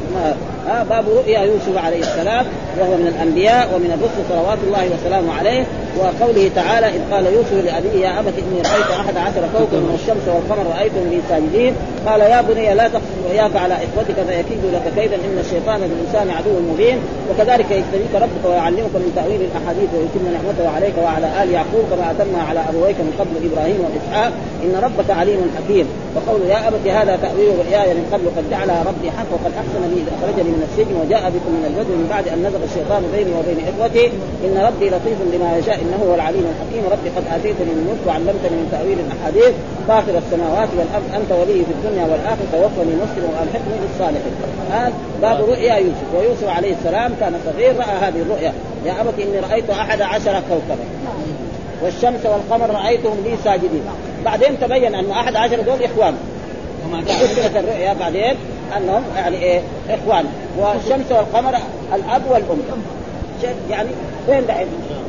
باب 0.91 1.05
رؤيا 1.09 1.41
يوسف 1.41 1.85
عليه 1.85 2.01
السلام. 2.01 2.47
وهو 2.81 2.97
من 2.97 3.09
الأنبياء 3.15 3.75
ومن 3.75 3.91
الرسل 3.97 4.21
صلوات 4.29 4.59
الله 4.67 4.85
وسلامه 4.95 5.33
عليه 5.39 5.65
وقوله 5.99 6.51
تعالى 6.55 6.87
إذ 6.87 7.01
قال 7.13 7.27
يوسف 7.27 7.59
لأبيه 7.65 8.07
يا 8.07 8.21
أبت 8.21 8.35
إني 8.39 8.59
رأيت 8.71 8.91
أحد 9.01 9.17
عشر 9.17 9.43
كوكبا 9.55 9.81
من 9.87 9.95
الشمس 10.01 10.25
والقمر 10.35 10.67
رايتهم 10.77 11.07
لي 11.11 11.21
ساجدين. 11.29 11.75
قال 12.07 12.21
يا 12.21 12.41
بني 12.49 12.75
لا 12.75 12.89
تقصد 12.89 13.17
رؤياك 13.29 13.57
على 13.57 13.75
إخوتك 13.75 14.19
فيكيدوا 14.29 14.71
لك 14.75 14.87
كيدا 14.97 15.17
إن 15.27 15.37
الشيطان 15.45 15.79
للانسان 15.81 16.27
عدو 16.37 16.53
مبين. 16.71 16.99
وكذلك 17.29 17.69
يجتبيك 17.71 18.13
ربك 18.25 18.45
ويعلمك 18.45 18.95
من 19.05 19.13
تأويل 19.17 19.41
الأحاديث 19.49 19.91
ويتم 19.97 20.25
نعمته 20.37 20.67
عليك 20.77 20.97
وعلى 21.05 21.29
آل 21.43 21.49
يعقوب 21.57 21.85
كما 21.91 22.05
أتمها 22.11 22.43
على 22.51 22.61
أبويك 22.71 22.99
من 23.07 23.13
قبل 23.21 23.35
إبراهيم 23.49 23.79
وإسحاق. 23.85 24.33
إن 24.65 24.75
ربك 24.87 25.11
عليم 25.11 25.41
حكيم. 25.57 25.87
وقول 26.17 26.41
يا 26.53 26.69
أبت 26.69 26.85
هذا 26.99 27.15
تأويل 27.25 27.51
رؤياي 27.63 27.89
من 27.99 28.07
قبل 28.13 28.27
قد 28.37 28.45
جعلها 28.51 28.81
ربي 28.91 29.09
حق 29.17 29.31
وقد 29.35 29.53
أحسن 29.63 29.83
بي 29.91 29.99
اذ 30.03 30.09
اخرجني 30.17 30.51
من 30.57 30.63
السجن 30.69 30.95
وجاء 31.03 31.25
بكم 31.35 31.53
من 31.59 31.65
البدو 31.71 31.93
من 32.01 32.07
بعد 32.15 32.25
أن 32.29 32.39
نزغ 32.47 32.63
الشيطان 32.69 33.03
بيني 33.15 33.33
وبين 33.39 33.59
اخوتي 33.71 34.07
إن 34.45 34.55
ربي 34.69 34.87
لطيف 34.95 35.19
لما 35.33 35.49
يشاء. 35.59 35.79
إنه 35.85 35.99
هو 36.05 36.15
العليم 36.15 36.45
الحكيم. 36.53 36.83
ربي 36.95 37.09
قد 37.17 37.25
آتيتني 37.37 37.71
من 37.77 37.79
الملك 37.83 38.03
وعلمتني 38.07 38.57
من 38.61 38.69
تأويل 38.75 38.99
الأحاديث. 39.07 39.55
فاطر 39.89 40.15
السماوات 40.23 40.71
والأرض. 40.79 41.07
أنت 41.19 41.31
ولي 41.41 41.61
في 41.69 41.73
الدنيا 41.77 42.05
والآخرة. 42.11 42.47
توفني 42.53 42.95
مسلم 43.05 43.25
وألحقني 43.33 43.77
بالصالحين. 43.83 44.35
هذا 44.73 44.93
باب 45.23 45.39
رؤيا 45.51 45.75
يوسف. 45.75 46.09
ويوسف 46.17 46.49
عليه 46.57 46.73
السلام 46.79 47.11
كان 47.21 47.35
صغير. 47.47 47.73
رأى 47.83 47.97
هذه 48.05 48.21
الرؤيا. 48.27 48.53
يا 48.87 48.95
ابت 49.01 49.17
إني 49.25 49.39
رأيت 49.41 49.71
أحد 49.71 50.01
عشر 50.03 50.35
كوكبا. 50.49 50.87
والشمس 51.83 52.23
والقمر 52.27 52.71
رأيتهم 52.71 53.17
لي 53.25 53.35
ساجدين. 53.45 53.85
بعدين 54.25 54.61
تبين 54.61 54.95
أن 54.95 55.11
أحد 55.11 55.37
عشر 55.37 55.61
دول 55.61 55.83
إخوان. 55.83 56.15
فسرت 57.07 57.57
الرؤيا 57.57 57.93
بعدين. 57.93 58.35
أنهم 58.77 59.03
يعني 59.17 59.37
إيه 59.37 59.61
إخوان. 59.91 60.25
والشمس 60.59 61.13
والقمر 61.13 61.55
الأب 61.95 62.23
والأم. 62.31 62.59
يعني 63.71 63.89
وين 64.29 64.47
دحين؟ 64.47 64.67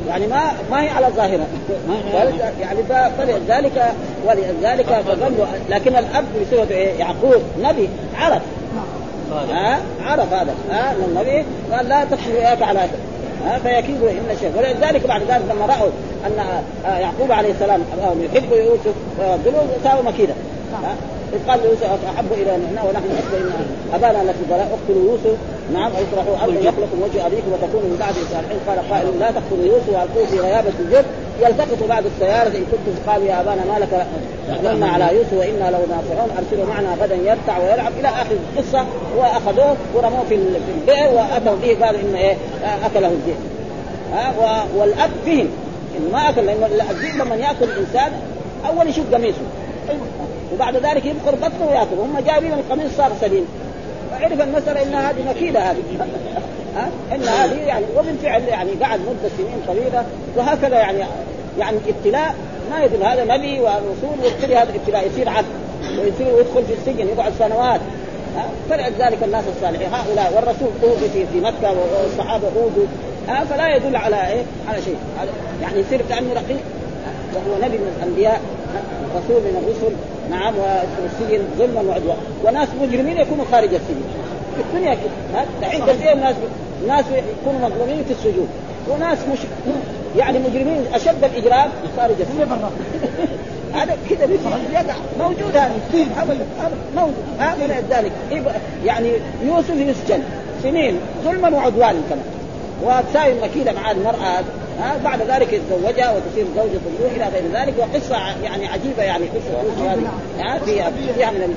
يعني 0.08 0.26
ما 0.26 0.40
ما 0.70 0.82
هي 0.82 0.88
على 0.88 1.06
ظاهرها 1.06 1.46
يعني. 2.60 2.82
فلذلك 3.18 3.92
ولذلك 4.26 4.86
فظنوا 4.86 5.46
لكن 5.70 5.96
الأب 5.96 6.24
بصفته 6.40 6.74
إيه؟ 6.74 6.98
يعقوب 6.98 7.42
نبي 7.62 7.88
عرف 8.18 8.42
ها؟ 9.50 9.78
عرف 10.02 10.32
هذا. 10.32 10.54
ها؟ 10.70 10.94
النبي 11.08 11.44
قال 11.72 11.88
لا 11.88 12.04
تقصد 12.04 12.30
رؤياك 12.30 12.62
على 12.62 12.80
ها؟ 13.46 13.58
فيكيد 13.58 14.02
إن 14.02 14.30
الشيء 14.30 14.52
ولذلك 14.58 15.06
بعد 15.06 15.22
ذلك 15.22 15.42
لما 15.50 15.66
رأوا 15.66 15.90
أن 16.26 16.62
يعقوب 17.00 17.32
عليه 17.32 17.50
السلام 17.50 17.80
يحب 18.32 18.52
يوسف 18.52 18.94
ساووا 19.84 20.02
مكيدة. 20.02 20.34
إذ 21.32 21.50
قال 21.50 21.60
يوسف 21.64 21.84
أحب 22.14 22.32
إلى 22.32 22.52
منا 22.58 22.82
ونحن 22.82 23.10
أكبر 23.20 23.38
إن 23.38 23.52
أبانا 23.94 24.30
لفي 24.30 24.44
ضلال 24.50 24.68
اقتلوا 24.76 25.10
يوسف. 25.10 25.36
نعم 25.74 25.90
أو 25.96 26.02
اطرحوا 26.02 26.44
أرضا 26.44 26.60
يخلقكم 26.60 27.02
وجه 27.02 27.26
أبيكم 27.26 27.52
وتكونوا 27.52 27.88
من 27.90 27.96
بعد 28.00 28.14
الصالحين. 28.16 28.58
قال 28.68 28.90
قائل 28.90 29.18
لا 29.20 29.30
تقتلوا 29.30 29.66
يوسف 29.72 29.88
وألقوه 29.88 30.26
في 30.30 30.38
غيابة 30.40 30.72
الجب 30.80 31.04
يلتقط 31.40 31.88
بعض 31.88 32.02
السيارة 32.06 32.48
إن 32.48 32.64
كنتم 32.72 32.94
قالوا 33.06 33.26
يا 33.26 33.40
أبانا 33.40 33.62
ما 33.64 33.78
لك 33.78 34.06
اقبلنا 34.50 34.88
على 34.88 35.16
يوسف 35.16 35.32
وإنا 35.32 35.70
لو 35.70 35.82
ناصحون 35.94 36.30
أرسلوا 36.38 36.66
معنا 36.74 36.88
غدا 37.00 37.14
يرتع 37.14 37.58
ويلعب 37.58 37.92
إلى 38.00 38.08
آخر 38.08 38.36
القصة. 38.44 38.86
وأخذوه 39.18 39.76
ورموه 39.94 40.24
في 40.28 40.34
البئر 40.34 41.10
وأتوا 41.14 41.56
به 41.62 41.86
قالوا 41.86 42.00
إن 42.00 42.14
إيه 42.14 42.36
أكله 42.86 43.08
الذئب 43.08 43.40
ها 44.12 44.64
والأب 44.76 45.10
فهم 45.26 45.48
انه 45.96 46.12
ما 46.12 46.28
أكل 46.28 46.46
لأن 46.46 46.86
الذئب 46.90 47.14
لما 47.14 47.36
يأكل 47.36 47.64
الإنسان 47.64 48.12
أول 48.68 48.88
يشوف 48.88 49.14
قميصه. 49.14 49.38
وبعد 50.54 50.76
ذلك 50.76 51.06
يدخل 51.06 51.36
بطنه 51.36 51.66
ويأكل. 51.70 51.96
هم 51.98 52.18
جايبين 52.26 52.52
القميص 52.52 52.96
صار 52.96 53.12
سليم. 53.20 53.46
فعرف 54.10 54.40
المسألة 54.40 54.82
إن 54.82 54.94
هذه 54.94 55.28
مكيدة 55.30 55.60
هذه. 55.60 55.82
ها؟ 56.76 56.88
إن 57.14 57.22
هذه 57.22 57.58
يعني 57.58 57.84
وبالفعل 57.98 58.42
يعني 58.42 58.70
قعد 58.70 59.00
مدة 59.00 59.30
سنين 59.38 59.62
طويلة 59.66 60.04
وهكذا 60.36 60.76
يعني 60.76 60.98
يعني 61.58 61.76
ابتلاء. 61.88 62.34
ما 62.70 62.84
يدل 62.84 63.02
هذا 63.02 63.24
نبي 63.24 63.60
ورسول 63.60 64.24
ويبتلي 64.24 64.56
هذا 64.56 64.70
الابتلاء. 64.70 65.06
يصير 65.06 65.28
عبد 65.28 65.46
ويصير 65.98 66.34
ويدخل 66.34 66.64
في 66.64 66.72
السجن 66.72 67.08
يقعد 67.08 67.32
سنوات. 67.38 67.80
فلذلك 68.70 69.18
الناس 69.22 69.44
الصالحين. 69.56 69.88
هؤلاء 69.94 70.32
والرسول 70.36 70.68
اوذي 70.82 71.08
في, 71.08 71.26
في 71.32 71.40
مكة 71.40 71.74
والصحابة 72.02 72.46
اوذوا 72.56 72.86
فلا 73.50 73.76
يدل 73.76 73.96
على 73.96 74.16
إيه؟ 74.16 74.42
على 74.68 74.82
شيء. 74.82 74.96
يعني 75.62 75.80
يصير 75.80 76.02
كأنه 76.08 76.32
رقيق. 76.32 76.60
وهو 77.34 77.58
نبي 77.68 77.78
من 77.78 77.96
الأنبياء. 77.98 78.40
رسول 79.16 79.42
من 79.42 79.62
الرسل. 79.62 79.96
نعم 80.30 80.54
والسجن 81.02 81.44
ظلما 81.58 81.80
وعدوان. 81.80 82.16
وناس 82.44 82.68
مجرمين 82.82 83.16
يكونوا 83.16 83.44
خارج 83.52 83.74
السجن. 83.74 84.04
في 84.56 84.62
الدنيا 84.62 84.94
كده. 84.94 85.44
دحين 85.62 85.86
كثير 85.86 86.14
ناس 86.14 86.34
ناس 86.88 87.04
يكونوا 87.06 87.68
مظلومين 87.68 88.04
في 88.04 88.12
السجون. 88.12 88.48
وناس 88.90 89.18
مش 89.32 89.38
يعني 90.16 90.38
مجرمين 90.38 90.84
أشد 90.94 91.24
الإجرام 91.24 91.70
خارج 91.96 92.14
السجن. 92.20 92.58
هذا 93.74 93.96
كذا 94.10 94.28
يقع. 94.72 94.96
موجود 95.18 95.56
هذا. 95.56 95.70
موجود. 96.96 97.14
هذا 97.38 97.84
ذلك. 97.90 98.12
يعني 98.84 99.12
يوسف 99.44 99.76
يسجن. 99.76 100.22
سنين. 100.62 101.00
ظلما 101.24 101.48
وعدوانا 101.48 102.00
كمان. 102.10 102.24
وتساوي 102.82 103.34
مكيده 103.42 103.72
مع 103.72 103.90
المرأة. 103.90 104.44
ها 104.80 104.96
بعد 105.04 105.22
ذلك 105.22 105.52
يتزوجها 105.52 106.12
وتصير 106.12 106.46
زوجة 106.56 106.80
الروح 106.96 107.12
إلى 107.16 107.24
غير 107.24 107.62
ذلك 107.62 107.74
وقصة 107.78 108.16
يعني 108.42 108.66
عجيبة 108.66 109.02
يعني 109.02 109.26
قصة 109.26 109.84
هذه 110.38 110.64
فيها 110.64 110.90
فيها 111.16 111.30
من 111.30 111.56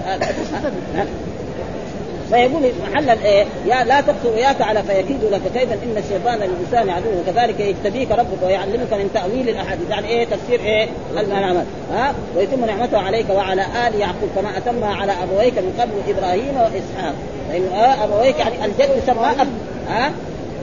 فيقول 2.31 2.71
محل 2.83 3.09
إيه 3.09 3.45
يا 3.65 3.83
لا 3.83 4.01
تقتل 4.01 4.33
اياك 4.35 4.61
على 4.61 4.83
فيكيد 4.83 5.23
لك 5.31 5.41
كيدا 5.53 5.73
إن 5.73 5.97
الشيطان 5.97 6.35
للإنسان 6.35 6.89
عدو. 6.89 7.09
وكذلك 7.19 7.59
يجتبيك 7.59 8.11
ربك 8.11 8.43
ويعلمك 8.43 8.93
من 8.93 9.09
تأويل 9.13 9.49
الأحاديث. 9.49 9.89
يعني 9.89 10.07
إيه 10.07 10.25
تفسير 10.25 10.59
إيه 10.59 10.87
المنامات. 11.17 11.65
ها 11.93 12.13
ويتم 12.37 12.65
نعمته 12.65 12.97
عليك 12.97 13.29
وعلى 13.29 13.61
آل 13.87 13.99
يعقوب 13.99 14.29
كما 14.35 14.57
أتمها 14.57 14.95
على 14.95 15.11
أبويك 15.23 15.57
من 15.57 15.73
قبل 15.79 16.17
إبراهيم 16.17 16.57
وإسحاق. 16.57 17.13
لأن 17.49 17.67
آه 17.73 18.03
أبويك 18.03 18.39
يعني 18.39 18.65
الجد 18.65 18.89
يسمى 19.03 19.41
اب 19.41 19.47
ها؟ 19.89 20.11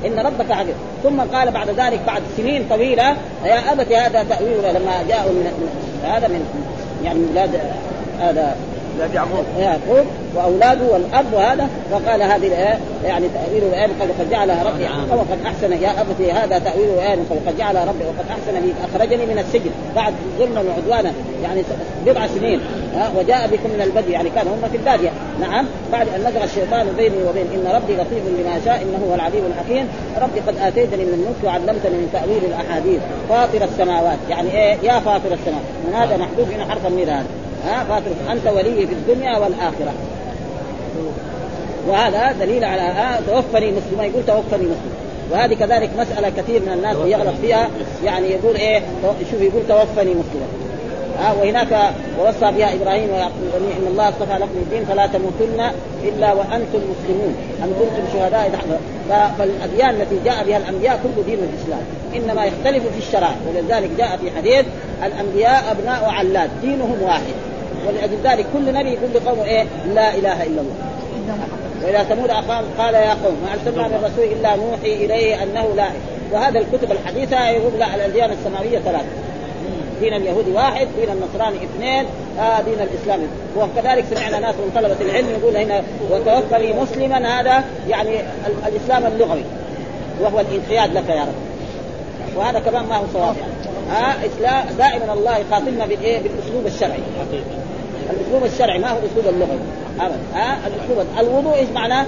إن 0.06 0.18
ربك 0.18 0.50
عدل. 0.50 0.74
ثم 1.02 1.20
قال 1.20 1.50
بعد 1.50 1.70
ذلك 1.70 2.00
بعد 2.06 2.22
سنين 2.36 2.64
طويلة 2.70 3.16
يا 3.44 3.72
أبت 3.72 3.92
هذا 3.92 4.22
تأويل 4.22 4.74
لما 4.74 5.04
جاءوا 5.08 5.32
من 5.32 5.68
هذا 6.04 6.28
من 6.28 6.44
يعني 7.04 7.18
من 7.18 7.28
ولاد 7.30 7.60
هذا 8.20 8.56
يعقوب 9.14 9.44
يعقوب 9.58 10.06
وأولاده 10.34 10.92
والأب 10.92 11.24
وهذا 11.32 11.68
وقال 11.92 12.22
هذه 12.22 12.46
الايه 12.46 12.78
يعني 13.04 13.26
تأويل 13.28 13.62
الايه 13.62 13.86
قد 14.18 14.30
جعلها 14.30 14.64
ربي 14.64 14.84
وقد 15.10 15.38
أحسن 15.46 15.72
يا 15.72 16.00
أبتي 16.00 16.32
هذا 16.32 16.58
تأويل 16.58 16.88
الايه 16.88 17.18
وقد 17.30 17.58
جعلها 17.58 17.84
ربي 17.84 18.04
وقد 18.04 18.24
أحسن 18.30 18.66
لي 18.66 18.72
أخرجني 18.84 19.26
من 19.26 19.38
السجن 19.38 19.70
بعد 19.96 20.14
ظلما 20.38 20.60
وعدوانا 20.60 21.12
يعني 21.42 21.62
بضع 22.06 22.26
سنين 22.26 22.60
ها 22.94 23.10
وجاء 23.16 23.46
بكم 23.46 23.70
من 23.70 23.80
البدو 23.82 24.12
يعني 24.12 24.30
كان 24.30 24.46
هم 24.48 24.68
في 24.70 24.76
البادية. 24.76 25.10
نعم 25.40 25.66
بعد 25.92 26.06
أن 26.08 26.20
نزغ 26.20 26.44
الشيطان 26.44 26.86
بيني 26.96 27.16
وبين 27.28 27.46
إن 27.54 27.72
ربي 27.74 27.92
لطيف 27.92 28.22
لما 28.38 28.60
شاء 28.64 28.82
إنه 28.82 29.06
هو 29.10 29.14
العليم 29.14 29.42
الحكيم. 29.46 29.88
ربي 30.20 30.40
قد 30.40 30.56
آتيتني 30.56 31.04
من 31.04 31.14
الملك 31.14 31.44
وعلمتني 31.44 31.96
من 31.96 32.08
تأويل 32.12 32.44
الأحاديث. 32.44 33.00
فاطر 33.28 33.64
السماوات 33.64 34.18
يعني 34.30 34.50
إيه؟ 34.50 34.76
يا 34.82 35.00
فاطر 35.00 35.32
السماوات. 35.32 35.68
من 35.88 35.94
هذا 35.94 36.16
محذوف 36.16 36.50
هنا 36.50 36.64
حرف 36.70 36.86
النير 36.86 37.10
هذا 37.10 37.26
ها 37.64 37.84
فاطر 37.84 38.32
أنت 38.32 38.46
ولي 38.46 38.86
في 38.86 38.92
الدنيا 38.92 39.38
والآخرة. 39.38 39.92
وهذا 41.88 42.32
دليل 42.32 42.64
على 42.64 43.18
توفني 43.26 43.72
مسلما 43.72 44.04
يقول 44.04 44.26
توفني 44.26 44.62
مسلما 44.62 45.08
وهذه 45.30 45.54
كذلك 45.54 45.90
مسألة 45.98 46.32
كثير 46.36 46.62
من 46.62 46.72
الناس 46.72 46.96
يغلط 47.04 47.34
فيها 47.42 47.68
يعني 48.04 48.30
يقول 48.30 48.56
إيه 48.56 48.82
شوف 49.30 49.40
يقول 49.40 49.62
توفني 49.68 50.10
مسلما 50.10 50.68
آه 51.18 51.34
وهناك 51.38 51.92
ووصى 52.20 52.52
بها 52.56 52.74
إبراهيم 52.74 53.10
ويعقوب 53.10 53.42
إن 53.56 53.86
الله 53.90 54.08
اصطفى 54.08 54.32
لكم 54.32 54.58
الدين 54.62 54.84
فلا 54.84 55.06
تموتن 55.06 55.70
إلا 56.04 56.32
وأنتم 56.32 56.78
مسلمون. 56.78 57.36
أم 57.64 57.70
كنتم 57.80 58.12
شهداء؟ 58.12 58.50
فالأديان 59.38 59.90
التي 59.90 60.16
جاء 60.24 60.44
بها 60.44 60.56
الأنبياء 60.56 61.00
كل 61.02 61.24
دين 61.24 61.38
الإسلام. 61.38 61.80
إنما 62.16 62.44
يختلف 62.44 62.82
في 62.92 62.98
الشرائع 62.98 63.36
ولذلك 63.48 63.90
جاء 63.98 64.16
في 64.16 64.30
حديث 64.30 64.66
الأنبياء 65.04 65.64
أبناء 65.70 66.04
علات 66.04 66.50
دينهم 66.62 67.02
واحد. 67.02 67.34
ولأجل 67.86 68.16
ذلك 68.24 68.46
كل 68.52 68.74
نبي 68.74 68.88
يقول 68.88 69.10
لقومه 69.14 69.44
إيه؟ 69.44 69.64
لا 69.94 70.14
إله 70.14 70.42
إلا 70.42 70.60
الله. 70.60 70.76
وإذا 71.84 72.02
ثمود 72.02 72.30
اقام 72.30 72.64
قال 72.78 72.94
يا 72.94 73.10
قوم 73.10 73.36
ما 73.44 73.52
أرسلنا 73.52 73.88
من 73.88 74.04
رسول 74.04 74.24
إلا 74.24 74.56
نوحي 74.56 75.04
إليه 75.04 75.42
أنه 75.42 75.74
لا. 75.76 75.88
وهذا 76.32 76.58
الكتب 76.58 76.92
الحديثة 76.92 77.48
يقول 77.48 77.72
لا 77.78 77.94
الأديان 77.94 78.30
السماوية 78.30 78.78
ثلاثة. 78.78 79.06
دين 80.00 80.14
اليهودي 80.14 80.52
واحد 80.52 80.88
دين 81.00 81.08
النصراني 81.10 81.56
اثنين 81.56 82.04
آه 82.40 82.60
دين 82.60 82.74
الاسلام 82.80 83.20
وكذلك 83.56 84.04
سمعنا 84.14 84.38
ناس 84.38 84.54
من 84.54 84.72
طلبة 84.74 84.96
العلم 85.00 85.28
يقول 85.28 85.56
هنا 85.56 85.82
وتوفني 86.10 86.72
مسلما. 86.72 87.40
هذا 87.40 87.64
يعني 87.88 88.20
الإسلام 88.66 89.06
اللغوي. 89.06 89.44
وهو 90.20 90.40
الانقياد 90.40 90.92
لك 90.94 91.08
يا 91.08 91.22
رب. 91.22 91.34
وهذا 92.36 92.58
كمان 92.58 92.86
ما 92.86 92.96
هو 92.96 93.04
صواب 93.12 93.34
يعني. 93.36 93.52
آه 93.90 94.26
اسلام 94.26 94.64
دائما 94.78 95.12
الله 95.12 95.38
يخاطبنا 95.38 95.86
بالايه؟ 95.86 96.18
بالأسلوب 96.22 96.66
الشرعي. 96.66 97.00
الأسلوب 98.10 98.44
الشرعي 98.44 98.78
ما 98.78 98.90
هو 98.90 98.98
الاسلوب 98.98 99.34
اللغوي 99.34 99.58
ابدا 100.00 100.18
ها 100.34 100.52
آه 100.52 100.66
الاسلوب 100.66 101.06
الوضوء 101.18 101.54
إيش 101.54 101.68
معناه؟ 101.68 102.06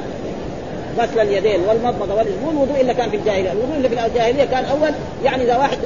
غسل 0.98 1.20
اليدين 1.20 1.61
والمضمضة 1.68 2.14
والاسبوع 2.14 2.51
الوضوء 2.51 2.80
اللي 2.80 2.94
كان 2.94 3.11
في 3.11 3.16
الجاهلية، 3.16 3.53
الوضوء 3.53 3.76
اللي 3.76 3.88
في 3.88 4.07
الجاهلية 4.07 4.44
كان 4.44 4.64
أول 4.64 4.90
يعني 5.24 5.42
إذا 5.42 5.57
واحد 5.57 5.78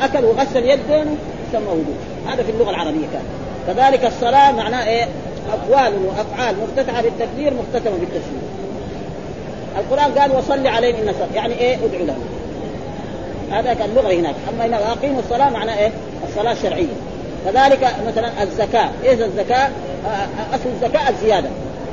أكل 0.00 0.24
وغسل 0.24 0.64
يدين 0.64 1.18
يسمى 1.48 1.68
وضوء، 1.68 1.96
هذا 2.28 2.42
في 2.42 2.50
اللغة 2.50 2.70
العربية 2.70 3.06
كان. 3.12 3.22
كذلك 3.66 4.04
الصلاة 4.04 4.52
معناه 4.52 4.88
إيه؟ 4.88 5.08
أقوال 5.52 5.92
وأفعال 6.06 6.56
مفتتحة 6.62 7.02
بالتكبير 7.02 7.54
مختتمة 7.54 7.96
بالتسليم. 7.96 8.42
القرآن 9.78 10.18
قال 10.18 10.36
وصل 10.36 10.66
عليهم 10.66 11.08
إن 11.08 11.14
يعني 11.34 11.54
إيه؟ 11.54 11.74
ادعو 11.74 12.06
لهم. 12.06 12.24
هذا 13.50 13.74
كان 13.74 13.90
اللغة 13.90 14.12
هناك، 14.12 14.34
أما 14.54 14.66
هنا 14.66 14.92
أقيموا 14.92 15.20
الصلاة 15.20 15.50
معناه 15.50 15.78
إيه؟ 15.78 15.90
الصلاة 16.28 16.52
الشرعيه. 16.52 16.86
كذلك 17.44 17.94
مثلا 18.06 18.42
الزكاة، 18.42 18.90
إيش 19.04 19.20
الزكاة؟ 19.20 19.68
أصل 20.54 20.68
الزكاة 20.74 21.08
الزيادة، 21.08 21.48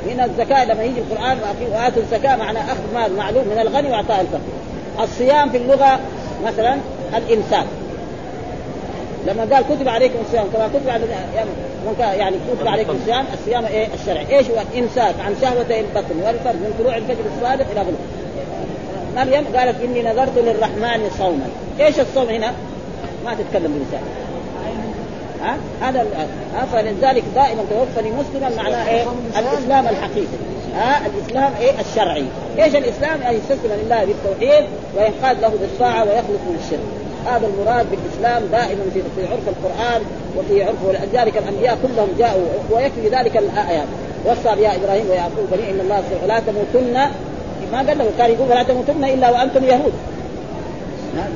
هنا 0.06 0.24
الزكاة 0.24 0.64
لما 0.64 0.82
يجي 0.82 1.00
القرآن 1.00 1.38
وآتوا 1.72 2.02
الزكاة 2.02 2.36
معنى 2.36 2.58
أخذ 2.58 2.94
مال 2.94 3.16
معلوم 3.16 3.44
من 3.48 3.58
الغني 3.60 3.90
وإعطاء 3.90 4.20
الفقير. 4.20 5.04
الصيام 5.04 5.50
في 5.50 5.56
اللغة 5.56 5.98
مثلا 6.46 6.76
الإمساك. 7.16 7.66
لما 9.26 9.54
قال 9.54 9.64
كتب 9.76 9.88
عليكم 9.88 10.18
الصيام 10.26 10.46
كما 10.52 10.68
كتب 10.68 10.88
على 10.88 11.04
يعني 12.00 12.36
كتب 12.56 12.68
عليكم 12.68 12.96
الصيام 13.00 13.24
الصيام 13.40 13.64
إيه 13.64 13.88
الشرعي، 13.94 14.38
إيش 14.38 14.50
هو 14.50 14.56
الإمساك 14.72 15.14
عن 15.26 15.34
شهوتي 15.42 15.80
البطن 15.80 16.16
والفرج 16.24 16.54
من 16.54 16.74
طلوع 16.78 16.96
الفجر 16.96 17.24
الصادق 17.36 17.66
إلى 17.72 17.80
غروب. 17.80 17.96
مريم 19.16 19.44
قالت 19.56 19.80
إني 19.84 20.02
نذرت 20.02 20.38
للرحمن 20.38 21.10
صوما، 21.18 21.46
إيش 21.80 22.00
الصوم 22.00 22.28
هنا؟ 22.28 22.52
ما 23.24 23.34
تتكلم 23.34 23.72
بلسان. 23.72 24.02
ها؟ 25.46 25.56
هذا 25.80 26.06
فلذلك 26.72 27.24
دائما 27.34 27.62
توفني 27.70 28.10
مسلما 28.10 28.62
معناه 28.62 28.88
إيه؟ 28.88 29.04
الإسلام 29.38 29.86
الحقيقي. 29.86 30.36
ها؟ 30.76 31.06
الإسلام 31.06 31.52
إيه؟ 31.60 31.72
الشرعي. 31.80 32.24
إيش 32.58 32.74
الإسلام؟ 32.76 33.22
ان 33.22 33.34
يستسلم 33.34 33.72
لله 33.84 34.04
بالتوحيد 34.04 34.64
وينقاد 34.96 35.40
له 35.40 35.48
بالطاعة 35.48 36.04
ويخلص 36.04 36.42
من 36.48 36.60
الشرك. 36.64 37.06
هذا 37.26 37.46
المراد 37.46 37.86
بالإسلام 37.90 38.42
دائما 38.52 38.82
في 38.94 39.26
عرف 39.26 39.48
القرآن 39.48 40.02
وفي 40.38 40.64
عرف 40.64 40.76
ولذلك 40.84 41.36
الأنبياء 41.36 41.78
كلهم 41.82 42.08
جاءوا 42.18 42.46
ويكفي 42.70 43.08
ذلك 43.08 43.36
الايات 43.36 43.86
وصى 44.24 44.56
بها 44.60 44.76
إبراهيم 44.76 45.10
ويعقوب 45.10 45.46
بني 45.52 45.70
إن 45.70 45.80
الله 45.80 46.02
لا 46.26 46.40
تموتن 46.40 46.92
ما 47.72 47.78
قال 47.78 47.98
له 47.98 48.10
كان 48.18 48.30
يقول 48.30 48.48
لا 48.48 48.62
تموتن 48.62 49.04
إلا 49.04 49.30
وأنتم 49.30 49.64
يهود. 49.64 49.92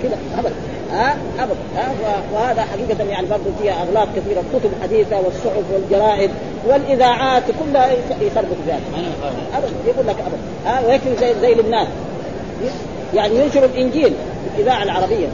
كذا. 0.02 0.18
ابدا. 0.38 0.54
ها؟ 0.92 1.16
أبدا. 1.38 1.54
ها؟ 1.76 1.92
وهذا 2.34 2.62
حقيقة 2.62 3.04
يعني 3.10 3.26
برضه 3.26 3.50
فيها 3.62 3.82
أغلاط 3.82 4.08
كثيرة. 4.16 4.40
الكتب 4.40 4.70
الحديثة 4.76 5.20
والصحف 5.20 5.64
والجرائد 5.72 6.30
والإذاعات 6.66 7.42
كلها 7.60 7.90
يخربط 8.20 8.56
فيها. 8.66 8.80
أبدا. 9.54 9.72
يقول 9.86 10.06
لك 10.06 10.16
أبدا. 10.20 10.38
ها؟ 10.66 10.86
ويكفي 10.86 11.16
زي 11.20 11.34
زي 11.40 11.54
لبنان. 11.54 11.86
يعني 13.14 13.34
ينشر 13.34 13.64
الإنجيل 13.64 14.12
في 14.44 14.56
الإذاعة 14.56 14.82
العربية. 14.82 15.28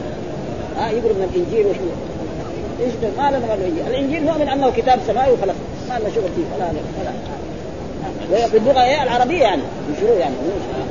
ها؟ 0.79 0.91
يقروا 0.91 1.13
من 1.13 1.29
الإنجيل 1.35 1.67
وشو 1.67 1.81
إيش 2.81 2.93
ما 3.19 3.29
لنا 3.31 3.55
الإنجيل، 3.55 3.87
الإنجيل 3.87 4.25
نؤمن 4.25 4.49
أنه 4.49 4.71
كتاب 4.71 4.99
سماوي 5.07 5.33
وخلاص 5.33 5.57
ما 5.89 5.99
لنا 5.99 6.11
شغل 6.15 6.25
فيه. 6.37 6.45
ولا 6.57 6.69
ولا 8.31 8.47
باللغة 8.49 8.85
إيه 8.85 9.03
العربية 9.03 9.43
يعني. 9.43 9.63
يشيروا 9.97 10.19
يعني. 10.19 10.35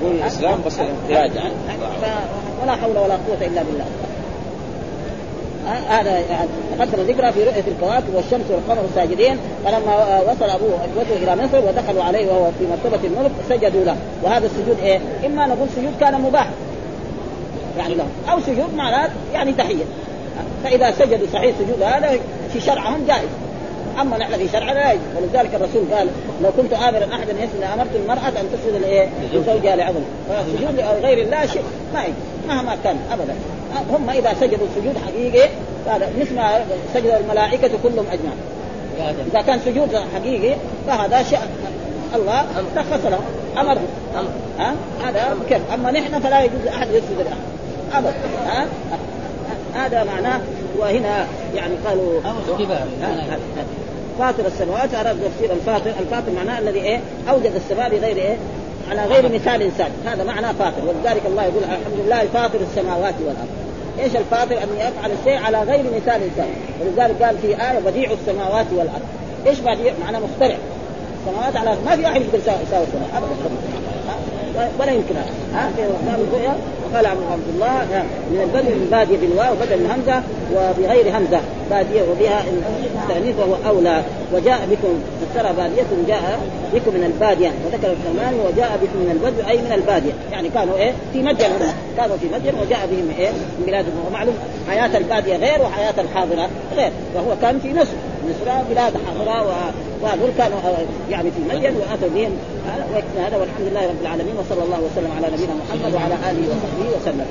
هو 0.04 0.08
الإسلام 0.08 0.60
بس 0.66 0.80
الانقياد 0.80 1.36
يعني 1.36 1.54
ولا 2.64 2.76
حول 2.76 2.98
ولا 2.98 3.14
قوة 3.14 3.42
إلا 3.42 3.64
بالله. 3.64 3.86
هذا 5.90 6.20
يعني 6.20 6.48
تقدم 6.78 7.04
ذكرى 7.04 7.32
في 7.32 7.44
رؤية 7.44 7.64
الكواكب 7.68 8.16
والشمس 8.16 8.46
والقمر 8.50 8.84
ساجدين 8.96 9.38
فلما 9.66 10.20
وصل 10.22 10.50
أبوه 10.50 10.76
اخوته 10.76 11.24
إلى 11.24 11.44
مصر 11.44 11.58
ودخلوا 11.58 12.04
عليه 12.04 12.28
وهو 12.28 12.52
في 12.60 12.66
مرتبه 12.68 13.08
الملك 13.08 13.32
سجدوا 13.50 13.84
له. 13.86 13.96
وهذا 14.24 14.46
السجود 14.46 14.78
إيه؟ 14.84 15.00
إما 15.26 15.48
نقول 15.48 15.68
سجود 15.76 15.94
كان 16.00 16.22
مباح. 16.22 16.48
يعني 17.78 17.96
له 17.96 18.06
أو 18.32 18.40
سجود 18.40 18.74
معناه 18.76 19.10
يعني 19.34 19.54
تحية. 19.54 19.84
فإذا 20.64 20.92
سجدوا 20.92 21.28
صحيح 21.34 21.56
سجود 21.60 21.82
هذا 21.82 22.20
في 22.54 22.62
شرعهم 22.62 23.06
جائز. 23.08 23.30
أما 24.02 24.18
نحن 24.18 24.38
في 24.38 24.48
شرعنا 24.52 24.74
لا 24.74 24.98
ولذلك 25.18 25.56
الرسول 25.56 25.84
قال 25.94 26.08
لو 26.44 26.50
كنت 26.58 26.74
آمرا 26.74 27.08
أحدا 27.14 27.32
يسجد 27.32 27.60
لأمرت 27.62 27.96
المرأة 27.96 28.28
أن 28.28 28.50
تسجد 28.54 28.82
لإيه؟ 28.82 29.10
لزوجها. 29.34 29.76
لعظم. 29.76 30.02
فالسجود 30.30 30.80
لغير 31.02 31.26
الله 31.26 31.46
شيء. 31.46 31.64
ما 31.94 32.04
يجوز 32.04 32.16
مهما 32.48 32.78
كان 32.84 32.98
ابدا. 33.12 33.36
هم 33.90 34.10
إذا 34.10 34.34
سجدوا 34.34 34.68
سجود 34.76 34.98
حقيقي 35.06 35.50
هذا 35.88 36.10
مثل 36.20 36.36
ما 36.36 36.66
سجد 36.94 37.06
الملائكة 37.22 37.70
كلهم 37.84 38.06
أجمعين. 38.12 38.40
إذا 39.32 39.42
كان 39.42 39.60
سجود 39.60 40.02
حقيقي 40.16 40.56
فهذا 40.88 41.24
شيء 41.24 41.40
الله 42.16 42.46
رخص 42.78 43.06
له. 43.06 43.20
أمر. 43.58 43.78
ها؟ 44.60 44.74
هذا 45.04 45.38
كيف 45.50 45.62
أما 45.74 45.92
نحن 45.92 46.20
فلا 46.20 46.44
يجوز 46.44 46.68
احد 46.68 46.88
يسجد 46.88 47.18
لأحد. 47.18 47.56
ابدا. 47.94 48.14
ها؟ 48.48 48.66
هذا 49.76 50.04
معناه 50.04 50.40
وهنا 50.80 51.26
يعني 51.56 51.74
قالوا 51.86 52.22
فاطر 54.20 54.48
السماوات 54.48 54.94
اراد 54.94 55.18
تفسير 55.24 55.54
الفاطر، 55.54 55.92
الفاطر 56.00 56.32
معناه 56.36 56.60
الذي 56.60 56.80
إيه؟ 56.80 57.00
أوجد 57.30 57.52
السماء 57.56 57.90
بغير 57.90 58.18
إيه؟ 58.18 58.38
على 58.92 59.06
غير 59.06 59.34
مثال 59.34 59.62
إنسان، 59.62 59.92
هذا 60.06 60.24
معناه 60.24 60.52
فاطر، 60.52 60.82
ولذلك 60.88 61.22
الله 61.26 61.44
يقول 61.44 61.64
الحمد 61.64 62.06
لله 62.06 62.26
فاطر 62.34 62.60
السماوات 62.72 63.14
والأرض. 63.20 63.50
إيش 64.00 64.16
الفاطر؟ 64.16 64.58
أن 64.64 64.68
يفعل 64.78 65.12
الشيء 65.20 65.38
على 65.38 65.58
غير 65.58 65.84
مثال 65.84 66.22
إنسان، 66.24 66.50
ولذلك 66.82 67.24
قال 67.24 67.38
في 67.38 67.48
آية 67.48 67.80
بديع 67.80 68.12
السماوات 68.12 68.66
والأرض. 68.72 69.06
إيش 69.48 69.60
بديع؟ 69.60 69.94
معناه 70.06 70.20
مخترع. 70.20 70.58
السماوات 71.20 71.56
على 71.58 71.78
ما 71.86 71.96
في 71.96 72.08
أحد 72.08 72.22
يقدر 72.22 72.38
يساوي 72.38 72.58
السماء 72.64 73.10
ابدا. 73.18 74.70
ولا 74.80 74.92
يمكن. 74.92 75.16
ها؟ 75.54 75.70
في 75.76 75.84
الرؤيا 75.84 76.56
قال 76.94 77.06
عبد 77.06 77.48
الله 77.54 78.04
من 78.32 78.40
البدء 78.44 78.72
من 78.76 78.88
بادية 78.92 79.18
بالواو 79.18 79.56
بدل 79.56 79.78
من 79.80 79.90
همزة 79.92 80.22
وبغير 80.56 81.18
همزة 81.18 81.42
بادية 81.70 82.02
وبها 82.12 82.44
التانيث 83.04 83.36
وهو 83.40 83.56
أولى. 83.68 84.04
وجاء 84.34 84.68
بكم 84.72 84.94
فسر 85.22 85.52
بادية 85.52 85.90
جاء 86.08 86.40
بكم 86.74 86.92
من 86.94 87.04
البادية. 87.04 87.52
وذكر 87.66 87.92
الثمان 87.92 88.34
وجاء 88.34 88.80
بكم 88.82 88.98
من 89.00 89.12
البدو 89.12 89.50
أي 89.50 89.58
من 89.58 89.72
البادية. 89.72 90.14
يعني 90.32 90.50
كانوا 90.50 90.78
إيه؟ 90.78 90.94
في 91.14 91.22
مدين 91.22 91.50
كانوا 91.98 92.18
في 92.18 92.28
مدين 92.34 92.54
وجاء 92.62 92.88
بهم 92.92 93.08
إيه؟ 93.20 93.30
من 93.30 93.64
بلادهم 93.68 94.06
ومعلوم 94.08 94.36
حياة 94.70 94.98
البادية 94.98 95.36
غير 95.36 95.62
وحياة 95.62 95.94
الحاضرة 95.98 96.50
غير. 96.76 96.92
وهو 97.16 97.36
كان 97.42 97.60
في 97.60 97.74
مصر. 97.74 97.96
مصر 98.30 98.52
بلاد 98.70 98.94
حاضرة 99.06 99.38
وهذول 100.02 100.30
كانوا 100.38 100.60
يعني 101.12 101.32
في 101.32 101.56
مدين 101.56 101.76
وأتوا 101.76 102.10
بهم. 102.16 102.32
هذا 103.18 103.38
والحمد 103.38 103.68
لله 103.72 103.82
رب 103.82 104.02
العالمين 104.02 104.36
وصلى 104.40 104.64
الله 104.64 104.80
وسلم 104.80 105.12
على 105.18 105.28
نبينا 105.34 105.54
محمد 105.54 105.94
وعلى 105.94 106.16
آله 106.32 106.44
وصحبه 106.50 106.98
وسلم. 107.02 107.26